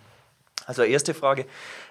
Also 0.67 0.83
erste 0.83 1.15
Frage, 1.15 1.47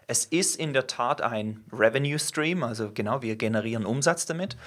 es 0.08 0.26
ist 0.26 0.56
in 0.56 0.74
der 0.74 0.86
Tat 0.86 1.22
ein 1.22 1.64
Revenue 1.72 2.20
Stream, 2.20 2.64
also 2.64 2.92
genau, 2.94 3.22
wir 3.24 3.36
generieren 3.36 3.86
Umsatz 3.86 4.26
damit. 4.28 4.58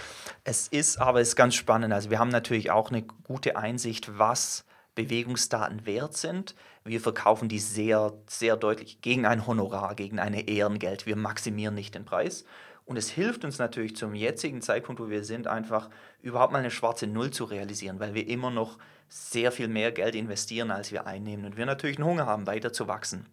Es 0.42 0.66
ist 0.68 0.98
aber 0.98 1.20
es 1.20 1.28
ist 1.28 1.36
ganz 1.36 1.54
spannend, 1.54 1.94
also 1.94 2.10
wir 2.10 2.18
haben 2.18 2.30
natürlich 2.30 2.70
auch 2.72 2.90
eine 2.90 3.02
gute 3.02 3.56
Einsicht, 3.56 4.18
was 4.18 4.64
Bewegungsdaten 4.94 5.86
wert 5.86 6.16
sind. 6.16 6.54
Wir 6.84 7.00
verkaufen 7.00 7.48
die 7.48 7.60
sehr, 7.60 8.12
sehr 8.26 8.56
deutlich 8.56 9.00
gegen 9.00 9.24
ein 9.24 9.46
Honorar, 9.46 9.94
gegen 9.94 10.18
eine 10.18 10.48
Ehrengeld. 10.48 11.06
Wir 11.06 11.16
maximieren 11.16 11.74
nicht 11.74 11.94
den 11.94 12.04
Preis. 12.04 12.44
Und 12.84 12.96
es 12.96 13.10
hilft 13.10 13.44
uns 13.44 13.58
natürlich 13.58 13.96
zum 13.96 14.14
jetzigen 14.14 14.60
Zeitpunkt, 14.60 15.00
wo 15.00 15.08
wir 15.08 15.24
sind, 15.24 15.46
einfach 15.46 15.88
überhaupt 16.20 16.52
mal 16.52 16.58
eine 16.58 16.70
schwarze 16.70 17.06
Null 17.06 17.30
zu 17.30 17.44
realisieren, 17.44 18.00
weil 18.00 18.14
wir 18.14 18.26
immer 18.28 18.50
noch 18.50 18.78
sehr 19.08 19.52
viel 19.52 19.68
mehr 19.68 19.92
Geld 19.92 20.14
investieren, 20.14 20.70
als 20.70 20.90
wir 20.90 21.06
einnehmen. 21.06 21.44
Und 21.44 21.56
wir 21.56 21.66
natürlich 21.66 21.98
einen 21.98 22.08
Hunger 22.08 22.26
haben, 22.26 22.46
weiter 22.46 22.72
zu 22.72 22.88
wachsen. 22.88 23.26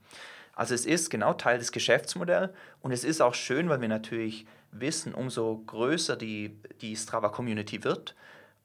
Also 0.53 0.75
es 0.75 0.85
ist 0.85 1.09
genau 1.09 1.33
Teil 1.33 1.57
des 1.57 1.71
Geschäftsmodells 1.71 2.51
und 2.81 2.91
es 2.91 3.05
ist 3.05 3.21
auch 3.21 3.33
schön, 3.33 3.69
weil 3.69 3.79
wir 3.79 3.87
natürlich 3.87 4.45
wissen, 4.71 5.13
umso 5.13 5.63
größer 5.65 6.17
die, 6.17 6.59
die 6.81 6.97
Strava-Community 6.97 7.85
wird, 7.85 8.13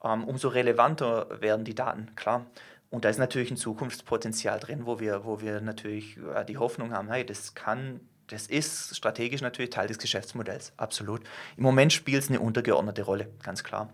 ähm, 0.03 0.25
umso 0.25 0.49
relevanter 0.49 1.41
werden 1.41 1.63
die 1.63 1.73
Daten, 1.73 2.13
klar. 2.15 2.45
Und 2.89 3.05
da 3.05 3.09
ist 3.09 3.17
natürlich 3.17 3.49
ein 3.49 3.57
Zukunftspotenzial 3.57 4.59
drin, 4.59 4.85
wo 4.85 4.99
wir, 4.99 5.23
wo 5.23 5.39
wir 5.39 5.61
natürlich 5.61 6.17
äh, 6.17 6.43
die 6.43 6.57
Hoffnung 6.57 6.91
haben, 6.91 7.09
hey, 7.09 7.25
das 7.25 7.55
kann 7.55 8.01
das 8.27 8.47
ist 8.47 8.95
strategisch 8.95 9.41
natürlich 9.41 9.71
Teil 9.71 9.87
des 9.87 9.97
Geschäftsmodells, 9.97 10.73
absolut. 10.77 11.21
Im 11.57 11.63
Moment 11.63 11.93
spielt 11.93 12.23
es 12.23 12.29
eine 12.29 12.39
untergeordnete 12.39 13.03
Rolle, 13.03 13.29
ganz 13.43 13.63
klar. 13.63 13.89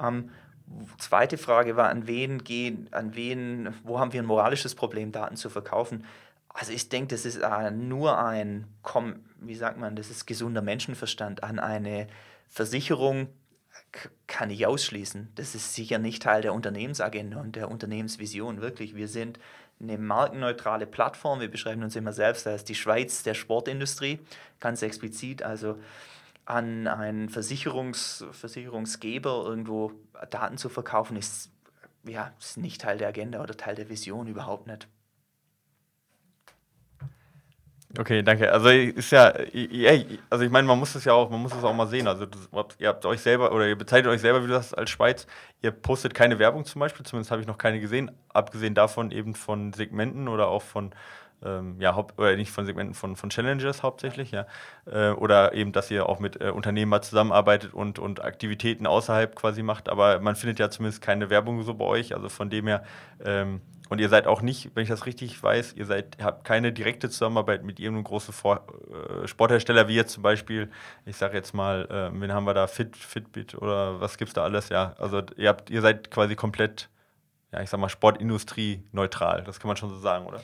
Ähm, 0.00 0.30
zweite 0.98 1.38
Frage 1.38 1.76
war, 1.76 1.88
an 1.88 2.06
wen 2.06 2.44
gehen, 2.44 2.88
an 2.92 3.14
wen, 3.14 3.74
wo 3.84 3.98
haben 3.98 4.12
wir 4.12 4.22
ein 4.22 4.26
moralisches 4.26 4.74
Problem, 4.74 5.12
Daten 5.12 5.36
zu 5.36 5.48
verkaufen? 5.48 6.04
Also 6.48 6.72
ich 6.72 6.88
denke, 6.88 7.14
das 7.14 7.26
ist 7.26 7.36
äh, 7.36 7.70
nur 7.70 8.18
ein, 8.18 8.66
wie 9.40 9.54
sagt 9.54 9.78
man, 9.78 9.94
das 9.94 10.10
ist 10.10 10.26
gesunder 10.26 10.62
Menschenverstand. 10.62 11.42
An 11.42 11.58
eine 11.58 12.08
Versicherung 12.48 13.28
kann 14.26 14.50
ich 14.50 14.66
ausschließen. 14.66 15.32
Das 15.34 15.54
ist 15.54 15.74
sicher 15.74 15.98
nicht 15.98 16.22
Teil 16.22 16.42
der 16.42 16.54
Unternehmensagenda 16.54 17.40
und 17.40 17.56
der 17.56 17.70
Unternehmensvision. 17.70 18.60
Wirklich, 18.60 18.94
wir 18.94 19.08
sind 19.08 19.38
eine 19.80 19.98
markenneutrale 19.98 20.86
Plattform. 20.86 21.40
Wir 21.40 21.50
beschreiben 21.50 21.82
uns 21.82 21.96
immer 21.96 22.12
selbst 22.12 22.46
als 22.46 22.64
die 22.64 22.74
Schweiz 22.74 23.22
der 23.22 23.34
Sportindustrie, 23.34 24.20
ganz 24.60 24.82
explizit. 24.82 25.42
Also 25.42 25.78
an 26.44 26.86
einen 26.86 27.28
Versicherungs, 27.28 28.24
Versicherungsgeber 28.32 29.44
irgendwo 29.44 29.92
Daten 30.30 30.56
zu 30.56 30.68
verkaufen, 30.68 31.16
ist, 31.16 31.50
ja, 32.04 32.32
ist 32.38 32.56
nicht 32.56 32.80
Teil 32.80 32.98
der 32.98 33.08
Agenda 33.08 33.42
oder 33.42 33.56
Teil 33.56 33.74
der 33.74 33.88
Vision, 33.88 34.28
überhaupt 34.28 34.66
nicht. 34.66 34.88
Okay, 37.98 38.22
danke. 38.22 38.52
Also 38.52 38.68
ist 38.68 39.10
ja, 39.10 39.32
also 40.28 40.44
ich 40.44 40.50
meine, 40.50 40.66
man 40.66 40.78
muss 40.78 40.94
es 40.94 41.04
ja 41.04 41.14
auch, 41.14 41.30
man 41.30 41.40
muss 41.40 41.54
es 41.54 41.64
auch 41.64 41.72
mal 41.72 41.86
sehen. 41.86 42.06
Also 42.06 42.26
ihr 42.78 42.88
habt 42.88 43.06
euch 43.06 43.20
selber 43.20 43.52
oder 43.52 43.66
ihr 43.66 43.76
bezeichnet 43.76 44.12
euch 44.12 44.20
selber, 44.20 44.42
wie 44.42 44.48
du 44.48 44.52
sagst, 44.52 44.76
als 44.76 44.90
Schweiz. 44.90 45.26
Ihr 45.62 45.70
postet 45.70 46.12
keine 46.12 46.38
Werbung 46.38 46.64
zum 46.66 46.80
Beispiel, 46.80 47.06
zumindest 47.06 47.30
habe 47.30 47.40
ich 47.40 47.46
noch 47.46 47.56
keine 47.56 47.80
gesehen. 47.80 48.10
Abgesehen 48.28 48.74
davon 48.74 49.10
eben 49.12 49.34
von 49.34 49.72
Segmenten 49.72 50.28
oder 50.28 50.48
auch 50.48 50.62
von 50.62 50.94
ähm, 51.44 51.80
ja, 51.80 51.94
Haupt, 51.94 52.18
oder 52.18 52.34
nicht 52.36 52.50
von 52.50 52.64
Segmenten, 52.66 52.94
von, 52.94 53.16
von 53.16 53.30
Challenges 53.30 53.82
hauptsächlich, 53.82 54.30
ja. 54.30 54.46
Äh, 54.86 55.10
oder 55.10 55.52
eben, 55.54 55.72
dass 55.72 55.90
ihr 55.90 56.08
auch 56.08 56.18
mit 56.18 56.40
äh, 56.40 56.50
Unternehmen 56.50 56.90
mal 56.90 57.02
zusammenarbeitet 57.02 57.74
und, 57.74 57.98
und 57.98 58.24
Aktivitäten 58.24 58.86
außerhalb 58.86 59.34
quasi 59.36 59.62
macht. 59.62 59.88
Aber 59.88 60.20
man 60.20 60.36
findet 60.36 60.58
ja 60.58 60.70
zumindest 60.70 61.02
keine 61.02 61.30
Werbung 61.30 61.62
so 61.62 61.74
bei 61.74 61.84
euch. 61.84 62.14
Also 62.14 62.28
von 62.28 62.50
dem 62.50 62.66
her 62.66 62.84
ähm, 63.24 63.60
und 63.88 64.00
ihr 64.00 64.08
seid 64.08 64.26
auch 64.26 64.42
nicht, 64.42 64.70
wenn 64.74 64.82
ich 64.82 64.88
das 64.88 65.06
richtig 65.06 65.40
weiß, 65.40 65.74
ihr 65.74 65.86
seid, 65.86 66.16
habt 66.20 66.44
keine 66.44 66.72
direkte 66.72 67.08
Zusammenarbeit 67.08 67.62
mit 67.62 67.78
irgendeinem 67.78 68.04
großen 68.04 68.34
Vor 68.34 68.66
äh, 69.22 69.28
Sporthersteller, 69.28 69.86
wie 69.86 69.94
jetzt 69.94 70.12
zum 70.12 70.22
Beispiel, 70.22 70.70
ich 71.04 71.16
sage 71.16 71.36
jetzt 71.36 71.54
mal, 71.54 71.86
äh, 71.90 72.20
wen 72.20 72.32
haben 72.32 72.46
wir 72.46 72.54
da, 72.54 72.66
Fit, 72.66 72.96
Fitbit 72.96 73.54
oder 73.54 74.00
was 74.00 74.18
gibt 74.18 74.30
es 74.30 74.34
da 74.34 74.42
alles, 74.42 74.70
ja. 74.70 74.94
Also 74.98 75.22
ihr 75.36 75.48
habt, 75.48 75.70
ihr 75.70 75.82
seid 75.82 76.10
quasi 76.10 76.34
komplett, 76.34 76.88
ja, 77.52 77.62
ich 77.62 77.70
sag 77.70 77.78
mal, 77.78 77.88
Sportindustrie 77.88 78.82
neutral, 78.90 79.44
das 79.44 79.60
kann 79.60 79.68
man 79.68 79.76
schon 79.76 79.90
so 79.90 79.98
sagen, 79.98 80.26
oder? 80.26 80.42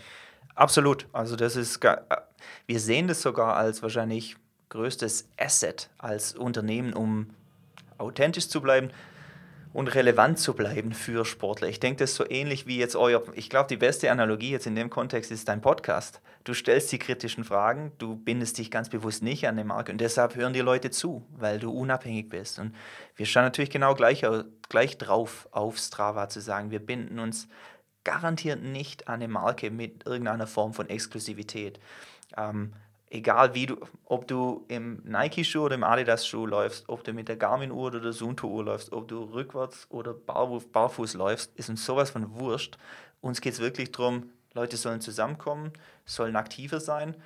Absolut. 0.55 1.07
Also 1.13 1.37
das 1.37 1.57
ist, 1.57 1.81
wir 2.67 2.81
sehen 2.81 3.09
das 3.09 3.23
sogar 3.23 3.57
als 3.57 3.83
wahrscheinlich 3.83 4.37
größtes 4.69 5.29
Asset 5.39 5.91
als 5.99 6.35
Unternehmen, 6.35 6.93
um 6.95 7.31
authentisch 7.99 8.49
zu 8.49 8.61
bleiben 8.61 8.91
und 9.73 9.95
relevant 9.95 10.39
zu 10.39 10.55
bleiben 10.55 10.93
für 10.93 11.25
Sportler. 11.25 11.69
Ich 11.69 11.81
denke, 11.81 12.01
das 12.01 12.11
ist 12.11 12.17
so 12.17 12.29
ähnlich 12.29 12.67
wie 12.67 12.79
jetzt 12.79 12.97
euer, 12.97 13.23
ich 13.35 13.49
glaube, 13.49 13.69
die 13.69 13.77
beste 13.77 14.11
Analogie 14.11 14.51
jetzt 14.51 14.67
in 14.67 14.75
dem 14.75 14.91
Kontext 14.91 15.31
ist 15.31 15.49
dein 15.49 15.61
Podcast. 15.61 16.21
Du 16.45 16.55
stellst 16.55 16.93
die 16.93 16.99
kritischen 16.99 17.45
Fragen, 17.45 17.93
du 17.99 18.17
bindest 18.17 18.59
dich 18.59 18.71
ganz 18.71 18.89
bewusst 18.89 19.23
nicht 19.23 19.47
an 19.47 19.57
den 19.57 19.69
Markt 19.69 19.89
und 19.89 19.99
deshalb 19.99 20.35
hören 20.35 20.53
die 20.53 20.61
Leute 20.61 20.91
zu, 20.91 21.25
weil 21.37 21.59
du 21.59 21.71
unabhängig 21.71 22.29
bist. 22.29 22.59
Und 22.59 22.75
wir 23.17 23.27
schauen 23.27 23.45
natürlich 23.45 23.71
genau 23.71 23.95
gleich, 23.95 24.27
gleich 24.69 24.99
drauf 24.99 25.49
auf 25.53 25.79
Strava 25.79 26.29
zu 26.29 26.41
sagen, 26.41 26.71
wir 26.71 26.81
binden 26.81 27.19
uns 27.19 27.49
garantiert 28.05 28.63
nicht 28.63 29.09
eine 29.09 29.29
Marke 29.29 29.71
mit 29.71 30.07
irgendeiner 30.07 30.47
Form 30.47 30.75
von 30.75 30.89
Exklusivität. 30.89 31.79
Ähm, 32.37 32.73
egal 33.11 33.55
wie 33.55 33.67
du, 33.67 33.77
ob 34.05 34.27
du 34.27 34.65
im 34.69 35.03
Nike-Schuh 35.05 35.65
oder 35.65 35.75
im 35.75 35.85
Adidas-Schuh 35.85 36.47
läufst, 36.47 36.89
ob 36.89 37.05
du 37.05 37.13
mit 37.13 37.29
der 37.29 37.37
Garmin-Uhr 37.37 37.87
oder 37.87 38.01
der 38.01 38.13
Suunto-Uhr 38.13 38.65
läufst, 38.65 38.93
ob 38.93 39.09
du 39.09 39.23
rückwärts 39.23 39.87
oder 39.91 40.15
barfuß 40.15 41.15
läufst, 41.15 41.55
ist 41.57 41.69
uns 41.69 41.85
sowas 41.85 42.11
von 42.11 42.39
wurscht. 42.39 42.79
Uns 43.21 43.41
geht 43.41 43.53
es 43.53 43.61
wirklich 43.61 43.93
darum, 43.93 44.31
Leute 44.55 44.77
sollen 44.77 45.01
zusammenkommen, 45.01 45.73
sollen 46.05 46.37
aktiver 46.37 46.81
sein 46.81 47.17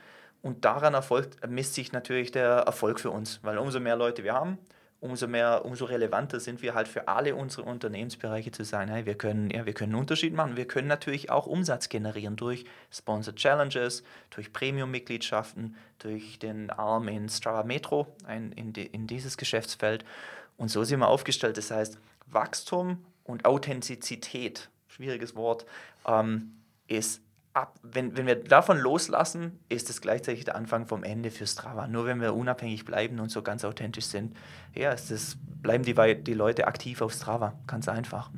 und 0.43 0.65
daran 0.65 0.95
erfolgt, 0.95 1.39
misst 1.49 1.75
sich 1.75 1.93
natürlich 1.93 2.31
der 2.31 2.49
Erfolg 2.59 3.01
für 3.01 3.11
uns, 3.11 3.41
weil 3.43 3.59
umso 3.59 3.81
mehr 3.81 3.97
Leute 3.97 4.25
wir 4.25 4.35
haben, 4.35 4.59
umso 5.01 5.27
mehr, 5.29 5.65
umso 5.65 5.85
relevanter 5.85 6.41
sind 6.41 6.63
wir 6.63 6.75
halt 6.75 6.89
für 6.89 7.09
alle 7.09 7.35
unsere 7.35 7.63
Unternehmensbereiche 7.65 8.51
zu 8.51 8.65
sagen, 8.65 8.91
hey, 8.91 9.07
wir 9.07 9.15
können, 9.15 9.51
ja, 9.51 9.67
wir 9.67 9.73
können 9.73 9.93
einen 9.93 10.01
Unterschied 10.01 10.35
machen. 10.35 10.57
Wir 10.57 10.67
können 10.67 10.89
natürlich 10.89 11.31
auch 11.31 11.47
Umsatz 11.47 11.89
generieren 11.89 12.37
durch 12.37 12.65
Sponsored 12.91 13.37
Challenges, 13.37 14.03
durch 14.31 14.53
Premium-Mitgliedschaften, 14.53 15.77
durch 15.99 16.39
den 16.39 16.71
Arm 16.71 17.09
in 17.09 17.29
Strava 17.29 17.63
Metro, 17.63 18.07
ein, 18.25 18.53
in, 18.53 18.73
de, 18.73 18.87
in 18.87 19.07
dieses 19.07 19.37
Geschäftsfeld. 19.37 20.05
Und 20.57 20.71
so 20.71 20.85
sind 20.85 21.01
wir 21.01 21.09
aufgestellt. 21.09 21.59
Das 21.59 21.71
heißt, 21.71 21.99
Wachstum 22.27 23.05
und 23.25 23.45
Authentizität, 23.45 24.71
schwieriges 24.89 25.37
Wort, 25.37 25.67
ähm, 26.07 26.53
ist 26.89 27.21
ab, 27.57 27.79
wenn, 27.83 28.17
wenn 28.17 28.27
wir 28.27 28.37
davon 28.37 28.79
loslassen, 28.79 29.59
ist 29.69 29.89
es 29.89 30.01
gleichzeitig 30.01 30.45
der 30.45 30.57
Anfang 30.57 30.87
vom 30.87 31.03
Ende 31.03 31.31
für 31.31 31.47
Strava. 31.47 31.87
Nur 31.87 32.05
wenn 32.05 32.21
wir 32.21 32.35
unabhängig 32.35 32.85
bleiben 32.85 33.19
und 33.19 33.31
so 33.31 33.43
ganz 33.43 33.65
authentisch 33.65 34.07
sind, 34.07 34.37
ja, 34.75 34.93
ist 34.93 35.11
das, 35.11 35.39
bleiben 35.63 35.83
die, 35.85 36.23
die 36.23 36.35
Leute 36.35 36.67
aktiv 36.67 37.01
auf 37.01 37.13
Strava. 37.13 37.55
Ganz 37.67 37.89
einfach. 37.89 38.31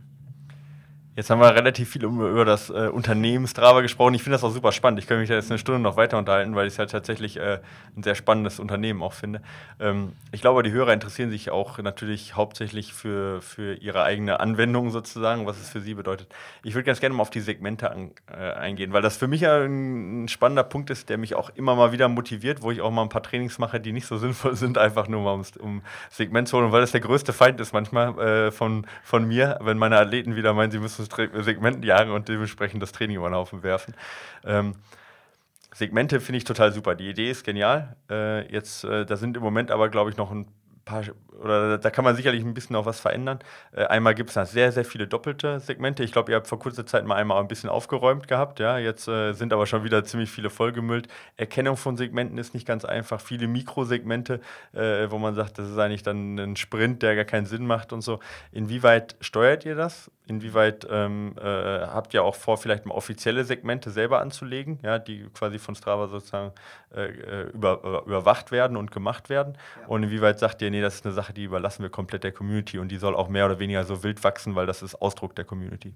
Jetzt 1.19 1.31
haben 1.31 1.41
wir 1.41 1.53
relativ 1.53 1.91
viel 1.91 2.05
über 2.05 2.45
das 2.45 2.71
äh, 2.71 2.91
Unternehmen 2.93 3.45
gesprochen. 3.47 4.15
Ich 4.15 4.23
finde 4.23 4.37
das 4.37 4.45
auch 4.45 4.53
super 4.53 4.71
spannend. 4.71 5.01
Ich 5.01 5.09
könnte 5.09 5.19
mich 5.19 5.29
da 5.29 5.35
jetzt 5.35 5.51
eine 5.51 5.59
Stunde 5.59 5.81
noch 5.81 5.97
weiter 5.97 6.17
unterhalten, 6.17 6.55
weil 6.55 6.69
ich 6.69 6.75
es 6.75 6.79
halt 6.79 6.93
tatsächlich 6.93 7.37
äh, 7.39 7.59
ein 7.97 8.05
sehr 8.05 8.15
spannendes 8.15 8.61
Unternehmen 8.61 9.03
auch 9.03 9.15
finde. 9.15 9.43
Ähm, 9.81 10.13
ich 10.31 10.43
glaube, 10.43 10.63
die 10.63 10.71
Hörer 10.71 10.93
interessieren 10.93 11.31
sich 11.31 11.51
auch 11.51 11.79
natürlich 11.79 12.37
hauptsächlich 12.37 12.93
für, 12.95 13.43
für 13.43 13.75
ihre 13.75 14.05
eigene 14.05 14.39
Anwendung 14.39 14.93
sozusagen, 14.93 15.45
was 15.45 15.61
es 15.61 15.69
für 15.69 15.81
sie 15.81 15.95
bedeutet. 15.95 16.29
Ich 16.63 16.75
würde 16.75 16.85
ganz 16.85 17.01
gerne 17.01 17.17
mal 17.17 17.23
auf 17.23 17.31
die 17.31 17.41
Segmente 17.41 17.91
an, 17.91 18.13
äh, 18.31 18.53
eingehen, 18.53 18.93
weil 18.93 19.03
das 19.03 19.17
für 19.17 19.27
mich 19.27 19.41
ja 19.41 19.57
ein 19.59 20.29
spannender 20.29 20.63
Punkt 20.63 20.89
ist, 20.91 21.09
der 21.09 21.19
mich 21.19 21.35
auch 21.35 21.51
immer 21.57 21.75
mal 21.75 21.91
wieder 21.91 22.09
motiviert, 22.09 22.63
wo 22.63 22.71
ich 22.71 22.81
auch 22.81 22.93
mal 22.93 23.03
ein 23.03 23.09
paar 23.09 23.25
Trainings 23.25 23.59
mache, 23.59 23.81
die 23.81 23.91
nicht 23.91 24.07
so 24.07 24.19
sinnvoll 24.19 24.55
sind, 24.55 24.79
einfach 24.79 25.09
nur 25.09 25.23
mal 25.23 25.33
um, 25.33 25.43
um 25.59 25.83
Segment 26.11 26.47
zu 26.47 26.59
holen, 26.59 26.71
weil 26.71 26.83
das 26.83 26.93
der 26.93 27.01
größte 27.01 27.33
Feind 27.33 27.61
ist 27.61 27.73
manchmal 27.73 28.17
äh, 28.21 28.51
von, 28.53 28.87
von 29.03 29.27
mir, 29.27 29.59
wenn 29.61 29.79
meine 29.79 29.99
Athleten 29.99 30.37
wieder 30.37 30.55
meinen, 30.55 30.71
sie 30.71 30.79
müssen 30.79 31.08
Segmenten 31.09 31.83
jagen 31.83 32.11
und 32.13 32.29
dementsprechend 32.29 32.83
das 32.83 32.93
Training 32.93 33.17
über 33.17 33.29
den 33.29 33.35
Haufen 33.35 33.63
werfen. 33.63 33.95
Ähm, 34.45 34.75
Segmente 35.75 36.21
finde 36.21 36.39
ich 36.39 36.45
total 36.45 36.73
super. 36.73 36.95
Die 36.95 37.09
Idee 37.09 37.31
ist 37.31 37.45
genial. 37.45 37.97
Äh, 38.11 38.51
jetzt, 38.53 38.85
äh, 38.85 39.05
da 39.05 39.17
sind 39.17 39.37
im 39.37 39.43
Moment 39.43 39.71
aber, 39.71 39.89
glaube 39.89 40.11
ich, 40.11 40.17
noch 40.17 40.31
ein 40.31 40.49
paar, 40.89 41.05
oder 41.41 41.79
da 41.79 41.91
kann 41.91 42.05
man 42.05 42.17
sicherlich 42.17 42.43
ein 42.43 42.55
bisschen 42.55 42.75
auch 42.75 42.87
was 42.87 42.99
verändern. 42.99 43.39
Äh, 43.73 43.85
einmal 43.85 44.15
gibt 44.15 44.31
es 44.31 44.35
da 44.35 44.47
sehr, 44.47 44.73
sehr 44.73 44.85
viele 44.85 45.07
doppelte 45.07 45.61
Segmente. 45.61 46.03
Ich 46.03 46.11
glaube, 46.11 46.33
ihr 46.33 46.37
habt 46.37 46.49
vor 46.49 46.59
kurzer 46.59 46.87
Zeit 46.87 47.05
mal 47.05 47.17
einmal 47.17 47.41
ein 47.41 47.49
bisschen 47.49 47.69
aufgeräumt 47.69 48.27
gehabt. 48.27 48.59
Ja, 48.59 48.79
jetzt 48.79 49.07
äh, 49.07 49.35
sind 49.35 49.53
aber 49.53 49.67
schon 49.67 49.85
wieder 49.85 50.03
ziemlich 50.05 50.31
viele 50.31 50.51
vollgemüllt. 50.51 51.07
Erkennung 51.37 51.77
von 51.77 51.97
Segmenten 51.97 52.39
ist 52.39 52.55
nicht 52.55 52.67
ganz 52.67 52.85
einfach. 52.85 53.21
Viele 53.21 53.47
Mikrosegmente, 53.47 54.41
äh, 54.73 55.11
wo 55.11 55.19
man 55.19 55.35
sagt, 55.35 55.59
das 55.59 55.69
ist 55.69 55.79
eigentlich 55.79 56.03
dann 56.03 56.39
ein 56.39 56.57
Sprint, 56.57 57.03
der 57.03 57.15
gar 57.15 57.25
keinen 57.25 57.47
Sinn 57.47 57.67
macht 57.67 57.93
und 57.93 58.01
so. 58.01 58.19
Inwieweit 58.51 59.17
steuert 59.21 59.67
ihr 59.67 59.77
das? 59.77 60.11
Inwieweit 60.29 60.87
ähm, 60.91 61.35
äh, 61.39 61.43
habt 61.43 62.13
ihr 62.13 62.23
auch 62.23 62.35
vor, 62.35 62.59
vielleicht 62.59 62.85
mal 62.85 62.95
offizielle 62.95 63.45
Segmente 63.45 63.91
selber 63.91 64.21
anzulegen, 64.21 64.79
ja, 64.83 64.99
die 64.99 65.27
quasi 65.33 65.59
von 65.59 65.75
Strava 65.75 66.09
sozusagen 66.09 66.53
äh, 66.95 67.07
äh 67.07 67.43
über, 67.51 68.05
überwacht 68.07 68.51
werden 68.51 68.77
und 68.77 68.91
gemacht 68.91 69.31
werden? 69.31 69.57
Ja. 69.81 69.89
Und 69.89 70.03
inwieweit 70.03 70.39
sagt 70.39 70.61
ihr, 70.61 70.71
nee, 70.71 70.83
das 70.83 70.97
ist 70.97 71.07
eine 71.07 71.15
Sache, 71.15 71.33
die 71.33 71.45
überlassen 71.45 71.83
wir 71.83 71.89
komplett 71.89 72.25
der 72.25 72.33
Community 72.33 72.79
und 72.79 72.89
die 72.89 72.99
soll 72.99 73.17
auch 73.17 73.29
mehr 73.29 73.47
oder 73.47 73.59
weniger 73.59 73.85
so 73.85 74.03
wild 74.03 74.23
wachsen, 74.23 74.55
weil 74.55 74.67
das 74.67 74.83
ist 74.83 74.95
Ausdruck 74.97 75.35
der 75.35 75.47
Community? 75.47 75.95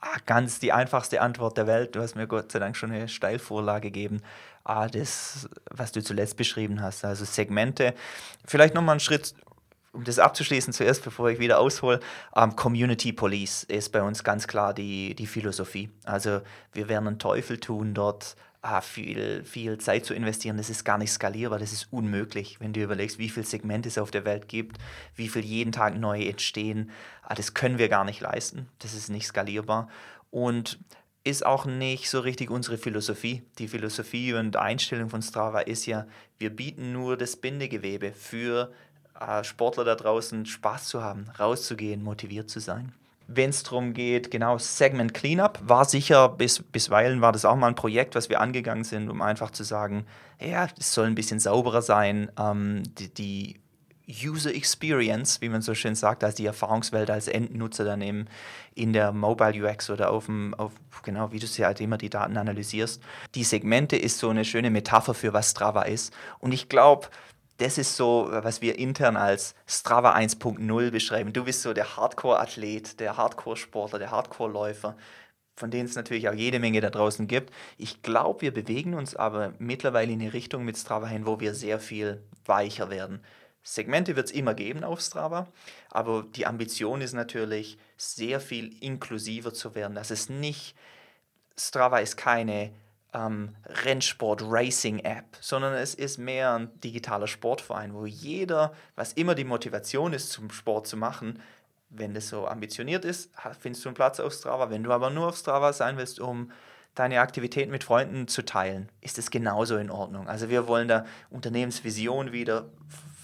Ah, 0.00 0.18
ganz 0.24 0.58
die 0.58 0.72
einfachste 0.72 1.20
Antwort 1.20 1.56
der 1.56 1.66
Welt. 1.66 1.94
Du 1.94 2.00
hast 2.00 2.14
mir 2.14 2.26
Gott 2.26 2.52
sei 2.52 2.58
Dank 2.58 2.76
schon 2.76 2.90
eine 2.90 3.08
Steilvorlage 3.08 3.90
gegeben. 3.90 4.22
Ah, 4.64 4.88
das, 4.88 5.48
was 5.70 5.92
du 5.92 6.02
zuletzt 6.02 6.36
beschrieben 6.36 6.80
hast, 6.80 7.04
also 7.04 7.24
Segmente. 7.24 7.94
Vielleicht 8.46 8.74
nochmal 8.74 8.94
einen 8.94 9.00
Schritt 9.00 9.34
um 9.96 10.04
das 10.04 10.18
abzuschließen 10.18 10.72
zuerst, 10.72 11.02
bevor 11.02 11.30
ich 11.30 11.38
wieder 11.38 11.58
aushole, 11.58 12.00
ähm, 12.36 12.54
Community 12.54 13.12
Police 13.12 13.64
ist 13.64 13.90
bei 13.90 14.02
uns 14.02 14.22
ganz 14.22 14.46
klar 14.46 14.74
die, 14.74 15.14
die 15.14 15.26
Philosophie. 15.26 15.90
Also 16.04 16.42
wir 16.72 16.88
werden 16.88 17.08
einen 17.08 17.18
Teufel 17.18 17.58
tun, 17.58 17.94
dort 17.94 18.36
ah, 18.62 18.80
viel, 18.80 19.44
viel 19.44 19.78
Zeit 19.78 20.04
zu 20.04 20.14
investieren. 20.14 20.56
Das 20.56 20.70
ist 20.70 20.84
gar 20.84 20.98
nicht 20.98 21.12
skalierbar, 21.12 21.58
das 21.58 21.72
ist 21.72 21.88
unmöglich, 21.92 22.60
wenn 22.60 22.72
du 22.72 22.82
überlegst, 22.82 23.18
wie 23.18 23.28
viele 23.28 23.46
Segmente 23.46 23.88
es 23.88 23.98
auf 23.98 24.10
der 24.10 24.24
Welt 24.24 24.48
gibt, 24.48 24.78
wie 25.14 25.28
viel 25.28 25.44
jeden 25.44 25.72
Tag 25.72 25.98
neu 25.98 26.22
entstehen. 26.22 26.90
Ah, 27.22 27.34
das 27.34 27.54
können 27.54 27.78
wir 27.78 27.88
gar 27.88 28.04
nicht 28.04 28.20
leisten, 28.20 28.68
das 28.80 28.94
ist 28.94 29.08
nicht 29.08 29.26
skalierbar. 29.26 29.88
Und 30.30 30.78
ist 31.26 31.44
auch 31.44 31.64
nicht 31.64 32.08
so 32.08 32.20
richtig 32.20 32.50
unsere 32.50 32.78
Philosophie. 32.78 33.42
Die 33.58 33.66
Philosophie 33.66 34.34
und 34.34 34.54
Einstellung 34.56 35.10
von 35.10 35.22
Strava 35.22 35.58
ist 35.58 35.86
ja, 35.86 36.06
wir 36.38 36.54
bieten 36.54 36.92
nur 36.92 37.16
das 37.16 37.34
Bindegewebe 37.34 38.12
für 38.12 38.72
Sportler 39.42 39.84
da 39.84 39.94
draußen 39.94 40.46
Spaß 40.46 40.86
zu 40.86 41.02
haben, 41.02 41.26
rauszugehen, 41.38 42.02
motiviert 42.02 42.50
zu 42.50 42.60
sein. 42.60 42.92
Wenn 43.28 43.50
es 43.50 43.64
darum 43.64 43.92
geht, 43.92 44.30
genau, 44.30 44.58
Segment 44.58 45.12
Cleanup 45.12 45.58
war 45.62 45.84
sicher, 45.84 46.28
bis, 46.28 46.62
bisweilen 46.62 47.20
war 47.20 47.32
das 47.32 47.44
auch 47.44 47.56
mal 47.56 47.66
ein 47.66 47.74
Projekt, 47.74 48.14
was 48.14 48.28
wir 48.28 48.40
angegangen 48.40 48.84
sind, 48.84 49.08
um 49.08 49.20
einfach 49.20 49.50
zu 49.50 49.64
sagen, 49.64 50.06
ja, 50.40 50.68
es 50.78 50.94
soll 50.94 51.06
ein 51.06 51.16
bisschen 51.16 51.40
sauberer 51.40 51.82
sein, 51.82 52.30
ähm, 52.38 52.84
die, 52.98 53.12
die 53.12 53.60
User 54.08 54.54
Experience, 54.54 55.40
wie 55.40 55.48
man 55.48 55.62
so 55.62 55.74
schön 55.74 55.96
sagt, 55.96 56.22
also 56.22 56.36
die 56.36 56.46
Erfahrungswelt 56.46 57.10
als 57.10 57.26
Endnutzer 57.26 57.84
dann 57.84 58.02
eben 58.02 58.26
in 58.74 58.92
der 58.92 59.10
Mobile 59.10 59.66
UX 59.66 59.90
oder 59.90 60.10
auf 60.10 60.26
dem, 60.26 60.54
auf, 60.54 60.72
genau, 61.02 61.32
wie 61.32 61.40
du 61.40 61.46
sie 61.48 61.64
halt 61.64 61.80
immer 61.80 61.98
die 61.98 62.10
Daten 62.10 62.36
analysierst. 62.36 63.02
Die 63.34 63.42
Segmente 63.42 63.96
ist 63.96 64.18
so 64.18 64.28
eine 64.28 64.44
schöne 64.44 64.70
Metapher 64.70 65.14
für 65.14 65.32
was 65.32 65.50
Strava 65.50 65.82
ist. 65.82 66.14
Und 66.38 66.52
ich 66.52 66.68
glaube, 66.68 67.08
das 67.58 67.78
ist 67.78 67.96
so, 67.96 68.28
was 68.30 68.60
wir 68.60 68.78
intern 68.78 69.16
als 69.16 69.54
Strava 69.66 70.14
1.0 70.14 70.90
beschreiben. 70.90 71.32
Du 71.32 71.44
bist 71.44 71.62
so 71.62 71.72
der 71.72 71.96
Hardcore-Athlet, 71.96 73.00
der 73.00 73.16
Hardcore-Sportler, 73.16 73.98
der 73.98 74.10
Hardcore-Läufer, 74.10 74.96
von 75.54 75.70
denen 75.70 75.88
es 75.88 75.94
natürlich 75.94 76.28
auch 76.28 76.34
jede 76.34 76.58
Menge 76.58 76.80
da 76.80 76.90
draußen 76.90 77.26
gibt. 77.26 77.52
Ich 77.78 78.02
glaube, 78.02 78.42
wir 78.42 78.52
bewegen 78.52 78.94
uns 78.94 79.16
aber 79.16 79.54
mittlerweile 79.58 80.12
in 80.12 80.20
eine 80.20 80.34
Richtung 80.34 80.64
mit 80.64 80.76
Strava 80.76 81.06
hin, 81.06 81.26
wo 81.26 81.40
wir 81.40 81.54
sehr 81.54 81.80
viel 81.80 82.22
weicher 82.44 82.90
werden. 82.90 83.20
Segmente 83.62 84.14
wird 84.14 84.26
es 84.26 84.32
immer 84.32 84.54
geben 84.54 84.84
auf 84.84 85.00
Strava, 85.00 85.48
aber 85.90 86.24
die 86.34 86.46
Ambition 86.46 87.00
ist 87.00 87.14
natürlich, 87.14 87.78
sehr 87.96 88.40
viel 88.40 88.76
inklusiver 88.80 89.52
zu 89.52 89.74
werden. 89.74 89.94
Dass 89.94 90.10
es 90.10 90.28
nicht, 90.28 90.76
Strava 91.58 91.98
ist 91.98 92.16
keine 92.16 92.70
ähm, 93.16 93.56
Rennsport-Racing-App, 93.64 95.24
sondern 95.40 95.74
es 95.74 95.94
ist 95.94 96.18
mehr 96.18 96.54
ein 96.54 96.80
digitaler 96.80 97.26
Sportverein, 97.26 97.94
wo 97.94 98.06
jeder, 98.06 98.72
was 98.94 99.12
immer 99.14 99.34
die 99.34 99.44
Motivation 99.44 100.12
ist, 100.12 100.30
zum 100.30 100.50
Sport 100.50 100.86
zu 100.86 100.96
machen, 100.96 101.40
wenn 101.88 102.14
das 102.14 102.28
so 102.28 102.46
ambitioniert 102.46 103.04
ist, 103.04 103.30
findest 103.58 103.84
du 103.84 103.88
einen 103.88 103.94
Platz 103.94 104.20
auf 104.20 104.32
Strava. 104.32 104.70
Wenn 104.70 104.82
du 104.82 104.92
aber 104.92 105.10
nur 105.10 105.28
auf 105.28 105.36
Strava 105.36 105.72
sein 105.72 105.96
willst, 105.96 106.20
um 106.20 106.50
deine 106.94 107.20
Aktivität 107.20 107.70
mit 107.70 107.84
Freunden 107.84 108.26
zu 108.26 108.44
teilen, 108.44 108.88
ist 109.00 109.18
es 109.18 109.30
genauso 109.30 109.76
in 109.76 109.90
Ordnung. 109.90 110.28
Also 110.28 110.48
wir 110.48 110.66
wollen 110.66 110.88
da 110.88 111.06
Unternehmensvision 111.30 112.32
wieder 112.32 112.68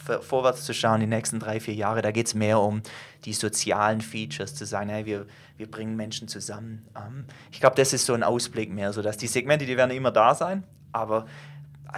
vorwärts 0.02 0.64
zu 0.64 0.74
schauen, 0.74 1.00
die 1.00 1.06
nächsten 1.06 1.38
drei, 1.38 1.60
vier 1.60 1.74
Jahre. 1.74 2.02
Da 2.02 2.10
geht 2.10 2.26
es 2.26 2.34
mehr 2.34 2.60
um 2.60 2.82
die 3.24 3.32
sozialen 3.32 4.00
Features, 4.00 4.54
zu 4.54 4.66
sagen, 4.66 4.90
hey, 4.90 5.06
wir, 5.06 5.26
wir 5.56 5.70
bringen 5.70 5.96
Menschen 5.96 6.28
zusammen. 6.28 6.86
Ähm, 6.96 7.26
ich 7.50 7.60
glaube, 7.60 7.76
das 7.76 7.92
ist 7.92 8.06
so 8.06 8.14
ein 8.14 8.22
Ausblick 8.22 8.70
mehr, 8.70 8.92
so 8.92 9.02
dass 9.02 9.16
die 9.16 9.26
Segmente, 9.28 9.66
die 9.66 9.76
werden 9.76 9.90
immer 9.90 10.10
da 10.10 10.34
sein, 10.34 10.64
aber 10.92 11.26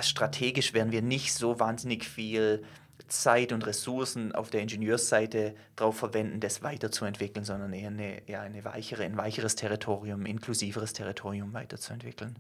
strategisch 0.01 0.75
werden 0.75 0.93
wir 0.93 1.03
nicht 1.03 1.33
so 1.35 1.61
wahnsinnig 1.61 2.05
viel 2.05 2.63
Zeit 3.09 3.53
und 3.53 3.67
Ressourcen 3.67 4.33
auf 4.33 4.51
der 4.51 4.63
Ingenieursseite 4.63 5.55
darauf 5.77 5.97
verwenden, 5.99 6.41
das 6.41 6.63
weiterzuentwickeln, 6.63 7.45
sondern 7.45 7.73
eher 7.73 7.89
eine, 7.89 8.23
ja, 8.27 8.41
eine 8.41 8.65
weichere, 8.65 9.05
ein 9.05 9.17
weicheres 9.17 9.57
Territorium, 9.57 10.27
inklusiveres 10.27 10.93
Territorium 10.93 11.53
weiterzuentwickeln. 11.53 12.37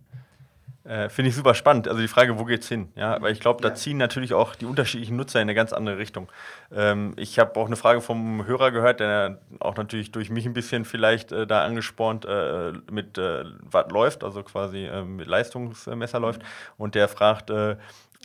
Äh, 0.84 1.08
Finde 1.08 1.30
ich 1.30 1.34
super 1.34 1.54
spannend. 1.54 1.88
Also 1.88 2.00
die 2.02 2.08
Frage, 2.08 2.38
wo 2.38 2.44
geht's 2.44 2.68
hin? 2.68 2.92
Ja, 2.94 3.20
weil 3.22 3.32
ich 3.32 3.40
glaube, 3.40 3.62
da 3.62 3.68
ja. 3.68 3.74
ziehen 3.74 3.96
natürlich 3.96 4.34
auch 4.34 4.54
die 4.54 4.66
unterschiedlichen 4.66 5.16
Nutzer 5.16 5.40
in 5.40 5.44
eine 5.44 5.54
ganz 5.54 5.72
andere 5.72 5.96
Richtung. 5.96 6.28
Ähm, 6.70 7.14
ich 7.16 7.38
habe 7.38 7.58
auch 7.58 7.66
eine 7.66 7.76
Frage 7.76 8.02
vom 8.02 8.46
Hörer 8.46 8.70
gehört, 8.70 9.00
der 9.00 9.38
auch 9.60 9.76
natürlich 9.76 10.12
durch 10.12 10.28
mich 10.28 10.44
ein 10.44 10.52
bisschen 10.52 10.84
vielleicht 10.84 11.32
äh, 11.32 11.46
da 11.46 11.64
angespornt 11.64 12.26
äh, 12.26 12.72
mit 12.90 13.16
äh, 13.16 13.44
was 13.62 13.90
läuft, 13.90 14.24
also 14.24 14.42
quasi 14.42 14.84
äh, 14.84 15.02
mit 15.04 15.26
Leistungsmesser 15.26 16.20
läuft. 16.20 16.42
Und 16.76 16.94
der 16.94 17.08
fragt, 17.08 17.48
äh, 17.48 17.76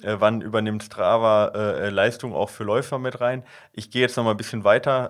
wann 0.01 0.41
übernimmt 0.41 0.83
Strava 0.83 1.89
Leistung 1.89 2.33
auch 2.33 2.49
für 2.49 2.63
Läufer 2.63 2.99
mit 2.99 3.19
rein? 3.19 3.43
Ich 3.73 3.91
gehe 3.91 4.01
jetzt 4.01 4.15
noch 4.15 4.23
mal 4.23 4.31
ein 4.31 4.37
bisschen 4.37 4.63
weiter. 4.63 5.09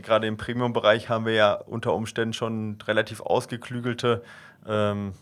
Gerade 0.00 0.28
im 0.28 0.36
Premium-Bereich 0.36 1.08
haben 1.08 1.26
wir 1.26 1.32
ja 1.32 1.54
unter 1.54 1.92
Umständen 1.92 2.34
schon 2.34 2.78
relativ 2.86 3.20
ausgeklügelte 3.20 4.22
ähm, 4.64 5.12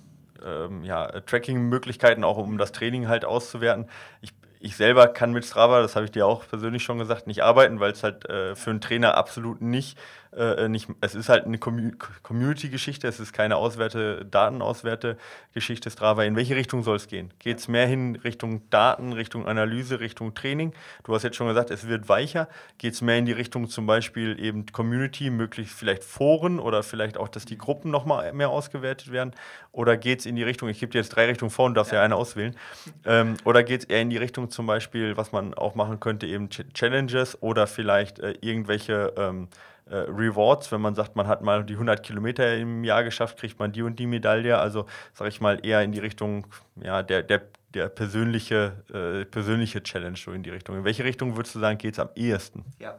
ähm, 0.45 0.85
ja, 0.85 1.07
Tracking-Möglichkeiten, 1.21 2.25
auch 2.25 2.39
um 2.39 2.59
das 2.59 2.73
Training 2.73 3.09
halt 3.09 3.25
auszuwerten. 3.25 3.89
Ich, 4.21 4.33
ich 4.61 4.77
selber 4.77 5.09
kann 5.09 5.33
mit 5.33 5.45
Strava, 5.45 5.81
das 5.81 5.97
habe 5.97 6.07
ich 6.07 6.11
dir 6.13 6.27
auch 6.27 6.47
persönlich 6.49 6.83
schon 6.83 6.99
gesagt, 6.99 7.27
nicht 7.27 7.43
arbeiten, 7.43 7.81
weil 7.81 7.93
es 7.93 8.03
halt 8.03 8.29
äh, 8.29 8.55
für 8.55 8.71
einen 8.71 8.81
Trainer 8.81 9.17
absolut 9.17 9.61
nicht 9.61 9.99
äh, 10.37 10.65
äh, 10.65 10.69
nicht, 10.69 10.89
es 11.01 11.15
ist 11.15 11.29
halt 11.29 11.47
eine 11.47 11.59
Community-Geschichte, 11.59 13.09
es 13.09 13.21
ist 13.21 13.33
keine 13.33 13.57
Auswerte, 13.57 14.27
Datenauswerte-Geschichte 14.31 15.91
Strava. 15.91 16.25
In 16.25 16.37
welche 16.37 16.57
Richtung 16.57 16.83
soll 16.83 16.97
es 16.97 17.09
gehen? 17.09 17.33
Geht 17.39 17.59
es 17.59 17.69
mehr 17.69 17.87
hin 17.87 18.17
Richtung 18.17 18.69
Daten, 18.69 19.15
Richtung 19.15 19.47
Analyse, 19.47 20.01
Richtung 20.01 20.35
Training? 20.35 20.73
Du 21.05 21.15
hast 21.15 21.23
jetzt 21.23 21.37
schon 21.37 21.49
gesagt, 21.49 21.71
es 21.71 21.89
wird 21.89 22.09
weicher. 22.09 22.49
Geht 22.77 22.95
es 22.95 23.01
mehr 23.01 23.17
in 23.17 23.25
die 23.25 23.33
Richtung 23.33 23.69
zum 23.69 23.87
Beispiel 23.87 24.39
eben 24.39 24.67
Community, 24.67 25.31
möglichst 25.31 25.75
vielleicht 25.75 26.05
Foren 26.05 26.61
oder 26.61 26.83
vielleicht 26.83 27.17
auch, 27.17 27.29
dass 27.29 27.47
die 27.47 27.57
Gruppen 27.57 27.91
nochmal 27.91 28.33
mehr 28.35 28.51
ausgewertet 28.51 29.11
werden? 29.11 29.33
Oder 29.73 29.97
geht 29.97 30.21
es 30.21 30.27
in 30.27 30.37
die 30.37 30.43
Richtung, 30.43 30.69
ich 30.69 30.81
gebe 30.81 30.93
dir 30.93 30.99
jetzt 30.99 31.11
drei 31.11 31.27
Richtungen 31.27 31.51
vor 31.51 31.67
und 31.67 31.75
darfst 31.75 31.93
ja, 31.93 31.99
ja 31.99 32.05
eine 32.05 32.17
auswählen. 32.17 32.57
Ähm, 33.05 33.37
oder 33.45 33.63
geht 33.63 33.83
es 33.83 33.87
eher 33.87 34.03
in 34.03 34.11
die 34.11 34.17
Richtung 34.17 34.51
zum 34.51 34.67
Beispiel, 34.67 35.17
was 35.17 35.33
man 35.33 35.55
auch 35.55 35.75
machen 35.75 36.01
könnte, 36.01 36.27
eben 36.27 36.51
Challenges 36.51 37.43
oder 37.43 37.67
vielleicht 37.67 38.19
äh, 38.19 38.35
irgendwelche 38.41 39.13
ähm, 39.17 39.49
äh, 39.89 39.97
Rewards, 39.97 40.73
wenn 40.73 40.81
man 40.81 40.95
sagt, 40.95 41.17
man 41.17 41.27
hat 41.27 41.43
mal 41.43 41.65
die 41.65 41.75
100 41.75 42.03
Kilometer 42.03 42.57
im 42.57 42.83
Jahr 42.85 43.05
geschafft, 43.05 43.39
kriegt 43.39 43.59
man 43.59 43.73
die 43.73 43.83
und 43.83 43.99
die 43.99 44.07
Medaille. 44.07 44.59
Also 44.59 44.87
sage 45.15 45.29
ich 45.29 45.41
mal 45.41 45.65
eher 45.65 45.83
in 45.83 45.93
die 45.93 46.01
Richtung, 46.01 46.47
ja, 46.83 47.03
der, 47.03 47.23
der, 47.23 47.43
der 47.73 47.89
persönliche, 47.89 48.83
äh, 48.93 49.25
persönliche 49.25 49.83
Challenge 49.83 50.17
so 50.17 50.33
in 50.33 50.43
die 50.43 50.51
Richtung. 50.51 50.77
In 50.77 50.85
welche 50.85 51.05
Richtung 51.05 51.37
würdest 51.37 51.55
du 51.55 51.61
sagen, 51.61 51.79
geht 51.79 51.95
es 51.95 52.01
am 52.01 52.09
ehesten? 52.17 52.65
Ja. 52.81 52.99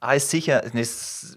Ah, 0.00 0.12
ist 0.12 0.30
sicher 0.30 0.62
eine 0.62 0.86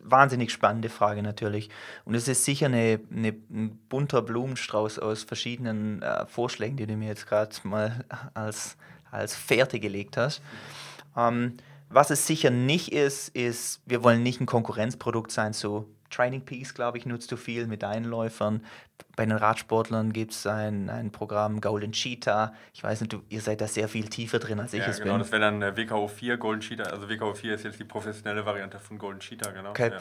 wahnsinnig 0.04 0.52
spannende 0.52 0.89
Frage 0.89 1.24
natürlich. 1.24 1.70
Und 2.06 2.14
es 2.14 2.28
ist 2.28 2.46
sicher 2.46 2.68
eine, 2.68 3.00
eine, 3.12 3.30
ein 3.30 3.80
bunter 3.89 4.22
Blumenstrauß 4.22 5.00
aus 5.00 5.24
verschiedenen 5.24 6.04
äh, 6.04 6.28
Vorschlägen, 6.28 6.78
die 6.78 6.86
du 6.86 6.96
mir 6.96 7.08
jetzt 7.08 7.28
gerade 7.28 7.56
mal 7.64 8.06
als, 8.36 8.78
als 9.10 9.36
Fährte 9.36 9.80
gelegt 9.80 10.16
hast. 10.16 10.44
Ähm, 11.18 11.58
was 11.94 12.10
es 12.10 12.28
sicher 12.28 12.50
nicht 12.50 12.92
ist, 12.92 13.30
ist, 13.30 13.82
wir 13.86 14.04
wollen 14.04 14.24
nicht 14.24 14.42
ein 14.42 14.46
Konkurrenzprodukt 14.46 15.32
sein 15.32 15.54
zu 15.54 15.88
Training 16.12 16.42
Peaks, 16.42 16.74
glaube 16.74 16.98
ich, 16.98 17.06
nutzt 17.06 17.32
du 17.32 17.38
viel 17.38 17.68
mit 17.68 17.84
deinen 17.84 18.06
Läufern. 18.06 18.64
Bei 19.16 19.26
den 19.26 19.36
Radsportlern 19.36 20.14
gibt 20.14 20.34
es 20.34 20.46
ein, 20.46 20.89
ein 20.89 21.12
Programm 21.12 21.62
Golden 21.62 21.94
Cheetah. 21.94 22.54
Ich 22.74 22.84
weiß 22.84 23.02
nicht, 23.02 23.14
du, 23.14 23.24
ihr 23.30 23.42
seid 23.42 23.62
da 23.62 23.68
sehr 23.68 23.88
viel 23.88 24.08
tiefer 24.10 24.39
drin, 24.39 24.60
als 24.60 24.74
ich 24.74 24.82
ja, 24.82 24.88
es 24.88 25.00
genau, 25.00 25.14
bin. 25.14 25.20
das 25.20 25.32
wäre 25.32 25.42
dann 25.42 25.62
WKO 25.62 26.08
4 26.08 26.38
Golden 26.38 26.62
Cheetah. 26.62 26.84
Also 26.84 27.10
WKO 27.10 27.34
4 27.34 27.56
ist 27.56 27.64
jetzt 27.64 27.80
die 27.80 27.86
professionelle 27.86 28.46
Variante 28.46 28.78
von 28.80 28.98
Golden 28.98 29.20
Cheetah, 29.20 29.52
genau. 29.52 29.72
Okay. 29.72 29.92
Ja. 29.92 29.98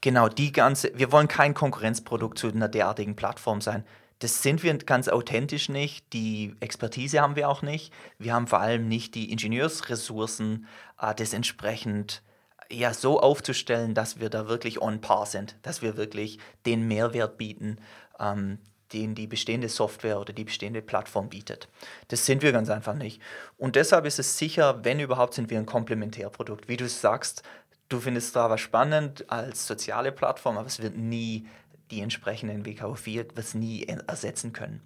Genau, 0.00 0.28
die 0.28 0.52
ganze, 0.52 0.92
wir 0.94 1.12
wollen 1.12 1.28
kein 1.28 1.54
Konkurrenzprodukt 1.54 2.38
zu 2.38 2.48
einer 2.48 2.68
derartigen 2.68 3.16
Plattform 3.16 3.60
sein 3.60 3.84
das 4.20 4.42
sind 4.42 4.62
wir 4.62 4.76
ganz 4.78 5.08
authentisch 5.08 5.68
nicht, 5.68 6.12
die 6.12 6.54
Expertise 6.60 7.20
haben 7.20 7.36
wir 7.36 7.48
auch 7.48 7.62
nicht. 7.62 7.92
Wir 8.18 8.34
haben 8.34 8.48
vor 8.48 8.58
allem 8.60 8.88
nicht 8.88 9.14
die 9.14 9.30
Ingenieursressourcen, 9.30 10.66
äh, 10.66 10.87
das 10.98 11.32
entsprechend 11.32 12.22
ja, 12.70 12.92
so 12.92 13.20
aufzustellen, 13.20 13.94
dass 13.94 14.20
wir 14.20 14.30
da 14.30 14.48
wirklich 14.48 14.80
on 14.82 15.00
par 15.00 15.26
sind, 15.26 15.56
dass 15.62 15.82
wir 15.82 15.96
wirklich 15.96 16.38
den 16.66 16.86
Mehrwert 16.86 17.38
bieten, 17.38 17.78
ähm, 18.20 18.58
den 18.92 19.14
die 19.14 19.26
bestehende 19.26 19.68
Software 19.68 20.18
oder 20.18 20.32
die 20.32 20.44
bestehende 20.44 20.82
Plattform 20.82 21.28
bietet. 21.28 21.68
Das 22.08 22.26
sind 22.26 22.42
wir 22.42 22.52
ganz 22.52 22.70
einfach 22.70 22.94
nicht. 22.94 23.20
Und 23.56 23.76
deshalb 23.76 24.06
ist 24.06 24.18
es 24.18 24.38
sicher, 24.38 24.84
wenn 24.84 25.00
überhaupt, 25.00 25.34
sind 25.34 25.50
wir 25.50 25.58
ein 25.58 25.66
Komplementärprodukt. 25.66 26.68
Wie 26.68 26.76
du 26.76 26.88
sagst, 26.88 27.42
du 27.88 28.00
findest 28.00 28.30
Strava 28.30 28.58
spannend 28.58 29.30
als 29.30 29.66
soziale 29.66 30.12
Plattform, 30.12 30.56
aber 30.56 30.66
es 30.66 30.80
wird 30.80 30.96
nie 30.96 31.46
die 31.90 32.00
entsprechenden 32.00 32.64
WKO4 32.64 33.14
wird 33.14 33.38
es 33.38 33.54
nie 33.54 33.86
ersetzen 34.06 34.52
können. 34.52 34.82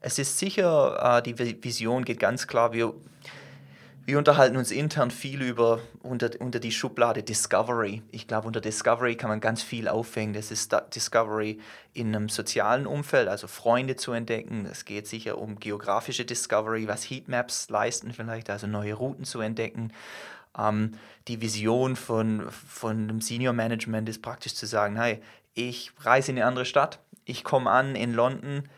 Es 0.00 0.18
ist 0.18 0.38
sicher, 0.38 1.18
äh, 1.18 1.22
die 1.22 1.36
Vision 1.64 2.04
geht 2.04 2.20
ganz 2.20 2.46
klar, 2.46 2.72
wir, 2.72 2.94
wir 4.06 4.18
unterhalten 4.18 4.56
uns 4.56 4.70
intern 4.70 5.10
viel 5.10 5.42
über 5.42 5.80
unter, 6.00 6.30
unter 6.38 6.60
die 6.60 6.70
Schublade 6.70 7.24
Discovery. 7.24 8.02
Ich 8.12 8.28
glaube, 8.28 8.46
unter 8.46 8.60
Discovery 8.60 9.16
kann 9.16 9.28
man 9.28 9.40
ganz 9.40 9.64
viel 9.64 9.88
aufhängen. 9.88 10.32
Das 10.32 10.52
ist 10.52 10.72
Discovery 10.94 11.58
in 11.92 12.14
einem 12.14 12.28
sozialen 12.28 12.86
Umfeld, 12.86 13.26
also 13.26 13.48
Freunde 13.48 13.96
zu 13.96 14.12
entdecken. 14.12 14.64
Es 14.70 14.84
geht 14.84 15.08
sicher 15.08 15.38
um 15.38 15.58
geografische 15.58 16.24
Discovery, 16.24 16.86
was 16.86 17.02
Heatmaps 17.02 17.68
leisten 17.68 18.12
vielleicht, 18.12 18.48
also 18.48 18.68
neue 18.68 18.94
Routen 18.94 19.24
zu 19.24 19.40
entdecken. 19.40 19.92
Ähm, 20.56 20.92
die 21.26 21.40
Vision 21.40 21.96
von, 21.96 22.48
von 22.50 23.08
dem 23.08 23.20
Senior 23.20 23.54
Management 23.54 24.08
ist 24.08 24.22
praktisch 24.22 24.54
zu 24.54 24.66
sagen, 24.66 24.94
hey, 24.94 25.20
ich 25.54 25.90
reise 25.98 26.30
in 26.30 26.38
eine 26.38 26.46
andere 26.46 26.64
Stadt, 26.64 27.00
ich 27.24 27.42
komme 27.42 27.70
an 27.70 27.96
in 27.96 28.12
London, 28.12 28.68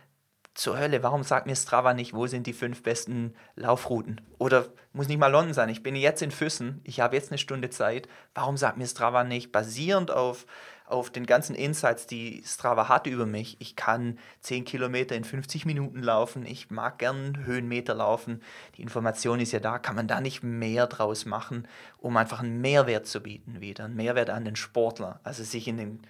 zur 0.59 0.77
Hölle, 0.77 1.05
warum 1.05 1.23
sagt 1.23 1.47
mir 1.47 1.55
Strava 1.55 1.95
nicht, 1.95 2.15
wo 2.15 2.27
sind 2.27 2.49
die 2.49 2.53
fünf 2.53 2.83
besten 2.83 3.33
Laufrouten? 3.55 4.21
Oder 4.39 4.67
muss 4.93 5.07
nicht 5.07 5.21
mal 5.21 5.31
London 5.31 5.55
sein, 5.55 5.69
ich 5.69 5.85
bin 5.85 5.95
jetzt 5.95 6.21
in 6.21 6.33
Füssen, 6.33 6.81
ich 6.83 6.99
habe 6.99 7.15
jetzt 7.15 7.31
eine 7.31 7.39
Stunde 7.39 7.71
Zeit, 7.71 8.09
warum 8.35 8.57
sagt 8.57 8.77
mir 8.77 8.89
Strava 8.89 9.23
nicht, 9.23 9.53
basierend 9.53 10.11
auf, 10.11 10.47
auf 10.85 11.11
den 11.11 11.27
ganzen 11.27 11.55
Insights, 11.55 12.09
die 12.09 12.43
Strava 12.45 12.89
hat 12.89 13.07
über 13.07 13.25
mich, 13.25 13.57
ich 13.61 13.77
kann 13.77 14.19
10 14.41 14.65
Kilometer 14.65 15.15
in 15.15 15.23
50 15.23 15.65
Minuten 15.65 16.03
laufen, 16.03 16.45
ich 16.45 16.71
mag 16.71 16.99
gern 16.99 17.47
Höhenmeter 17.47 17.95
laufen, 17.95 18.43
die 18.77 18.83
Information 18.83 19.39
ist 19.39 19.53
ja 19.53 19.61
da, 19.61 19.79
kann 19.79 19.95
man 19.95 20.09
da 20.09 20.21
nicht 20.21 20.43
mehr 20.43 20.89
draus 20.89 21.25
machen, 21.25 21.69
um 21.99 22.17
einfach 22.17 22.41
einen 22.41 22.61
Mehrwert 22.61 23.07
zu 23.07 23.21
bieten 23.21 23.61
wieder, 23.61 23.85
einen 23.85 23.95
Mehrwert 23.95 24.31
an 24.31 24.45
den 24.45 24.57
Sportler, 24.57 25.21
also 25.23 25.45
sich 25.45 25.69
in 25.69 25.77
den 25.77 26.01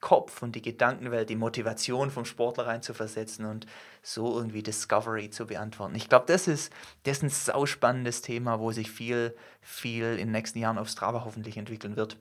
Kopf 0.00 0.42
und 0.42 0.54
die 0.54 0.62
Gedankenwelt, 0.62 1.28
die 1.28 1.36
Motivation 1.36 2.10
vom 2.10 2.24
Sportler 2.24 2.66
reinzuversetzen 2.66 3.44
und 3.46 3.66
so 4.02 4.36
irgendwie 4.36 4.62
Discovery 4.62 5.30
zu 5.30 5.46
beantworten. 5.46 5.94
Ich 5.96 6.08
glaube, 6.08 6.26
das 6.28 6.46
ist, 6.46 6.72
das 7.02 7.18
ist 7.18 7.22
ein 7.24 7.30
sauspannendes 7.30 8.22
Thema, 8.22 8.60
wo 8.60 8.70
sich 8.70 8.90
viel, 8.90 9.36
viel 9.60 10.12
in 10.12 10.28
den 10.28 10.32
nächsten 10.32 10.58
Jahren 10.58 10.78
auf 10.78 10.88
Strava 10.88 11.24
hoffentlich 11.24 11.56
entwickeln 11.56 11.96
wird. 11.96 12.16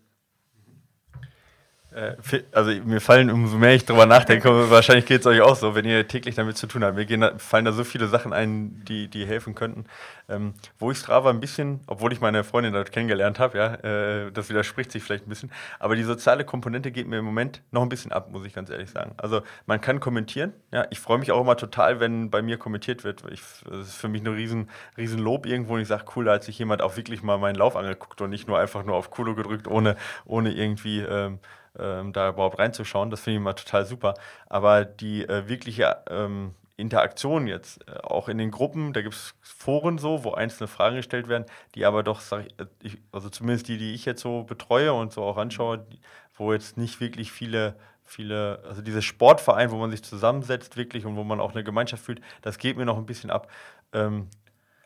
Äh, 1.98 2.16
also 2.52 2.72
mir 2.86 3.02
fallen, 3.02 3.32
umso 3.32 3.58
mehr 3.58 3.74
ich 3.74 3.86
darüber 3.86 4.06
nachdenke, 4.06 4.50
wahrscheinlich 4.70 5.08
geht 5.08 5.22
es 5.22 5.26
euch 5.26 5.42
auch 5.42 5.56
so, 5.56 5.74
wenn 5.74 5.86
ihr 5.86 6.08
täglich 6.08 6.36
damit 6.36 6.56
zu 6.56 6.68
tun 6.68 6.84
habt. 6.84 6.96
Mir 6.96 7.06
gehen, 7.06 7.26
fallen 7.40 7.66
da 7.66 7.72
so 7.72 7.84
viele 7.84 8.08
Sachen 8.08 8.34
ein, 8.34 8.84
die, 8.88 9.08
die 9.08 9.26
helfen 9.26 9.56
könnten. 9.56 9.86
Ähm, 10.30 10.54
wo 10.78 10.92
ich 10.92 11.00
Strava 11.00 11.30
ein 11.30 11.40
bisschen, 11.40 11.80
obwohl 11.88 12.14
ich 12.14 12.22
meine 12.22 12.44
Freundin 12.44 12.74
dort 12.74 12.92
kennengelernt 12.92 13.40
habe, 13.40 13.58
ja, 13.58 13.74
äh, 13.76 14.32
das 14.32 14.50
widerspricht 14.50 14.92
sich 14.92 15.02
vielleicht 15.02 15.26
ein 15.26 15.30
bisschen, 15.30 15.52
aber 15.80 15.96
die 15.96 16.04
soziale 16.04 16.44
Komponente 16.44 16.92
geht 16.92 17.08
mir 17.08 17.20
im 17.20 17.26
Moment 17.26 17.62
noch 17.72 17.82
ein 17.82 17.90
bisschen 17.90 18.12
ab, 18.12 18.30
muss 18.30 18.46
ich 18.46 18.54
ganz 18.54 18.70
ehrlich 18.70 18.90
sagen. 18.90 19.14
Also 19.18 19.42
man 19.66 19.82
kann 19.82 20.00
kommentieren, 20.00 20.54
ja, 20.72 20.86
ich 20.90 21.00
freue 21.00 21.18
mich 21.18 21.32
auch 21.32 21.42
immer 21.42 21.56
total, 21.56 22.00
wenn 22.00 22.30
bei 22.30 22.42
mir 22.42 22.58
kommentiert 22.58 23.06
wird. 23.06 23.24
Ich, 23.32 23.42
das 23.70 23.88
ist 23.88 23.96
für 23.96 24.10
mich 24.10 24.22
ein 24.22 24.28
riesen, 24.28 24.70
riesen 24.98 25.20
Lob 25.20 25.46
irgendwo 25.46 25.76
und 25.76 25.82
ich 25.82 25.88
sage, 25.88 26.04
cool, 26.16 26.26
da 26.26 26.34
hat 26.34 26.44
sich 26.44 26.60
jemand 26.60 26.82
auch 26.82 26.98
wirklich 26.98 27.24
mal 27.24 27.38
meinen 27.38 27.56
Lauf 27.56 27.76
angeguckt 27.76 28.20
und 28.22 28.30
nicht 28.30 28.48
nur 28.48 28.60
einfach 28.60 28.84
nur 28.84 28.96
auf 28.98 29.10
Kulo 29.10 29.34
gedrückt, 29.34 29.68
ohne, 29.68 29.96
ohne 30.26 30.52
irgendwie 30.52 31.00
ähm, 31.00 31.40
ähm, 31.80 32.14
da 32.14 32.30
überhaupt 32.30 32.60
reinzuschauen. 32.60 33.10
Das 33.10 33.22
finde 33.22 33.36
ich 33.36 33.42
immer 33.42 33.56
total 33.56 33.86
super. 33.86 34.14
Aber 34.48 34.86
die 34.86 35.28
äh, 35.28 35.48
wirkliche 35.48 35.98
ähm, 36.10 36.54
Interaktion 36.78 37.48
jetzt, 37.48 37.88
äh, 37.88 37.98
auch 38.04 38.30
in 38.30 38.38
den 38.38 38.52
Gruppen, 38.52 38.94
da 38.94 39.02
gibt 39.02 39.16
es 39.16 39.36
Foren 39.42 39.98
so, 39.98 40.24
wo 40.24 40.32
einzelne 40.32 40.68
Fragen 40.68 40.96
gestellt 40.96 41.28
werden, 41.28 41.46
die 41.76 41.86
aber 41.86 42.04
doch, 42.04 42.22
sag 42.22 42.46
ich, 42.46 42.94
äh, 42.94 42.98
also 43.12 43.30
zumindest 43.30 43.68
die, 43.68 43.78
die 43.78 43.94
ich 43.94 44.06
jetzt 44.06 44.22
so 44.22 44.44
betreue 44.44 44.94
und 44.94 45.12
so 45.12 45.24
auch 45.24 45.38
anschaue, 45.38 45.80
die, 45.80 46.00
wo 46.36 46.54
jetzt 46.54 46.78
nicht 46.78 47.00
wirklich 47.02 47.32
viele 47.32 47.76
viele, 48.08 48.64
also 48.68 48.82
dieses 48.82 49.04
Sportverein, 49.06 49.70
wo 49.72 49.76
man 49.76 49.92
sich 49.92 50.04
zusammensetzt 50.04 50.78
wirklich 50.78 51.06
und 51.06 51.16
wo 51.16 51.24
man 51.24 51.40
auch 51.40 51.52
eine 51.54 51.64
Gemeinschaft 51.64 52.04
fühlt, 52.04 52.22
das 52.42 52.58
geht 52.58 52.78
mir 52.78 52.86
noch 52.86 52.98
ein 52.98 53.06
bisschen 53.06 53.30
ab. 53.30 53.52
Ähm, 53.94 54.30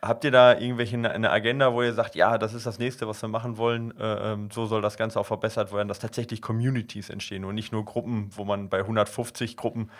Habt 0.04 0.24
ihr 0.24 0.32
da 0.32 0.58
irgendwelche 0.58 0.96
eine 0.96 1.30
Agenda, 1.30 1.72
wo 1.72 1.82
ihr 1.82 1.92
sagt, 1.94 2.16
ja, 2.16 2.36
das 2.36 2.54
ist 2.54 2.66
das 2.66 2.80
nächste, 2.80 3.06
was 3.06 3.22
wir 3.22 3.28
machen 3.28 3.56
wollen, 3.56 3.96
äh, 3.98 4.32
ähm, 4.32 4.50
so 4.50 4.66
soll 4.66 4.82
das 4.82 4.96
Ganze 4.96 5.20
auch 5.20 5.26
verbessert 5.26 5.72
werden, 5.72 5.86
dass 5.86 6.00
tatsächlich 6.00 6.42
Communities 6.42 7.08
entstehen 7.08 7.44
und 7.44 7.54
nicht 7.54 7.70
nur 7.70 7.84
Gruppen, 7.84 8.30
wo 8.34 8.44
man 8.44 8.68
bei 8.68 8.80
150 8.80 9.56
Gruppen 9.56 9.90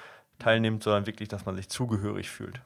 teilnimmt, 0.41 0.83
sondern 0.83 1.07
wirklich, 1.07 1.29
dass 1.29 1.47
man 1.47 1.55
sich 1.55 1.69
zugehörig 1.69 2.31
fühlt? 2.31 2.61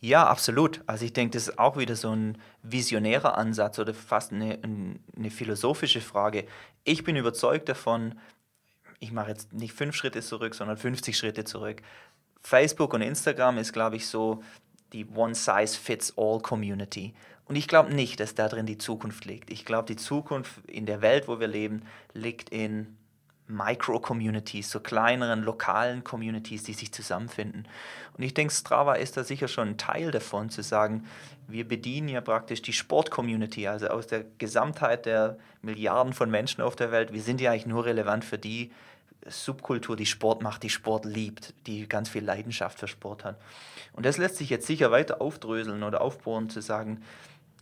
Ja, 0.00 0.26
absolut. 0.26 0.82
Also 0.86 1.04
ich 1.04 1.12
denke, 1.12 1.32
das 1.32 1.48
ist 1.48 1.58
auch 1.58 1.76
wieder 1.76 1.96
so 1.96 2.10
ein 2.14 2.38
visionärer 2.62 3.36
Ansatz 3.36 3.78
oder 3.78 3.92
fast 3.92 4.32
eine, 4.32 4.58
eine 4.62 5.30
philosophische 5.30 6.00
Frage. 6.00 6.46
Ich 6.84 7.04
bin 7.04 7.16
überzeugt 7.16 7.68
davon, 7.68 8.18
ich 8.98 9.12
mache 9.12 9.30
jetzt 9.30 9.52
nicht 9.52 9.74
fünf 9.74 9.94
Schritte 9.94 10.20
zurück, 10.20 10.54
sondern 10.54 10.76
50 10.76 11.16
Schritte 11.16 11.44
zurück. 11.44 11.82
Facebook 12.42 12.94
und 12.94 13.02
Instagram 13.02 13.58
ist, 13.58 13.72
glaube 13.72 13.96
ich, 13.96 14.06
so 14.06 14.42
die 14.92 15.06
One-Size-Fits-All-Community. 15.06 17.14
Und 17.46 17.56
ich 17.56 17.68
glaube 17.68 17.94
nicht, 17.94 18.20
dass 18.20 18.34
darin 18.34 18.66
die 18.66 18.78
Zukunft 18.78 19.24
liegt. 19.24 19.50
Ich 19.50 19.64
glaube, 19.64 19.86
die 19.86 19.96
Zukunft 19.96 20.52
in 20.68 20.86
der 20.86 21.02
Welt, 21.02 21.26
wo 21.26 21.40
wir 21.40 21.48
leben, 21.48 21.82
liegt 22.14 22.50
in 22.50 22.96
Micro-Communities, 23.50 24.70
so 24.70 24.80
kleineren 24.80 25.42
lokalen 25.42 26.04
Communities, 26.04 26.62
die 26.62 26.72
sich 26.72 26.92
zusammenfinden. 26.92 27.66
Und 28.16 28.22
ich 28.22 28.34
denke, 28.34 28.54
Strava 28.54 28.94
ist 28.94 29.16
da 29.16 29.24
sicher 29.24 29.48
schon 29.48 29.70
ein 29.70 29.78
Teil 29.78 30.10
davon, 30.10 30.50
zu 30.50 30.62
sagen, 30.62 31.06
wir 31.48 31.66
bedienen 31.66 32.08
ja 32.08 32.20
praktisch 32.20 32.62
die 32.62 32.72
Sport-Community, 32.72 33.66
also 33.66 33.88
aus 33.88 34.06
der 34.06 34.24
Gesamtheit 34.38 35.06
der 35.06 35.38
Milliarden 35.62 36.12
von 36.12 36.30
Menschen 36.30 36.62
auf 36.62 36.76
der 36.76 36.92
Welt. 36.92 37.12
Wir 37.12 37.22
sind 37.22 37.40
ja 37.40 37.50
eigentlich 37.50 37.66
nur 37.66 37.84
relevant 37.84 38.24
für 38.24 38.38
die 38.38 38.70
Subkultur, 39.26 39.96
die 39.96 40.06
Sport 40.06 40.42
macht, 40.42 40.62
die 40.62 40.70
Sport 40.70 41.04
liebt, 41.04 41.52
die 41.66 41.88
ganz 41.88 42.08
viel 42.08 42.24
Leidenschaft 42.24 42.78
für 42.78 42.88
Sport 42.88 43.24
hat. 43.24 43.36
Und 44.00 44.06
das 44.06 44.16
lässt 44.16 44.36
sich 44.36 44.48
jetzt 44.48 44.66
sicher 44.66 44.90
weiter 44.90 45.20
aufdröseln 45.20 45.82
oder 45.82 46.00
aufbohren, 46.00 46.48
zu 46.48 46.62
sagen, 46.62 47.02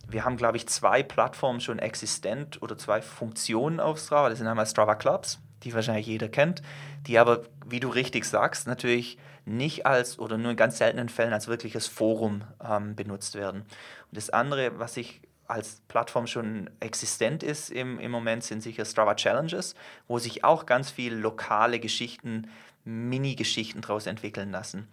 wir 0.07 0.23
haben, 0.23 0.37
glaube 0.37 0.55
ich, 0.55 0.69
zwei 0.69 1.03
Plattformen 1.03 1.59
schon 1.59 1.79
existent 1.79 2.61
oder 2.61 2.77
zwei 2.77 3.01
Funktionen 3.01 3.81
auf 3.81 3.99
Strava. 3.99 4.29
Das 4.29 4.37
sind 4.37 4.47
einmal 4.47 4.65
Strava 4.65 4.95
Clubs, 4.95 5.39
die 5.63 5.73
wahrscheinlich 5.73 6.07
jeder 6.07 6.29
kennt, 6.29 6.61
die 7.07 7.19
aber, 7.19 7.41
wie 7.65 7.81
du 7.81 7.89
richtig 7.89 8.23
sagst, 8.23 8.67
natürlich 8.67 9.17
nicht 9.43 9.85
als 9.85 10.17
oder 10.17 10.37
nur 10.37 10.51
in 10.51 10.55
ganz 10.55 10.77
seltenen 10.77 11.09
Fällen 11.09 11.33
als 11.33 11.49
wirkliches 11.49 11.87
Forum 11.87 12.45
ähm, 12.65 12.95
benutzt 12.95 13.35
werden. 13.35 13.63
Und 13.63 14.17
das 14.17 14.29
andere, 14.29 14.79
was 14.79 14.95
ich 14.95 15.19
als 15.45 15.81
Plattform 15.89 16.25
schon 16.25 16.69
existent 16.79 17.43
ist 17.43 17.69
im, 17.69 17.99
im 17.99 18.11
Moment, 18.11 18.45
sind 18.45 18.63
sicher 18.63 18.85
Strava 18.85 19.15
Challenges, 19.15 19.75
wo 20.07 20.19
sich 20.19 20.45
auch 20.45 20.65
ganz 20.65 20.89
viele 20.89 21.17
lokale 21.17 21.81
Geschichten, 21.81 22.47
Mini-Geschichten 22.85 23.81
daraus 23.81 24.05
entwickeln 24.05 24.51
lassen. 24.51 24.87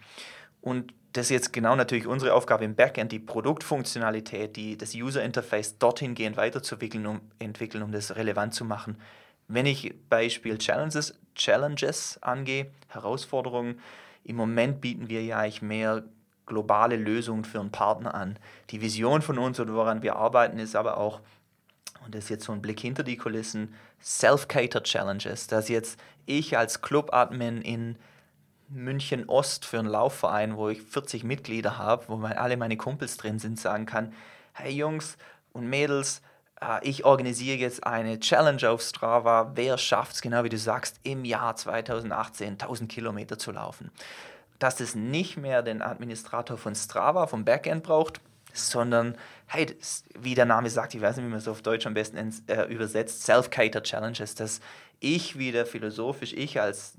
Und 0.67 0.93
das 1.13 1.27
ist 1.27 1.31
jetzt 1.31 1.53
genau 1.53 1.77
natürlich 1.77 2.09
unsere 2.09 2.35
Aufgabe 2.35 2.65
im 2.65 2.75
Backend, 2.75 3.13
die 3.13 3.21
Produktfunktionalität, 3.21 4.57
die, 4.57 4.77
das 4.77 4.97
User 4.97 5.23
Interface 5.23 5.79
dorthin 5.79 6.17
gehend 6.17 6.37
weiterzuentwickeln, 6.37 7.07
um, 7.07 7.21
entwickeln, 7.39 7.85
um 7.85 7.93
das 7.93 8.17
relevant 8.17 8.53
zu 8.53 8.65
machen. 8.65 8.97
Wenn 9.47 9.65
ich 9.65 9.95
Beispiel 10.09 10.59
Challenges, 10.59 11.17
Challenges 11.37 12.21
angehe, 12.21 12.73
Herausforderungen, 12.89 13.79
im 14.25 14.35
Moment 14.35 14.81
bieten 14.81 15.09
wir 15.09 15.23
ja 15.23 15.39
eigentlich 15.39 15.63
mehr 15.63 16.03
globale 16.47 16.97
Lösungen 16.97 17.45
für 17.45 17.61
einen 17.61 17.71
Partner 17.71 18.17
an. 18.17 18.37
Die 18.71 18.81
Vision 18.81 19.23
von 19.23 19.39
uns 19.39 19.61
oder 19.61 19.73
woran 19.75 20.03
wir 20.03 20.17
arbeiten, 20.17 20.59
ist 20.59 20.75
aber 20.75 20.97
auch, 20.97 21.21
und 22.05 22.13
das 22.13 22.25
ist 22.25 22.31
jetzt 22.31 22.45
so 22.45 22.53
ein 22.53 22.61
Blick 22.61 22.81
hinter 22.81 23.05
die 23.05 23.17
Kulissen, 23.17 23.73
Self-Cater 24.03 24.83
Challenges, 24.83 25.47
dass 25.47 25.69
jetzt 25.69 26.01
ich 26.25 26.59
als 26.59 26.83
Club-Admin 26.83 27.63
in 27.63 27.97
München 28.69 29.29
Ost 29.29 29.65
für 29.65 29.79
einen 29.79 29.89
Laufverein, 29.89 30.57
wo 30.57 30.69
ich 30.69 30.83
40 30.83 31.25
Mitglieder 31.25 31.79
habe, 31.79 32.05
wo 32.09 32.17
alle 32.25 32.57
meine 32.57 32.77
Kumpels 32.77 33.17
drin 33.17 33.39
sind, 33.39 33.59
sagen 33.59 33.87
kann, 33.87 34.13
hey 34.53 34.73
Jungs 34.73 35.17
und 35.53 35.69
Mädels, 35.69 36.23
äh, 36.61 36.79
ich 36.83 37.05
organisiere 37.05 37.59
jetzt 37.59 37.87
eine 37.87 38.19
Challenge 38.21 38.69
auf 38.69 38.83
Strava, 38.83 39.53
wer 39.55 39.79
schafft 39.79 40.15
es, 40.17 40.23
genau 40.23 40.45
wie 40.45 40.49
du 40.49 40.59
sagst, 40.59 41.01
im 41.03 41.25
Jahr 41.25 41.57
2018 41.57 42.53
1000 42.53 42.91
Kilometer 42.91 43.39
zu 43.39 43.53
laufen 43.53 43.91
dass 44.59 44.81
es 44.81 44.95
nicht 44.95 45.37
mehr 45.37 45.63
den 45.63 45.83
Administrator 45.83 46.57
von 46.57 46.75
Strava 46.75 47.27
vom 47.27 47.45
Backend 47.45 47.83
braucht. 47.83 48.21
sondern 48.53 49.19
hey, 49.49 49.67
wie 50.19 50.35
der 50.35 50.47
Name 50.47 50.71
sagt, 50.71 50.95
ich 50.95 51.03
weiß 51.03 51.17
nicht, 51.17 51.27
wie 51.27 51.31
man 51.31 51.41
es 51.41 51.47
auf 51.47 51.61
Deutsch 51.61 51.87
am 51.87 51.93
besten 51.93 52.17
ins, 52.17 52.43
äh, 52.47 52.63
übersetzt, 52.63 53.23
Self-Cater 53.25 53.83
Challenges, 53.83 54.35
dass 54.35 54.61
ich 55.01 55.39
wieder 55.39 55.67
philosophisch, 55.67 56.33
ich 56.33 56.61
als, 56.61 56.95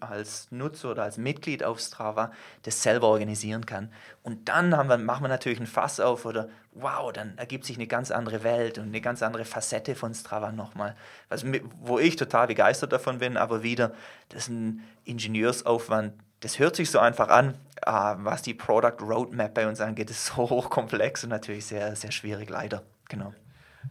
als 0.00 0.50
Nutzer 0.50 0.92
oder 0.92 1.02
als 1.02 1.18
Mitglied 1.18 1.62
auf 1.64 1.80
Strava 1.80 2.32
das 2.62 2.82
selber 2.82 3.08
organisieren 3.08 3.66
kann. 3.66 3.92
Und 4.22 4.48
dann 4.48 4.76
haben 4.76 4.88
wir, 4.88 4.98
machen 4.98 5.24
wir 5.24 5.28
natürlich 5.28 5.60
ein 5.60 5.66
Fass 5.66 6.00
auf 6.00 6.24
oder 6.24 6.48
wow, 6.72 7.12
dann 7.12 7.36
ergibt 7.36 7.64
sich 7.64 7.76
eine 7.76 7.86
ganz 7.86 8.10
andere 8.10 8.42
Welt 8.42 8.78
und 8.78 8.86
eine 8.86 9.00
ganz 9.00 9.22
andere 9.22 9.44
Facette 9.44 9.94
von 9.94 10.14
Strava 10.14 10.52
nochmal. 10.52 10.96
Was, 11.28 11.44
wo 11.80 11.98
ich 11.98 12.16
total 12.16 12.46
begeistert 12.46 12.92
davon 12.92 13.18
bin, 13.18 13.36
aber 13.36 13.62
wieder, 13.62 13.92
das 14.30 14.44
ist 14.44 14.48
ein 14.48 14.82
Ingenieursaufwand, 15.04 16.14
das 16.40 16.58
hört 16.58 16.74
sich 16.74 16.90
so 16.90 16.98
einfach 16.98 17.28
an, 17.28 17.56
ah, 17.82 18.16
was 18.18 18.42
die 18.42 18.54
Product 18.54 18.96
Roadmap 19.00 19.54
bei 19.54 19.68
uns 19.68 19.80
angeht, 19.80 20.10
ist 20.10 20.26
so 20.26 20.50
hochkomplex 20.50 21.24
und 21.24 21.30
natürlich 21.30 21.66
sehr, 21.66 21.94
sehr 21.94 22.12
schwierig, 22.12 22.50
leider. 22.50 22.82
Genau. 23.08 23.32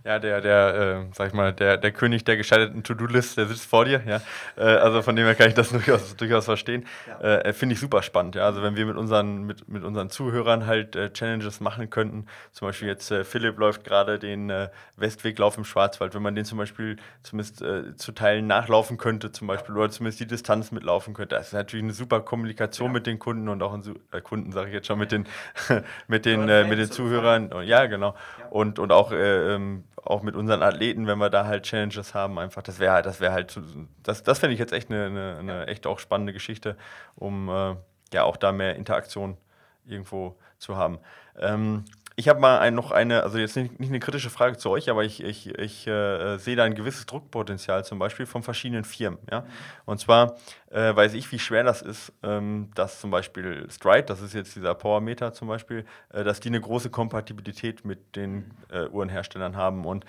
Ja, 0.04 0.20
der, 0.20 0.42
der, 0.42 1.06
äh, 1.10 1.14
sag 1.14 1.28
ich 1.28 1.34
mal, 1.34 1.54
der, 1.54 1.78
der 1.78 1.92
König 1.92 2.24
der 2.24 2.38
gescheiterten 2.38 2.84
To-Do-List, 2.84 3.38
der 3.38 3.46
sitzt 3.46 3.66
vor 3.66 3.86
dir, 3.86 4.02
ja. 4.06 4.22
Äh, 4.58 4.78
also 4.78 5.02
von 5.02 5.16
dem 5.16 5.26
her 5.26 5.36
kann 5.36 5.50
ich 5.50 5.54
das 5.54 5.70
durchaus, 5.72 6.16
durchaus 6.16 6.46
verstehen. 6.46 6.86
Ja. 7.08 7.38
Äh, 7.39 7.54
Finde 7.54 7.74
ich 7.74 7.80
super 7.80 8.02
spannend, 8.02 8.36
ja. 8.36 8.46
Also 8.46 8.64
wenn 8.64 8.76
wir 8.76 8.86
mit 8.86 8.96
unseren, 8.96 9.44
mit, 9.44 9.68
mit 9.68 9.84
unseren 9.84 10.10
Zuhörern 10.10 10.66
halt 10.66 10.96
äh, 10.96 11.12
Challenges 11.14 11.60
machen 11.60 11.89
könnten, 11.89 12.26
zum 12.52 12.68
Beispiel 12.68 12.88
jetzt 12.88 13.12
äh, 13.12 13.24
Philipp 13.24 13.60
läuft 13.60 13.84
gerade 13.84 14.18
den 14.18 14.50
äh, 14.50 14.70
Westweglauf 14.96 15.58
im 15.58 15.66
Schwarzwald, 15.66 16.16
wenn 16.16 16.24
man 16.24 16.36
den 16.36 16.46
zum 16.46 16.58
Beispiel 16.58 16.98
zumindest 17.24 17.64
zu 17.96 18.12
Teilen 18.12 18.48
nachlaufen 18.48 18.98
könnte, 18.98 19.32
zum 19.32 19.48
Beispiel, 19.48 19.76
oder 19.76 19.89
zumindest 19.89 20.20
die 20.20 20.28
Distanz 20.28 20.72
mitlaufen 20.72 21.14
könnte, 21.14 21.36
das 21.36 21.48
ist 21.48 21.54
natürlich 21.54 21.84
eine 21.84 21.94
super 21.94 22.22
Kommunikation 22.22 22.88
ja. 22.88 22.94
mit 22.94 23.08
den 23.08 23.20
Kunden 23.20 23.50
und 23.50 23.62
auch 23.62 23.74
ein 23.74 24.24
Kunden, 24.24 24.52
sage 24.52 24.68
ich 24.68 24.74
jetzt 24.74 24.88
schon, 24.88 25.00
mit 25.00 25.12
den, 25.12 25.28
mit 26.08 26.26
den, 26.26 26.46
mit 26.46 26.80
den 26.80 26.92
Zuhörern. 26.92 27.52
Ja, 27.64 27.86
genau. 27.88 28.16
Und, 28.50 28.80
und 28.80 28.92
auch 28.92 29.12
ähm, 29.14 29.80
auch 30.04 30.22
mit 30.22 30.36
unseren 30.36 30.64
Athleten, 30.64 31.08
wenn 31.08 31.20
wir 31.20 31.30
da 31.30 31.45
halt 31.45 31.64
Challenges 31.64 32.14
haben, 32.14 32.39
einfach, 32.39 32.64
das 32.64 32.80
wäre 32.80 32.93
halt, 32.93 33.06
das 33.06 33.20
wäre 33.20 33.34
halt, 33.34 33.60
das, 34.04 34.24
das 34.24 34.39
fände 34.39 34.54
ich 34.54 34.60
jetzt 34.60 34.74
echt 34.74 34.89
eine, 34.89 35.06
eine, 35.06 35.38
eine, 35.39 35.68
echt 35.68 35.86
auch 35.86 35.99
spannende 35.99 36.34
Geschichte, 36.34 36.76
um 37.16 37.49
äh, 37.49 37.76
ja 38.14 38.24
auch 38.24 38.38
da 38.38 38.52
mehr 38.52 38.76
Interaktion 38.76 39.38
irgendwo 39.86 40.38
zu 40.58 40.78
haben. 40.78 40.99
Ähm, 41.39 41.86
ich 42.22 42.30
habe 42.30 42.39
mal 42.39 42.59
ein, 42.59 42.76
noch 42.76 42.91
eine, 42.91 43.24
also 43.24 43.39
jetzt 43.39 43.55
nicht, 43.55 43.80
nicht, 43.80 43.89
eine 43.89 43.99
kritische 43.99 44.30
Frage 44.30 44.55
zu 44.55 44.69
euch, 44.69 44.91
aber 44.91 45.03
ich, 45.03 45.24
ich, 45.24 45.47
ich 45.57 45.88
äh, 45.88 46.38
sehe 46.38 46.55
da 46.55 46.63
ein 46.65 46.76
gewisses 46.76 47.07
Druckpotenzial 47.07 47.84
zum 47.84 47.97
Beispiel 47.97 48.28
von 48.28 48.43
verschiedenen 48.43 48.84
Firmen. 48.84 49.17
Ja? 49.32 49.43
Und 49.86 49.99
zwar 49.99 50.36
äh, 50.69 50.95
weiß 50.95 51.15
ich, 51.15 51.32
wie 51.32 51.39
schwer 51.39 51.63
das 51.63 51.82
ist, 51.82 52.13
ähm, 52.22 52.69
dass 52.76 53.01
zum 53.01 53.09
Beispiel 53.09 53.67
Stride, 53.72 54.03
das 54.03 54.22
ist 54.22 54.36
jetzt 54.36 54.55
dieser 54.55 54.76
Powermeter 54.76 55.34
zum 55.34 55.47
Beispiel, 55.47 55.84
äh, 56.13 56.24
dass 56.24 56.39
die 56.39 56.49
eine 56.49 56.61
große 56.61 56.91
Kompatibilität 56.91 57.86
mit 57.86 58.15
den 58.15 58.51
äh, 58.69 58.86
Uhrenherstellern 58.86 59.55
haben. 59.55 59.84
Und 59.84 60.05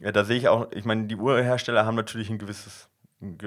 äh, 0.00 0.12
da 0.12 0.22
sehe 0.22 0.36
ich 0.36 0.46
auch, 0.46 0.70
ich 0.70 0.84
meine, 0.84 1.06
die 1.08 1.16
Uhrenhersteller 1.16 1.84
haben 1.84 1.96
natürlich 1.96 2.30
ein 2.30 2.38
gewisses 2.38 2.88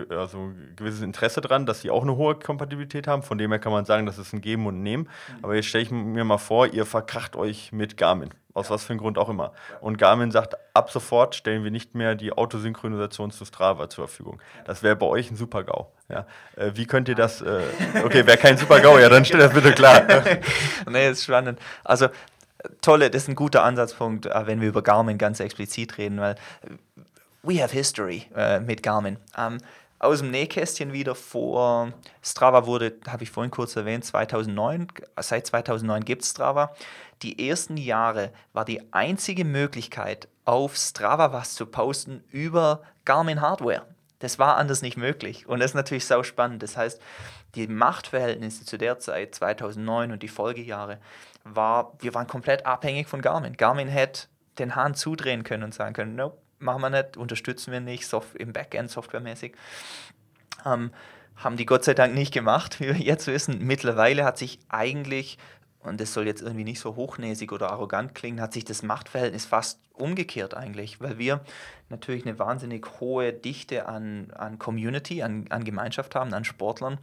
also 0.10 0.38
ein 0.38 0.74
gewisses 0.76 1.02
Interesse 1.02 1.42
dran, 1.42 1.66
dass 1.66 1.82
sie 1.82 1.92
auch 1.92 2.04
eine 2.04 2.16
hohe 2.16 2.36
Kompatibilität 2.36 3.08
haben. 3.08 3.24
Von 3.24 3.38
dem 3.38 3.52
her 3.52 3.60
kann 3.60 3.72
man 3.72 3.86
sagen, 3.86 4.06
das 4.06 4.18
ist 4.18 4.34
ein 4.34 4.42
Geben 4.42 4.68
und 4.68 4.82
Nehmen. 4.82 5.04
Mhm. 5.04 5.44
Aber 5.44 5.56
jetzt 5.56 5.68
stelle 5.68 5.84
ich 5.84 5.92
mir 5.92 6.24
mal 6.24 6.38
vor, 6.38 6.68
ihr 6.68 6.86
verkracht 6.86 7.36
euch 7.36 7.72
mit 7.72 7.98
Garmin. 7.98 8.30
Aus 8.54 8.68
ja. 8.68 8.76
was 8.76 8.84
für 8.84 8.92
einem 8.92 9.00
Grund 9.00 9.18
auch 9.18 9.30
immer. 9.30 9.54
Ja. 9.72 9.78
Und 9.80 9.98
Garmin 9.98 10.32
sagt, 10.32 10.56
ab 10.74 10.92
sofort 10.92 11.36
stellen 11.36 11.64
wir 11.64 11.72
nicht 11.72 11.96
mehr 11.96 12.16
die 12.16 12.32
Autosynchronisation 12.32 13.32
zu 13.32 13.46
Strava 13.46 13.90
zur 13.90 14.08
Verfügung. 14.08 14.42
Das 14.66 14.84
wäre 14.84 14.96
bei 14.96 15.06
euch 15.06 15.30
ein 15.32 15.36
Super-GAU. 15.36 15.88
Ja. 16.10 16.26
Äh, 16.56 16.72
wie 16.74 16.86
könnt 16.86 17.08
ihr 17.08 17.16
das? 17.16 17.42
Äh, 17.42 17.62
okay, 18.04 18.26
wäre 18.26 18.38
kein 18.38 18.58
Super-GAU, 18.58 18.98
ja, 18.98 19.10
dann 19.10 19.24
stell 19.24 19.40
das 19.40 19.54
bitte 19.54 19.72
klar. 19.74 20.02
nee, 20.90 21.10
ist 21.10 21.24
spannend. 21.24 21.60
Also, 21.84 22.08
tolle, 22.82 23.10
das 23.10 23.24
ist 23.24 23.30
ein 23.30 23.36
guter 23.36 23.64
Ansatzpunkt, 23.64 24.26
äh, 24.26 24.48
wenn 24.48 24.62
wir 24.62 24.70
über 24.70 24.82
Garmin 24.82 25.18
ganz 25.18 25.40
explizit 25.40 25.98
reden, 25.98 26.20
weil 26.20 26.36
we 27.44 27.62
have 27.62 27.74
history 27.74 28.26
äh, 28.36 28.60
mit 28.60 28.84
Garmin. 28.84 29.18
Ähm, 29.38 29.60
aus 30.00 30.20
dem 30.20 30.32
Nähkästchen 30.32 30.94
wieder 30.94 31.14
vor 31.14 31.92
Strava 32.22 32.66
wurde, 32.66 32.94
habe 33.08 33.24
ich 33.24 33.32
vorhin 33.32 33.52
kurz 33.52 33.76
erwähnt, 33.76 34.06
2009, 34.06 34.88
seit 35.20 35.46
2009 35.46 36.06
gibt 36.06 36.24
es 36.24 36.32
Strava. 36.32 36.74
Die 37.22 37.50
ersten 37.50 37.76
Jahre 37.76 38.32
war 38.54 38.64
die 38.64 38.94
einzige 38.94 39.44
Möglichkeit, 39.44 40.30
auf 40.46 40.78
Strava 40.78 41.34
was 41.34 41.54
zu 41.54 41.66
posten 41.66 42.24
über 42.32 42.82
Garmin 43.04 43.42
Hardware. 43.42 43.86
Das 44.20 44.40
war 44.40 44.56
anders 44.56 44.82
nicht 44.82 44.98
möglich 44.98 45.48
und 45.48 45.60
das 45.60 45.72
ist 45.72 45.76
natürlich 45.76 46.06
sau 46.06 46.24
spannend. 46.24 46.64
Das 46.64 46.78
heißt, 46.78 47.02
die 47.56 47.68
Machtverhältnisse 47.68 48.64
zu 48.64 48.78
der 48.78 49.00
Zeit, 49.00 49.36
2009 49.36 50.14
und 50.14 50.24
die 50.24 50.28
Folgejahre, 50.30 51.00
war, 51.44 51.94
wir 52.00 52.14
waren 52.14 52.28
komplett 52.28 52.66
abhängig 52.66 53.08
von 53.08 53.22
Garmin. 53.22 53.58
Garmin 53.58 53.88
hätte 53.88 54.28
den 54.60 54.76
Hahn 54.76 54.94
zudrehen 54.94 55.44
können 55.44 55.64
und 55.64 55.74
sagen 55.74 55.94
können, 55.94 56.16
nope, 56.16 56.38
machen 56.60 56.82
wir 56.82 56.90
nicht, 56.90 57.18
unterstützen 57.18 57.72
wir 57.72 57.80
nicht, 57.80 58.08
soft, 58.08 58.36
im 58.36 58.54
Backend 58.54 58.92
softwaremäßig. 58.92 59.54
Ähm, 60.66 60.92
haben 61.36 61.58
die 61.58 61.66
Gott 61.66 61.86
sei 61.86 61.94
Dank 61.94 62.14
nicht 62.14 62.34
gemacht, 62.34 62.80
wie 62.80 62.88
wir 62.88 62.96
jetzt 62.96 63.28
wissen. 63.28 63.60
Mittlerweile 63.66 64.24
hat 64.26 64.38
sich 64.38 64.60
eigentlich, 64.70 65.38
und 65.80 66.00
das 66.00 66.14
soll 66.14 66.28
jetzt 66.28 66.42
irgendwie 66.42 66.66
nicht 66.66 66.80
so 66.80 66.96
hochnäsig 66.96 67.52
oder 67.52 67.72
arrogant 67.72 68.14
klingen, 68.16 68.42
hat 68.42 68.54
sich 68.54 68.66
das 68.66 68.84
Machtverhältnis 68.84 69.46
fast 69.46 69.80
umgekehrt 69.94 70.56
eigentlich, 70.56 71.02
weil 71.02 71.18
wir 71.18 71.42
natürlich 71.90 72.26
eine 72.26 72.40
wahnsinnig 72.40 72.86
hohe 73.00 73.34
Dichte 73.34 73.88
an, 73.88 74.32
an 74.36 74.60
Community, 74.60 75.24
an, 75.24 75.46
an 75.50 75.64
Gemeinschaft 75.64 76.16
haben, 76.16 76.34
an 76.34 76.46
Sportlern 76.46 77.00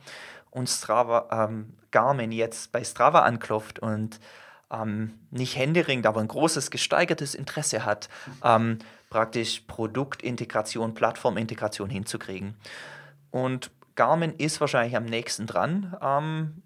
und 0.50 0.68
Strava, 0.68 1.46
ähm, 1.48 1.74
Garmin 1.90 2.32
jetzt 2.32 2.72
bei 2.72 2.82
Strava 2.82 3.20
anklopft 3.20 3.78
und 3.78 4.20
ähm, 4.70 5.14
nicht 5.30 5.56
händeringend, 5.56 6.06
aber 6.06 6.20
ein 6.20 6.28
großes 6.28 6.70
gesteigertes 6.70 7.34
Interesse 7.34 7.84
hat, 7.84 8.08
ähm, 8.42 8.78
praktisch 9.16 9.62
Produktintegration, 9.66 10.92
Plattformintegration 10.92 11.88
hinzukriegen. 11.88 12.54
Und 13.30 13.70
Garmin 13.94 14.34
ist 14.36 14.60
wahrscheinlich 14.60 14.94
am 14.94 15.06
nächsten 15.06 15.46
dran 15.46 15.96
ähm, 16.02 16.62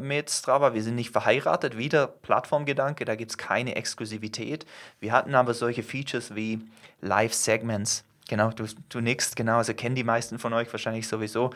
mit 0.00 0.28
Strava. 0.28 0.74
Wir 0.74 0.82
sind 0.82 0.96
nicht 0.96 1.10
verheiratet, 1.10 1.78
wieder 1.78 2.08
Plattformgedanke, 2.08 3.04
da 3.04 3.14
gibt 3.14 3.30
es 3.30 3.38
keine 3.38 3.76
Exklusivität. 3.76 4.66
Wir 4.98 5.12
hatten 5.12 5.36
aber 5.36 5.54
solche 5.54 5.84
Features 5.84 6.34
wie 6.34 6.58
Live-Segments. 7.02 8.02
Genau, 8.28 8.50
du, 8.50 8.66
du 8.88 9.00
nix, 9.00 9.36
genau, 9.36 9.58
also 9.58 9.72
kennen 9.72 9.94
die 9.94 10.02
meisten 10.02 10.40
von 10.40 10.52
euch 10.54 10.72
wahrscheinlich 10.72 11.06
sowieso. 11.06 11.50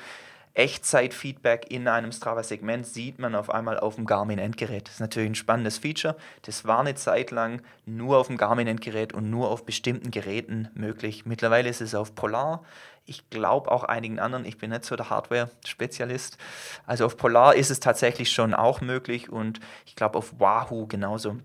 Echtzeit-Feedback 0.56 1.70
in 1.70 1.86
einem 1.86 2.12
Strava-Segment 2.12 2.86
sieht 2.86 3.18
man 3.18 3.34
auf 3.34 3.50
einmal 3.50 3.78
auf 3.78 3.96
dem 3.96 4.06
Garmin-Endgerät. 4.06 4.88
Das 4.88 4.94
ist 4.94 5.00
natürlich 5.00 5.30
ein 5.30 5.34
spannendes 5.34 5.78
Feature. 5.78 6.16
Das 6.42 6.64
war 6.64 6.80
eine 6.80 6.94
Zeit 6.94 7.30
lang 7.30 7.60
nur 7.84 8.16
auf 8.16 8.28
dem 8.28 8.38
Garmin-Endgerät 8.38 9.12
und 9.12 9.28
nur 9.28 9.50
auf 9.50 9.66
bestimmten 9.66 10.10
Geräten 10.10 10.70
möglich. 10.74 11.26
Mittlerweile 11.26 11.68
ist 11.68 11.82
es 11.82 11.94
auf 11.94 12.14
Polar. 12.14 12.64
Ich 13.04 13.28
glaube 13.28 13.70
auch 13.70 13.84
einigen 13.84 14.18
anderen. 14.18 14.46
Ich 14.46 14.56
bin 14.56 14.70
nicht 14.70 14.86
so 14.86 14.96
der 14.96 15.10
Hardware-Spezialist. 15.10 16.38
Also 16.86 17.04
auf 17.04 17.18
Polar 17.18 17.54
ist 17.54 17.70
es 17.70 17.78
tatsächlich 17.78 18.32
schon 18.32 18.54
auch 18.54 18.80
möglich 18.80 19.28
und 19.28 19.60
ich 19.84 19.94
glaube 19.94 20.16
auf 20.16 20.40
Wahoo 20.40 20.86
genauso. 20.86 21.36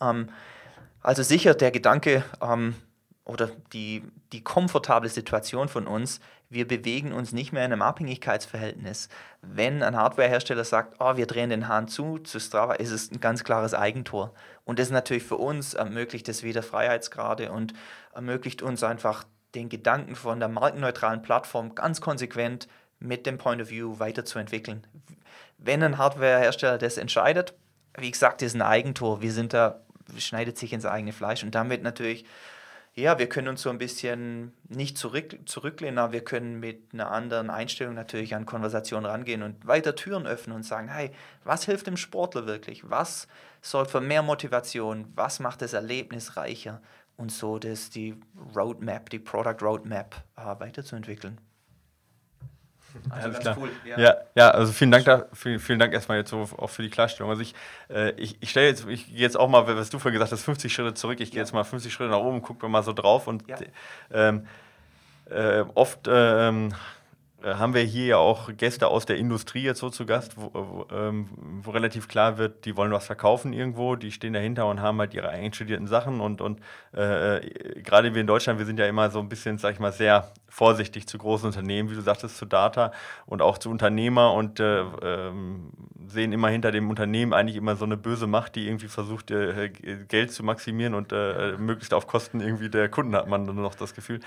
Ähm, 0.00 0.28
also 1.00 1.22
sicher 1.22 1.54
der 1.54 1.70
Gedanke, 1.70 2.24
ähm, 2.40 2.74
oder 3.24 3.50
die, 3.72 4.02
die 4.32 4.42
komfortable 4.42 5.08
Situation 5.08 5.68
von 5.68 5.86
uns, 5.86 6.20
wir 6.52 6.68
bewegen 6.68 7.12
uns 7.12 7.32
nicht 7.32 7.52
mehr 7.52 7.64
in 7.64 7.72
einem 7.72 7.82
Abhängigkeitsverhältnis. 7.82 9.08
Wenn 9.40 9.82
ein 9.82 9.96
Hardwarehersteller 9.96 10.64
sagt, 10.64 10.96
oh, 11.00 11.16
wir 11.16 11.26
drehen 11.26 11.48
den 11.48 11.66
Hahn 11.66 11.88
zu, 11.88 12.18
zu 12.18 12.38
Strava, 12.38 12.74
ist 12.74 12.90
es 12.90 13.10
ein 13.10 13.20
ganz 13.20 13.42
klares 13.42 13.72
Eigentor. 13.72 14.34
Und 14.64 14.78
das 14.78 14.90
natürlich 14.90 15.22
für 15.22 15.38
uns 15.38 15.72
ermöglicht 15.72 16.28
es 16.28 16.42
wieder 16.42 16.62
Freiheitsgrade 16.62 17.50
und 17.50 17.72
ermöglicht 18.14 18.60
uns 18.60 18.82
einfach 18.82 19.24
den 19.54 19.70
Gedanken 19.70 20.14
von 20.14 20.40
der 20.40 20.48
markenneutralen 20.48 21.22
Plattform 21.22 21.74
ganz 21.74 22.00
konsequent 22.00 22.68
mit 22.98 23.26
dem 23.26 23.38
Point 23.38 23.62
of 23.62 23.70
View 23.70 23.98
weiterzuentwickeln. 23.98 24.86
Wenn 25.58 25.82
ein 25.82 25.96
Hardwarehersteller 25.96 26.78
das 26.78 26.98
entscheidet, 26.98 27.54
wie 27.96 28.10
gesagt, 28.10 28.42
ist 28.42 28.54
ein 28.54 28.62
Eigentor. 28.62 29.22
Wir 29.22 29.32
sind 29.32 29.54
da, 29.54 29.80
schneidet 30.18 30.58
sich 30.58 30.72
ins 30.72 30.86
eigene 30.86 31.12
Fleisch 31.12 31.44
und 31.44 31.54
damit 31.54 31.82
natürlich 31.82 32.24
ja, 32.94 33.18
wir 33.18 33.28
können 33.28 33.48
uns 33.48 33.62
so 33.62 33.70
ein 33.70 33.78
bisschen 33.78 34.52
nicht 34.68 34.98
zurück, 34.98 35.38
zurücklehnen, 35.46 35.98
aber 35.98 36.12
wir 36.12 36.24
können 36.24 36.60
mit 36.60 36.92
einer 36.92 37.10
anderen 37.10 37.48
Einstellung 37.48 37.94
natürlich 37.94 38.34
an 38.34 38.44
Konversationen 38.44 39.06
rangehen 39.06 39.42
und 39.42 39.66
weiter 39.66 39.94
Türen 39.94 40.26
öffnen 40.26 40.54
und 40.54 40.62
sagen, 40.64 40.88
hey, 40.88 41.10
was 41.44 41.64
hilft 41.64 41.86
dem 41.86 41.96
Sportler 41.96 42.46
wirklich? 42.46 42.88
Was 42.90 43.28
sorgt 43.62 43.92
für 43.92 44.02
mehr 44.02 44.22
Motivation? 44.22 45.06
Was 45.14 45.40
macht 45.40 45.62
das 45.62 45.72
Erlebnis 45.72 46.36
reicher? 46.36 46.82
Und 47.16 47.32
so 47.32 47.58
das 47.58 47.88
die 47.88 48.14
Roadmap, 48.54 49.08
die 49.08 49.18
Product 49.18 49.62
Roadmap 49.62 50.22
äh, 50.36 50.60
weiterzuentwickeln. 50.60 51.38
Also 53.10 53.28
Alles 53.28 53.38
klar. 53.40 53.56
Cool, 53.58 53.70
ja. 53.84 53.98
ja. 53.98 54.16
Ja, 54.34 54.50
also 54.50 54.72
vielen 54.72 54.90
Dank, 54.90 55.04
da, 55.04 55.26
vielen, 55.32 55.58
vielen 55.58 55.78
Dank 55.78 55.92
erstmal 55.92 56.18
jetzt 56.18 56.30
so 56.30 56.48
auch 56.56 56.70
für 56.70 56.82
die 56.82 56.90
Klarstellung. 56.90 57.30
Also 57.30 57.42
ich, 57.42 57.54
äh, 57.90 58.12
ich, 58.12 58.36
ich 58.40 58.50
stelle 58.50 58.68
jetzt, 58.68 58.86
ich 58.88 59.06
gehe 59.06 59.18
jetzt 59.18 59.36
auch 59.36 59.48
mal, 59.48 59.66
was 59.66 59.90
du 59.90 59.98
vorhin 59.98 60.14
gesagt 60.14 60.32
hast, 60.32 60.44
50 60.44 60.72
Schritte 60.72 60.94
zurück. 60.94 61.20
Ich 61.20 61.30
gehe 61.30 61.38
ja. 61.38 61.42
jetzt 61.42 61.52
mal 61.52 61.64
50 61.64 61.92
Schritte 61.92 62.10
nach 62.10 62.18
oben, 62.18 62.42
gucke 62.42 62.68
mal 62.68 62.82
so 62.82 62.92
drauf 62.92 63.26
und 63.26 63.48
ja. 63.48 63.56
ähm, 64.12 64.46
äh, 65.30 65.64
oft 65.74 66.08
ähm, 66.08 66.74
äh, 67.42 67.54
haben 67.54 67.74
wir 67.74 67.82
hier 67.82 68.06
ja 68.06 68.16
auch 68.16 68.50
Gäste 68.56 68.88
aus 68.88 69.06
der 69.06 69.16
Industrie 69.16 69.62
jetzt 69.62 69.80
so 69.80 69.90
zu 69.90 70.06
Gast, 70.06 70.36
wo, 70.36 70.50
wo, 70.52 70.86
ähm, 70.94 71.28
wo, 71.62 71.70
relativ 71.70 72.08
klar 72.08 72.38
wird, 72.38 72.64
die 72.64 72.76
wollen 72.76 72.92
was 72.92 73.06
verkaufen 73.06 73.52
irgendwo, 73.52 73.96
die 73.96 74.12
stehen 74.12 74.32
dahinter 74.32 74.66
und 74.66 74.80
haben 74.80 74.98
halt 74.98 75.14
ihre 75.14 75.28
einstudierten 75.28 75.86
Sachen 75.86 76.20
und, 76.20 76.40
und 76.40 76.60
äh, 76.94 77.38
äh, 77.38 77.82
gerade 77.82 78.14
wir 78.14 78.20
in 78.20 78.26
Deutschland, 78.26 78.58
wir 78.58 78.66
sind 78.66 78.78
ja 78.78 78.86
immer 78.86 79.10
so 79.10 79.18
ein 79.18 79.28
bisschen, 79.28 79.58
sag 79.58 79.74
ich 79.74 79.80
mal, 79.80 79.92
sehr 79.92 80.32
vorsichtig 80.52 81.06
zu 81.08 81.16
großen 81.16 81.46
Unternehmen, 81.46 81.88
wie 81.90 81.94
du 81.94 82.02
sagtest, 82.02 82.36
zu 82.36 82.44
Data 82.44 82.92
und 83.24 83.40
auch 83.40 83.56
zu 83.56 83.70
Unternehmer 83.70 84.34
und 84.34 84.60
äh, 84.60 84.82
ähm, 85.02 85.70
sehen 86.06 86.30
immer 86.30 86.48
hinter 86.48 86.70
dem 86.70 86.90
Unternehmen 86.90 87.32
eigentlich 87.32 87.56
immer 87.56 87.74
so 87.74 87.86
eine 87.86 87.96
böse 87.96 88.26
Macht, 88.26 88.54
die 88.56 88.66
irgendwie 88.66 88.88
versucht, 88.88 89.30
äh, 89.30 89.70
Geld 90.08 90.30
zu 90.30 90.42
maximieren 90.42 90.92
und 90.92 91.10
äh, 91.10 91.56
möglichst 91.56 91.94
auf 91.94 92.06
Kosten 92.06 92.40
irgendwie 92.40 92.68
der 92.68 92.90
Kunden 92.90 93.16
hat 93.16 93.28
man 93.28 93.46
nur 93.46 93.54
noch 93.54 93.74
das 93.74 93.94
Gefühl. 93.94 94.20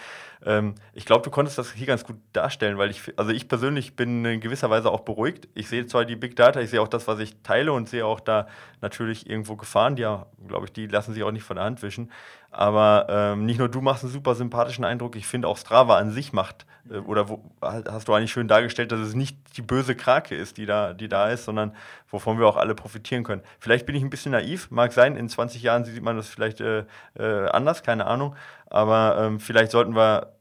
Ähm, 0.44 0.74
ich 0.94 1.06
glaube, 1.06 1.24
du 1.24 1.30
konntest 1.30 1.60
das 1.60 1.72
hier 1.72 1.86
ganz 1.86 2.04
gut 2.04 2.16
darstellen, 2.34 2.80
weil 2.80 2.90
ich 2.90 3.14
also 3.18 3.30
ich 3.30 3.48
persönlich 3.48 3.96
bin 3.96 4.26
in 4.26 4.40
gewisser 4.40 4.72
Weise 4.72 4.90
auch 4.90 5.02
beruhigt. 5.02 5.48
Ich 5.54 5.68
sehe 5.68 5.86
zwar 5.86 6.06
die 6.06 6.16
Big 6.16 6.36
Data, 6.36 6.60
ich 6.60 6.72
sehe 6.72 6.82
auch 6.82 6.88
das, 6.88 7.08
was 7.08 7.20
ich 7.20 7.36
teile 7.44 7.72
und 7.72 7.88
sehe 7.88 8.04
auch 8.04 8.20
da 8.20 8.48
natürlich 8.82 9.30
irgendwo 9.30 9.58
Gefahren, 9.58 9.96
die 9.96 10.02
ja, 10.02 10.26
glaube 10.48 10.66
ich, 10.66 10.74
die 10.74 10.88
lassen 10.88 11.14
sich 11.14 11.22
auch 11.22 11.32
nicht 11.32 11.44
von 11.44 11.58
der 11.58 11.66
Hand 11.66 11.84
wischen. 11.84 12.10
Aber 12.58 13.08
ähm, 13.10 13.46
nicht 13.46 13.60
nur 13.60 13.68
du 13.68 13.82
machst 13.82 14.06
einen 14.06 14.14
super 14.14 14.34
sympathischen 14.34 14.86
Eindruck, 14.86 15.18
ich 15.18 15.28
finde 15.28 15.50
auch 15.50 15.58
Strava 15.58 15.98
an 15.98 16.12
sich 16.12 16.32
macht, 16.32 16.66
äh, 16.90 17.00
oder 17.00 17.28
wo, 17.28 17.44
hast 17.62 18.08
du 18.08 18.14
eigentlich 18.14 18.32
schön 18.32 18.48
dargestellt, 18.48 18.94
dass 18.94 19.02
es 19.02 19.14
nicht 19.14 19.38
die 19.58 19.62
böse 19.62 19.94
Krake 19.94 20.36
ist, 20.36 20.56
die 20.56 20.66
da, 20.66 20.94
die 20.94 21.10
da 21.10 21.28
ist, 21.28 21.44
sondern 21.44 21.76
wovon 22.10 22.40
wir 22.40 22.48
auch 22.48 22.56
alle 22.56 22.74
profitieren 22.74 23.26
können. 23.26 23.42
Vielleicht 23.60 23.86
bin 23.86 23.94
ich 23.94 24.04
ein 24.04 24.10
bisschen 24.10 24.32
naiv, 24.32 24.72
mag 24.72 24.94
sein, 24.94 25.18
in 25.18 25.28
20 25.28 25.64
Jahren 25.64 25.84
sieht 25.84 26.02
man 26.02 26.16
das 26.16 26.30
vielleicht 26.30 26.62
äh, 26.62 26.86
äh, 27.20 27.50
anders, 27.50 27.84
keine 27.84 28.06
Ahnung. 28.06 28.38
Aber 28.68 29.18
ähm, 29.20 29.42
vielleicht 29.42 29.72
sollten 29.72 29.94
wir 29.94 30.35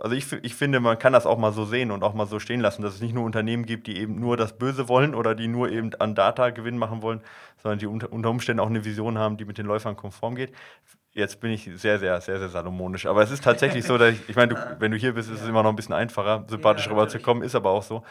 also 0.00 0.16
ich, 0.16 0.32
ich 0.42 0.54
finde, 0.54 0.80
man 0.80 0.98
kann 0.98 1.12
das 1.12 1.26
auch 1.26 1.36
mal 1.36 1.52
so 1.52 1.64
sehen 1.64 1.90
und 1.90 2.02
auch 2.02 2.14
mal 2.14 2.26
so 2.26 2.38
stehen 2.38 2.60
lassen, 2.60 2.82
dass 2.82 2.94
es 2.94 3.00
nicht 3.00 3.14
nur 3.14 3.24
Unternehmen 3.24 3.66
gibt, 3.66 3.86
die 3.86 3.98
eben 3.98 4.18
nur 4.18 4.36
das 4.36 4.56
Böse 4.56 4.88
wollen 4.88 5.14
oder 5.14 5.34
die 5.34 5.48
nur 5.48 5.70
eben 5.70 5.94
an 5.96 6.14
Data 6.14 6.50
Gewinn 6.50 6.78
machen 6.78 7.02
wollen, 7.02 7.20
sondern 7.62 7.78
die 7.78 7.86
unter, 7.86 8.10
unter 8.10 8.30
Umständen 8.30 8.60
auch 8.60 8.68
eine 8.68 8.84
Vision 8.84 9.18
haben, 9.18 9.36
die 9.36 9.44
mit 9.44 9.58
den 9.58 9.66
Läufern 9.66 9.96
konform 9.96 10.34
geht. 10.34 10.52
Jetzt 11.12 11.40
bin 11.40 11.50
ich 11.50 11.70
sehr, 11.74 11.98
sehr, 11.98 12.20
sehr, 12.20 12.38
sehr 12.38 12.48
salomonisch. 12.48 13.06
Aber 13.06 13.22
es 13.22 13.30
ist 13.30 13.44
tatsächlich 13.44 13.84
so, 13.84 13.98
dass 13.98 14.14
ich, 14.14 14.28
ich 14.28 14.36
meine, 14.36 14.54
du, 14.54 14.76
wenn 14.78 14.90
du 14.90 14.96
hier 14.96 15.12
bist, 15.12 15.30
ist 15.30 15.42
es 15.42 15.48
immer 15.48 15.62
noch 15.62 15.70
ein 15.70 15.76
bisschen 15.76 15.94
einfacher, 15.94 16.44
sympathisch 16.48 16.86
ja, 16.86 16.92
rüberzukommen, 16.92 17.42
ist 17.42 17.54
aber 17.54 17.70
auch 17.70 17.82
so. 17.82 18.02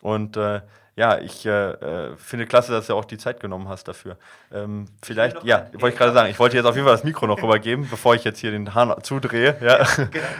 Und 0.00 0.36
äh, 0.36 0.60
ja, 0.94 1.18
ich 1.18 1.46
äh, 1.46 1.70
äh, 1.70 2.16
finde 2.16 2.46
klasse, 2.46 2.72
dass 2.72 2.86
du 2.86 2.94
auch 2.94 3.06
die 3.06 3.16
Zeit 3.16 3.40
genommen 3.40 3.68
hast 3.68 3.88
dafür. 3.88 4.18
Ähm, 4.52 4.86
vielleicht, 5.02 5.42
ja, 5.42 5.66
wollte 5.72 5.94
ich 5.94 5.96
gerade 5.96 6.12
sagen, 6.12 6.30
ich 6.30 6.38
wollte 6.38 6.56
jetzt 6.56 6.66
auf 6.66 6.74
jeden 6.74 6.86
Fall 6.86 6.94
das 6.94 7.04
Mikro 7.04 7.26
noch 7.26 7.38
rübergeben, 7.42 7.88
bevor 7.88 8.14
ich 8.14 8.24
jetzt 8.24 8.40
hier 8.40 8.50
den 8.50 8.74
Hahn 8.74 8.94
zudrehe. 9.02 9.56
Ja. 9.60 9.86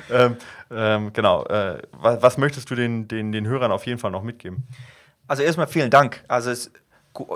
Genau, 0.08 0.24
ähm, 0.24 0.36
ähm, 0.70 1.12
genau. 1.12 1.44
Äh, 1.46 1.82
was, 1.92 2.22
was, 2.22 2.38
möchtest 2.38 2.70
du 2.70 2.74
den, 2.74 3.08
den, 3.08 3.32
den 3.32 3.46
Hörern 3.46 3.72
auf 3.72 3.86
jeden 3.86 3.98
Fall 3.98 4.10
noch 4.10 4.22
mitgeben? 4.22 4.66
Also 5.26 5.42
erstmal 5.42 5.66
vielen 5.66 5.90
Dank. 5.90 6.22
Also 6.28 6.50
es, 6.50 6.70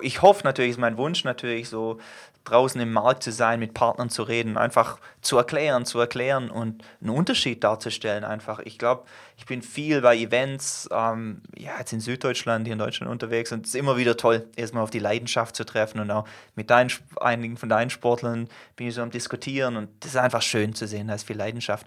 ich 0.03 0.21
hoffe 0.23 0.45
natürlich, 0.45 0.73
ist 0.73 0.79
mein 0.79 0.99
Wunsch 0.99 1.25
natürlich 1.25 1.69
so 1.69 1.99
draußen 2.47 2.80
im 2.80 2.92
Markt 2.92 3.22
zu 3.22 3.32
sein, 3.32 3.61
mit 3.61 3.74
Partnern 3.74 4.09
zu 4.09 4.22
reden, 4.22 4.57
einfach 4.57 4.99
zu 5.20 5.36
erklären, 5.36 5.84
zu 5.84 5.99
erklären 6.01 6.51
und 6.51 6.82
einen 7.01 7.11
Unterschied 7.11 7.62
darzustellen 7.62 8.24
einfach. 8.24 8.61
Ich 8.61 8.78
glaube, 8.78 9.05
ich 9.36 9.47
bin 9.47 9.62
viel 9.62 10.01
bei 10.01 10.16
Events, 10.16 10.88
ähm, 10.92 11.42
ja, 11.57 11.72
jetzt 11.78 11.92
in 11.92 12.01
Süddeutschland, 12.01 12.66
hier 12.66 12.72
in 12.72 12.78
Deutschland 12.78 13.11
unterwegs 13.11 13.53
und 13.53 13.66
es 13.66 13.74
ist 13.74 13.80
immer 13.80 13.97
wieder 13.97 14.16
toll, 14.16 14.49
erstmal 14.57 14.82
auf 14.82 14.90
die 14.90 14.99
Leidenschaft 14.99 15.57
zu 15.57 15.64
treffen 15.64 16.01
und 16.01 16.11
auch 16.11 16.26
mit 16.55 16.70
deinen, 16.70 16.90
einigen 17.20 17.57
von 17.57 17.68
deinen 17.68 17.90
Sportlern 17.90 18.49
bin 18.76 18.88
ich 18.88 18.94
so 18.94 19.03
am 19.03 19.11
Diskutieren 19.11 19.76
und 19.76 19.90
das 20.01 20.12
ist 20.12 20.16
einfach 20.16 20.42
schön 20.42 20.74
zu 20.74 20.86
sehen, 20.86 21.09
da 21.09 21.14
ist 21.14 21.26
viel 21.26 21.36
Leidenschaft. 21.36 21.86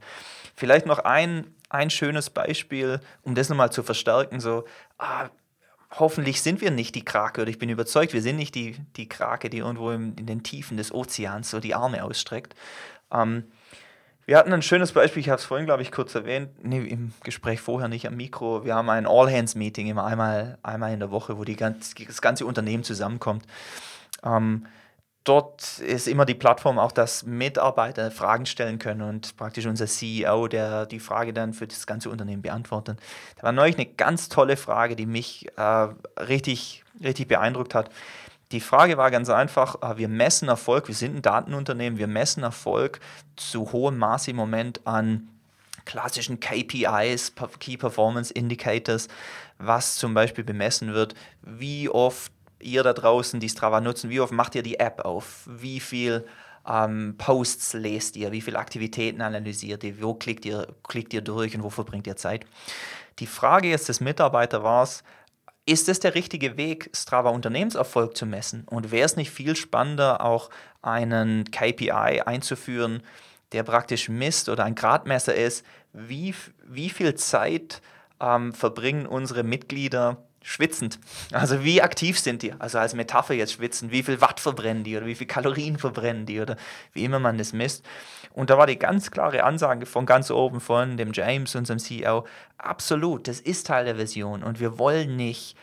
Vielleicht 0.56 0.86
noch 0.86 1.00
ein, 1.00 1.48
ein 1.70 1.90
schönes 1.90 2.30
Beispiel, 2.30 3.00
um 3.24 3.34
das 3.34 3.50
nochmal 3.50 3.72
zu 3.72 3.82
verstärken, 3.82 4.40
so, 4.40 4.66
ah, 4.98 5.30
hoffentlich 5.92 6.42
sind 6.42 6.62
wir 6.62 6.72
nicht 6.72 6.96
die 6.96 7.06
Krake, 7.06 7.42
oder 7.42 7.50
ich 7.50 7.60
bin 7.60 7.70
überzeugt, 7.70 8.14
wir 8.14 8.22
sind 8.22 8.36
nicht 8.36 8.56
die, 8.56 8.76
die 8.96 9.10
Krake, 9.10 9.50
die 9.50 9.58
irgendwo 9.58 9.92
im, 9.92 10.16
in 10.18 10.26
den 10.26 10.44
Tiefen 10.44 10.78
des 10.78 10.94
Ozeans 10.94 11.50
so 11.50 11.60
die 11.60 11.76
Arme 11.76 12.04
ausstreckt. 12.04 12.56
Ähm, 13.12 13.46
wir 14.26 14.38
hatten 14.38 14.54
ein 14.54 14.62
schönes 14.62 14.92
Beispiel, 14.92 15.22
ich 15.22 15.30
habe 15.30 15.40
es 15.40 15.46
vorhin, 15.46 15.66
glaube 15.66 15.82
ich, 15.82 15.92
kurz 15.92 16.14
erwähnt, 16.14 16.52
nee, 16.64 16.78
im 16.80 17.14
Gespräch 17.24 17.62
vorher 17.62 17.88
nicht 17.88 18.06
am 18.06 18.16
Mikro. 18.16 18.64
Wir 18.64 18.76
haben 18.76 18.88
ein 18.92 19.08
All-Hands-Meeting 19.08 19.88
immer 19.88 20.06
einmal, 20.06 20.60
einmal 20.62 20.94
in 20.94 21.00
der 21.00 21.10
Woche, 21.10 21.40
wo 21.40 21.44
die 21.44 21.56
ganz, 21.56 21.96
das 21.96 22.22
ganze 22.22 22.46
Unternehmen 22.46 22.84
zusammenkommt. 22.84 23.46
Ähm, 24.24 24.68
dort 25.24 25.80
ist 25.80 26.08
immer 26.08 26.26
die 26.26 26.34
Plattform 26.34 26.80
auch, 26.80 26.92
dass 26.92 27.24
Mitarbeiter 27.24 28.12
Fragen 28.12 28.46
stellen 28.46 28.80
können 28.80 29.02
und 29.02 29.36
praktisch 29.38 29.66
unser 29.66 29.88
CEO, 29.88 30.48
der 30.48 30.86
die 30.86 31.00
Frage 31.00 31.34
dann 31.34 31.54
für 31.54 31.68
das 31.68 31.86
ganze 31.86 32.10
Unternehmen 32.10 32.42
beantwortet. 32.42 33.00
Da 33.38 33.44
war 33.44 33.52
neulich 33.52 33.76
eine 33.76 33.86
ganz 33.86 34.30
tolle 34.30 34.58
Frage, 34.58 34.96
die 34.96 35.06
mich 35.06 35.48
äh, 35.58 35.88
richtig, 36.20 36.84
richtig 37.04 37.28
beeindruckt 37.28 37.76
hat. 37.76 37.90
Die 38.52 38.62
Frage 38.62 38.98
war 38.98 39.12
ganz 39.12 39.30
einfach, 39.30 39.82
äh, 39.82 39.98
wir 39.98 40.08
messen 40.08 40.48
Erfolg, 40.48 40.88
wir 40.88 40.96
sind 40.96 41.18
ein 41.18 41.22
Datenunternehmen, 41.22 42.00
wir 42.00 42.08
messen 42.08 42.44
Erfolg 42.44 43.00
zu 43.36 43.72
hohem 43.72 43.98
Maße 43.98 44.32
im 44.32 44.38
Moment 44.38 44.88
an 44.88 45.30
klassischen 45.86 46.40
KPIs, 46.40 47.34
Key 47.60 47.78
Performance 47.78 48.34
Indicators, 48.34 49.08
was 49.58 49.96
zum 49.96 50.14
Beispiel 50.14 50.44
bemessen 50.44 50.94
wird, 50.94 51.16
wie 51.42 51.90
oft 51.90 52.32
ihr 52.62 52.84
da 52.84 52.94
draußen, 52.94 53.40
die 53.40 53.50
Strava 53.50 53.82
nutzen, 53.82 54.10
wie 54.10 54.20
oft 54.20 54.34
macht 54.34 54.56
ihr 54.56 54.64
die 54.64 54.80
App 54.80 55.06
auf? 55.06 55.48
Wie 55.48 55.80
viel 55.80 56.26
ähm, 56.68 57.16
Posts 57.18 57.74
lest 57.74 58.16
ihr? 58.18 58.32
Wie 58.32 58.42
viele 58.42 58.60
Aktivitäten 58.60 59.22
analysiert 59.22 59.84
ihr? 59.84 60.02
Wo 60.02 60.14
klickt 60.14 60.46
ihr, 60.46 60.68
klickt 60.88 61.14
ihr 61.14 61.22
durch 61.22 61.56
und 61.56 61.64
wo 61.64 61.70
verbringt 61.70 62.08
ihr 62.08 62.16
Zeit? 62.16 62.46
Die 63.20 63.28
Frage 63.28 63.70
jetzt 63.70 63.90
des 63.90 64.02
Mitarbeiters 64.02 64.64
war 64.64 64.84
es, 64.84 65.04
ist 65.66 65.88
es 65.88 66.00
der 66.00 66.16
richtige 66.16 66.58
Weg, 66.58 66.90
Strava 66.96 67.30
Unternehmenserfolg 67.30 68.18
zu 68.18 68.26
messen? 68.26 68.64
Und 68.68 68.92
wäre 68.92 69.06
es 69.06 69.18
nicht 69.18 69.30
viel 69.30 69.56
spannender, 69.56 70.26
auch 70.26 70.50
einen 70.82 71.52
KPI 71.52 72.22
einzuführen, 72.26 73.04
der 73.52 73.64
praktisch 73.64 74.10
misst 74.10 74.50
oder 74.50 74.64
ein 74.64 74.76
Gradmesser 74.76 75.36
ist, 75.36 75.66
wie, 75.94 76.34
wie 76.66 76.90
viel 76.90 77.16
Zeit 77.16 77.82
ähm, 78.20 78.54
verbringen 78.54 79.06
unsere 79.06 79.44
Mitglieder 79.44 80.18
schwitzend. 80.44 81.00
Also 81.32 81.64
wie 81.64 81.82
aktiv 81.82 82.20
sind 82.20 82.42
die? 82.42 82.54
Also 82.60 82.80
als 82.80 82.94
Metapher 82.94 83.34
jetzt 83.34 83.54
schwitzen. 83.54 83.92
Wie 83.92 84.04
viel 84.04 84.22
Watt 84.22 84.40
verbrennen 84.40 84.84
die 84.84 84.96
oder 84.98 85.06
wie 85.06 85.16
viel 85.16 85.28
Kalorien 85.28 85.78
verbrennen 85.78 86.26
die 86.26 86.40
oder 86.40 86.56
wie 86.94 87.04
immer 87.04 87.20
man 87.20 87.38
das 87.38 87.54
misst. 87.54 87.86
Und 88.34 88.50
da 88.50 88.58
war 88.58 88.68
die 88.68 88.80
ganz 88.80 89.12
klare 89.12 89.44
Ansage 89.44 89.86
von 89.86 90.06
ganz 90.06 90.32
oben 90.32 90.60
von 90.60 90.98
dem 90.98 91.12
James, 91.14 91.56
unserem 91.56 91.80
CEO, 91.80 92.26
absolut, 92.58 93.28
das 93.28 93.40
ist 93.40 93.68
Teil 93.68 93.86
der 93.86 93.96
Version 93.96 94.44
und 94.44 94.60
wir 94.60 94.78
wollen 94.78 95.16
nicht 95.16 95.58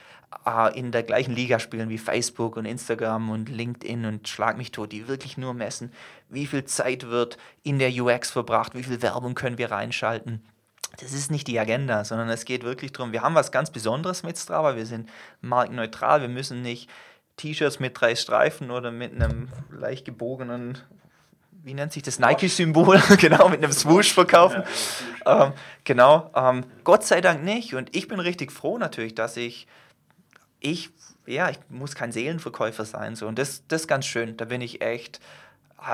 äh, 0.45 0.79
in 0.79 0.93
der 0.93 1.03
gleichen 1.03 1.35
Liga 1.35 1.59
spielen 1.59 1.89
wie 1.89 1.99
Facebook 1.99 2.57
und 2.57 2.65
Instagram 2.65 3.31
und 3.31 3.49
LinkedIn 3.49 4.05
und 4.05 4.29
Schlag 4.29 4.59
mich 4.59 4.73
tot, 4.73 4.93
die 4.93 5.09
wirklich 5.09 5.39
nur 5.39 5.55
messen, 5.55 5.93
wie 6.29 6.47
viel 6.47 6.65
Zeit 6.65 7.09
wird 7.09 7.39
in 7.63 7.79
der 7.79 7.91
UX 7.91 8.31
verbracht, 8.31 8.75
wie 8.75 8.83
viel 8.83 9.01
Werbung 9.03 9.35
können 9.35 9.59
wir 9.59 9.71
reinschalten 9.71 10.43
das 10.99 11.13
ist 11.13 11.31
nicht 11.31 11.47
die 11.47 11.59
Agenda, 11.59 12.05
sondern 12.05 12.29
es 12.29 12.45
geht 12.45 12.65
wirklich 12.65 12.93
darum, 12.93 13.13
wir 13.13 13.23
haben 13.23 13.35
was 13.35 13.53
ganz 13.53 13.71
Besonderes 13.71 14.23
mit 14.23 14.39
Strava, 14.39 14.77
wir 14.77 14.87
sind 14.87 15.09
markenneutral, 15.41 16.21
wir 16.21 16.29
müssen 16.29 16.63
nicht 16.63 16.89
T-Shirts 17.37 17.81
mit 17.81 18.01
drei 18.01 18.15
Streifen 18.15 18.71
oder 18.71 18.91
mit 18.91 19.15
einem 19.15 19.49
leicht 19.71 20.05
gebogenen, 20.05 20.79
wie 21.51 21.75
nennt 21.75 21.93
sich 21.93 22.03
das, 22.03 22.19
Nike-Symbol, 22.19 23.01
genau, 23.19 23.49
mit 23.49 23.63
einem 23.63 23.73
Swoosh 23.73 24.13
verkaufen. 24.15 24.63
Ähm, 25.27 25.53
genau, 25.85 26.31
ähm, 26.35 26.65
Gott 26.85 27.05
sei 27.05 27.21
Dank 27.21 27.43
nicht. 27.43 27.75
Und 27.75 27.95
ich 27.95 28.09
bin 28.09 28.21
richtig 28.21 28.53
froh 28.53 28.79
natürlich, 28.79 29.15
dass 29.15 29.37
ich, 29.37 29.67
ich, 30.61 30.91
ja, 31.27 31.51
ich 31.51 31.59
muss 31.69 31.95
kein 31.95 32.13
Seelenverkäufer 32.13 32.85
sein 32.85 33.17
so. 33.17 33.27
Und 33.27 33.39
das, 33.39 33.67
das 33.67 33.83
ist 33.83 33.89
ganz 33.89 34.07
schön, 34.07 34.37
da 34.37 34.45
bin 34.45 34.61
ich 34.61 34.81
echt 34.81 35.21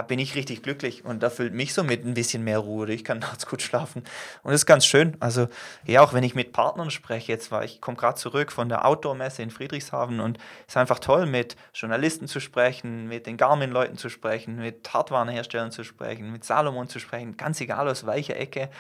bin 0.09 0.19
ich 0.19 0.35
richtig 0.35 0.63
glücklich 0.63 1.05
und 1.05 1.23
da 1.23 1.29
füllt 1.29 1.53
mich 1.53 1.75
so 1.75 1.85
mit 1.85 2.05
ein 2.05 2.15
bisschen 2.15 2.45
mehr 2.45 2.59
Ruhe. 2.59 2.91
Ich 2.91 3.05
kann 3.05 3.19
nachts 3.21 3.47
gut 3.47 3.63
schlafen 3.63 4.03
und 4.43 4.53
das 4.53 4.63
ist 4.63 4.67
ganz 4.67 4.87
schön. 4.87 5.17
Also 5.21 5.49
ja, 5.85 6.03
auch 6.03 6.13
wenn 6.13 6.25
ich 6.25 6.35
mit 6.35 6.53
Partnern 6.53 6.91
spreche, 6.91 7.33
jetzt 7.33 7.51
war 7.51 7.65
ich 7.65 7.81
komme 7.81 7.97
gerade 7.97 8.15
zurück 8.15 8.53
von 8.53 8.69
der 8.69 8.87
Outdoor-Messe 8.87 9.43
in 9.43 9.51
Friedrichshafen 9.51 10.21
und 10.21 10.39
es 10.67 10.75
ist 10.75 10.77
einfach 10.77 10.99
toll, 10.99 11.27
mit 11.27 11.57
Journalisten 11.75 12.29
zu 12.29 12.41
sprechen, 12.41 13.09
mit 13.09 13.27
den 13.27 13.37
Garmin-Leuten 13.37 13.97
zu 13.97 14.09
sprechen, 14.09 14.57
mit 14.57 14.93
Hardwarenherstellern 14.93 15.73
zu 15.73 15.85
sprechen, 15.85 16.33
mit 16.33 16.45
Salomon 16.45 16.89
zu 16.89 16.99
sprechen, 16.99 17.37
ganz 17.37 17.61
egal 17.61 17.89
aus 17.89 18.07
welcher 18.07 18.37
Ecke. 18.37 18.71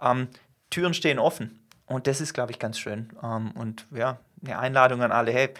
Ähm, 0.00 0.28
Türen 0.70 0.94
stehen 0.94 1.18
offen 1.18 1.60
und 1.86 2.06
das 2.06 2.20
ist, 2.20 2.32
glaube 2.32 2.52
ich, 2.52 2.58
ganz 2.58 2.78
schön. 2.78 3.12
Ähm, 3.22 3.50
und 3.52 3.86
ja, 3.90 4.18
eine 4.44 4.58
Einladung 4.58 5.02
an 5.02 5.12
alle, 5.12 5.32
hey, 5.32 5.50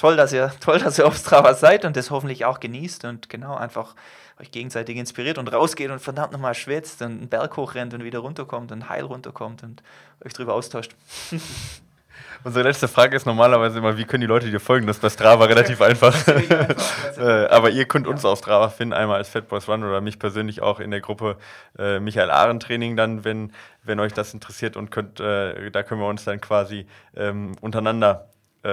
toll, 0.00 0.16
dass 0.16 0.32
ihr, 0.32 0.50
toll, 0.60 0.78
dass 0.78 0.98
ihr 0.98 1.06
auf 1.06 1.16
Strava 1.16 1.54
seid 1.54 1.84
und 1.84 1.96
das 1.96 2.10
hoffentlich 2.10 2.44
auch 2.46 2.58
genießt 2.58 3.04
und 3.04 3.28
genau 3.28 3.54
einfach 3.54 3.94
euch 4.40 4.50
gegenseitig 4.50 4.96
inspiriert 4.96 5.36
und 5.36 5.52
rausgeht 5.52 5.90
und 5.90 6.00
verdammt 6.00 6.32
nochmal 6.32 6.54
schwitzt 6.54 7.02
und 7.02 7.18
einen 7.18 7.28
Berg 7.28 7.56
hochrennt 7.58 7.92
und 7.92 8.02
wieder 8.02 8.20
runterkommt 8.20 8.72
und 8.72 8.88
heil 8.88 9.04
runterkommt 9.04 9.62
und 9.62 9.82
euch 10.24 10.32
drüber 10.32 10.54
austauscht. 10.54 10.92
Unsere 12.44 12.66
letzte 12.66 12.88
Frage 12.88 13.14
ist 13.16 13.26
normalerweise 13.26 13.78
immer, 13.78 13.98
wie 13.98 14.04
können 14.04 14.22
die 14.22 14.26
Leute 14.26 14.50
dir 14.50 14.60
folgen? 14.60 14.86
Das 14.86 14.96
ist 14.96 15.02
bei 15.02 15.10
Strava 15.10 15.44
relativ 15.44 15.82
einfach. 15.82 16.16
Äh, 17.18 17.48
aber 17.48 17.68
ihr 17.68 17.84
könnt 17.84 18.06
uns 18.06 18.24
auf 18.24 18.38
Strava 18.38 18.70
finden, 18.70 18.94
einmal 18.94 19.18
als 19.18 19.28
Fat 19.28 19.46
Boys 19.48 19.68
Run 19.68 19.84
oder 19.84 20.00
mich 20.00 20.18
persönlich 20.18 20.62
auch 20.62 20.80
in 20.80 20.90
der 20.90 21.02
Gruppe 21.02 21.36
äh, 21.78 22.00
Michael 22.00 22.30
Ahren 22.30 22.60
Training 22.60 22.96
dann, 22.96 23.24
wenn, 23.24 23.52
wenn 23.82 24.00
euch 24.00 24.14
das 24.14 24.32
interessiert 24.32 24.74
und 24.74 24.90
könnt, 24.90 25.20
äh, 25.20 25.70
da 25.70 25.82
können 25.82 26.00
wir 26.00 26.08
uns 26.08 26.24
dann 26.24 26.40
quasi 26.40 26.86
ähm, 27.14 27.56
untereinander 27.60 28.30
äh, 28.62 28.68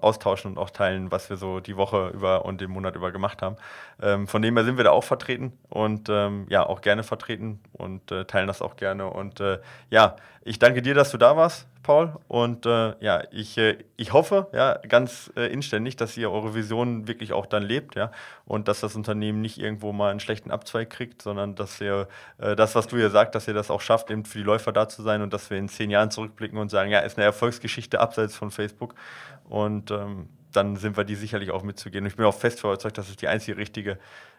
austauschen 0.00 0.52
und 0.52 0.58
auch 0.58 0.70
teilen, 0.70 1.10
was 1.10 1.28
wir 1.30 1.36
so 1.36 1.60
die 1.60 1.76
Woche 1.76 2.08
über 2.14 2.44
und 2.44 2.60
den 2.60 2.70
Monat 2.70 2.96
über 2.96 3.12
gemacht 3.12 3.42
haben. 3.42 3.56
Ähm, 4.00 4.26
von 4.28 4.42
dem 4.42 4.56
her 4.56 4.64
sind 4.64 4.76
wir 4.76 4.84
da 4.84 4.90
auch 4.90 5.04
vertreten 5.04 5.52
und 5.70 6.08
ähm, 6.10 6.46
ja, 6.50 6.66
auch 6.66 6.82
gerne 6.82 7.02
vertreten 7.02 7.60
und 7.72 8.12
äh, 8.12 8.26
teilen 8.26 8.46
das 8.46 8.60
auch 8.60 8.76
gerne. 8.76 9.08
Und 9.08 9.40
äh, 9.40 9.58
ja, 9.90 10.16
ich 10.42 10.58
danke 10.58 10.82
dir, 10.82 10.94
dass 10.94 11.10
du 11.10 11.16
da 11.16 11.34
warst, 11.34 11.66
Paul. 11.82 12.12
Und 12.28 12.66
äh, 12.66 12.94
ja, 13.00 13.22
ich, 13.30 13.56
äh, 13.56 13.78
ich 13.96 14.12
hoffe 14.12 14.48
ja 14.52 14.74
ganz 14.86 15.32
äh, 15.34 15.50
inständig, 15.50 15.96
dass 15.96 16.14
ihr 16.18 16.30
eure 16.30 16.54
Vision 16.54 17.08
wirklich 17.08 17.32
auch 17.32 17.46
dann 17.46 17.62
lebt, 17.62 17.94
ja, 17.94 18.10
und 18.44 18.68
dass 18.68 18.80
das 18.80 18.96
Unternehmen 18.96 19.40
nicht 19.40 19.58
irgendwo 19.58 19.92
mal 19.92 20.10
einen 20.10 20.20
schlechten 20.20 20.50
Abzweig 20.50 20.90
kriegt, 20.90 21.22
sondern 21.22 21.54
dass 21.54 21.80
ihr 21.80 22.06
das, 22.38 22.74
was 22.74 22.86
du 22.86 22.96
hier 22.96 23.10
sagst, 23.10 23.34
dass 23.34 23.48
ihr 23.48 23.54
das 23.54 23.70
auch 23.70 23.80
schafft, 23.80 24.10
eben 24.10 24.24
für 24.24 24.38
die 24.38 24.44
Läufer 24.44 24.72
da 24.72 24.88
zu 24.88 25.02
sein 25.02 25.22
und 25.22 25.32
dass 25.32 25.48
wir 25.48 25.56
in 25.56 25.68
zehn 25.68 25.90
Jahren 25.90 26.10
zurückblicken 26.10 26.58
und 26.58 26.70
sagen, 26.70 26.90
ja, 26.90 27.00
ist 27.00 27.16
eine 27.16 27.24
Erfolgsgeschichte 27.24 27.98
abseits 28.00 28.36
von 28.36 28.50
Facebook. 28.50 28.94
Und 29.48 29.90
ähm, 29.90 30.28
dann 30.56 30.76
sind 30.76 30.96
wir 30.96 31.04
die 31.04 31.14
sicherlich 31.14 31.50
auch 31.50 31.62
mitzugehen. 31.62 32.04
Und 32.04 32.08
ich 32.08 32.16
bin 32.16 32.24
auch 32.24 32.34
fest 32.34 32.60
überzeugt, 32.60 32.98
dass 32.98 33.08
es 33.08 33.16
die 33.16 33.28
einzige 33.28 33.56
richtige 33.56 33.98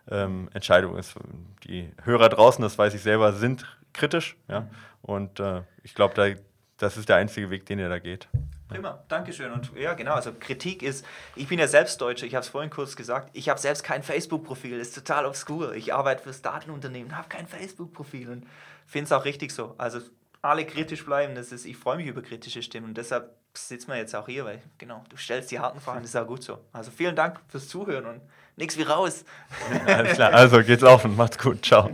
ähm, 0.09 0.49
Entscheidung 0.53 0.97
ist. 0.97 1.15
Die 1.63 1.91
Hörer 2.03 2.29
draußen, 2.29 2.61
das 2.61 2.77
weiß 2.77 2.93
ich 2.93 3.01
selber, 3.01 3.33
sind 3.33 3.65
kritisch. 3.93 4.35
Ja? 4.47 4.67
Und 5.01 5.39
äh, 5.39 5.61
ich 5.83 5.93
glaube, 5.93 6.13
da, 6.15 6.41
das 6.77 6.97
ist 6.97 7.09
der 7.09 7.17
einzige 7.17 7.49
Weg, 7.49 7.65
den 7.65 7.79
ihr 7.79 7.89
da 7.89 7.99
geht. 7.99 8.27
Prima, 8.67 9.01
Dankeschön. 9.07 9.51
Und 9.51 9.71
ja, 9.77 9.93
genau, 9.93 10.13
also 10.13 10.33
Kritik 10.37 10.83
ist, 10.83 11.05
ich 11.35 11.47
bin 11.47 11.57
ja 11.57 11.67
selbst 11.67 12.01
Deutscher, 12.01 12.25
ich 12.25 12.35
habe 12.35 12.43
es 12.43 12.49
vorhin 12.49 12.69
kurz 12.69 12.97
gesagt, 12.97 13.29
ich 13.31 13.47
habe 13.47 13.59
selbst 13.59 13.83
kein 13.83 14.03
Facebook-Profil, 14.03 14.77
ist 14.77 14.93
total 14.93 15.25
obskur. 15.25 15.73
Ich 15.73 15.93
arbeite 15.93 16.23
fürs 16.23 16.41
Datenunternehmen, 16.41 17.15
habe 17.15 17.29
kein 17.29 17.47
Facebook-Profil 17.47 18.29
und 18.29 18.45
finde 18.85 19.05
es 19.05 19.11
auch 19.13 19.23
richtig 19.23 19.51
so. 19.51 19.73
Also 19.77 19.99
alle 20.41 20.65
kritisch 20.65 21.05
bleiben, 21.05 21.35
das 21.35 21.51
ist, 21.51 21.65
ich 21.65 21.77
freue 21.77 21.97
mich 21.97 22.07
über 22.07 22.21
kritische 22.21 22.61
Stimmen 22.61 22.87
und 22.87 22.97
deshalb 22.97 23.35
sitzen 23.53 23.89
wir 23.89 23.97
jetzt 23.97 24.15
auch 24.15 24.27
hier, 24.27 24.45
weil 24.45 24.61
genau, 24.77 25.03
du 25.09 25.17
stellst 25.17 25.51
die 25.51 25.59
harten 25.59 25.79
Fragen, 25.79 26.01
das 26.01 26.11
ist 26.11 26.15
auch 26.15 26.27
gut 26.27 26.43
so. 26.43 26.59
Also 26.71 26.91
vielen 26.91 27.15
Dank 27.15 27.39
fürs 27.47 27.67
Zuhören 27.67 28.05
und 28.05 28.21
nichts 28.55 28.77
wie 28.77 28.83
raus. 28.83 29.25
Alles 29.85 30.13
klar, 30.13 30.33
also 30.33 30.61
geht's 30.63 30.83
laufen, 30.83 31.15
macht's 31.15 31.37
gut, 31.37 31.65
ciao. 31.65 31.89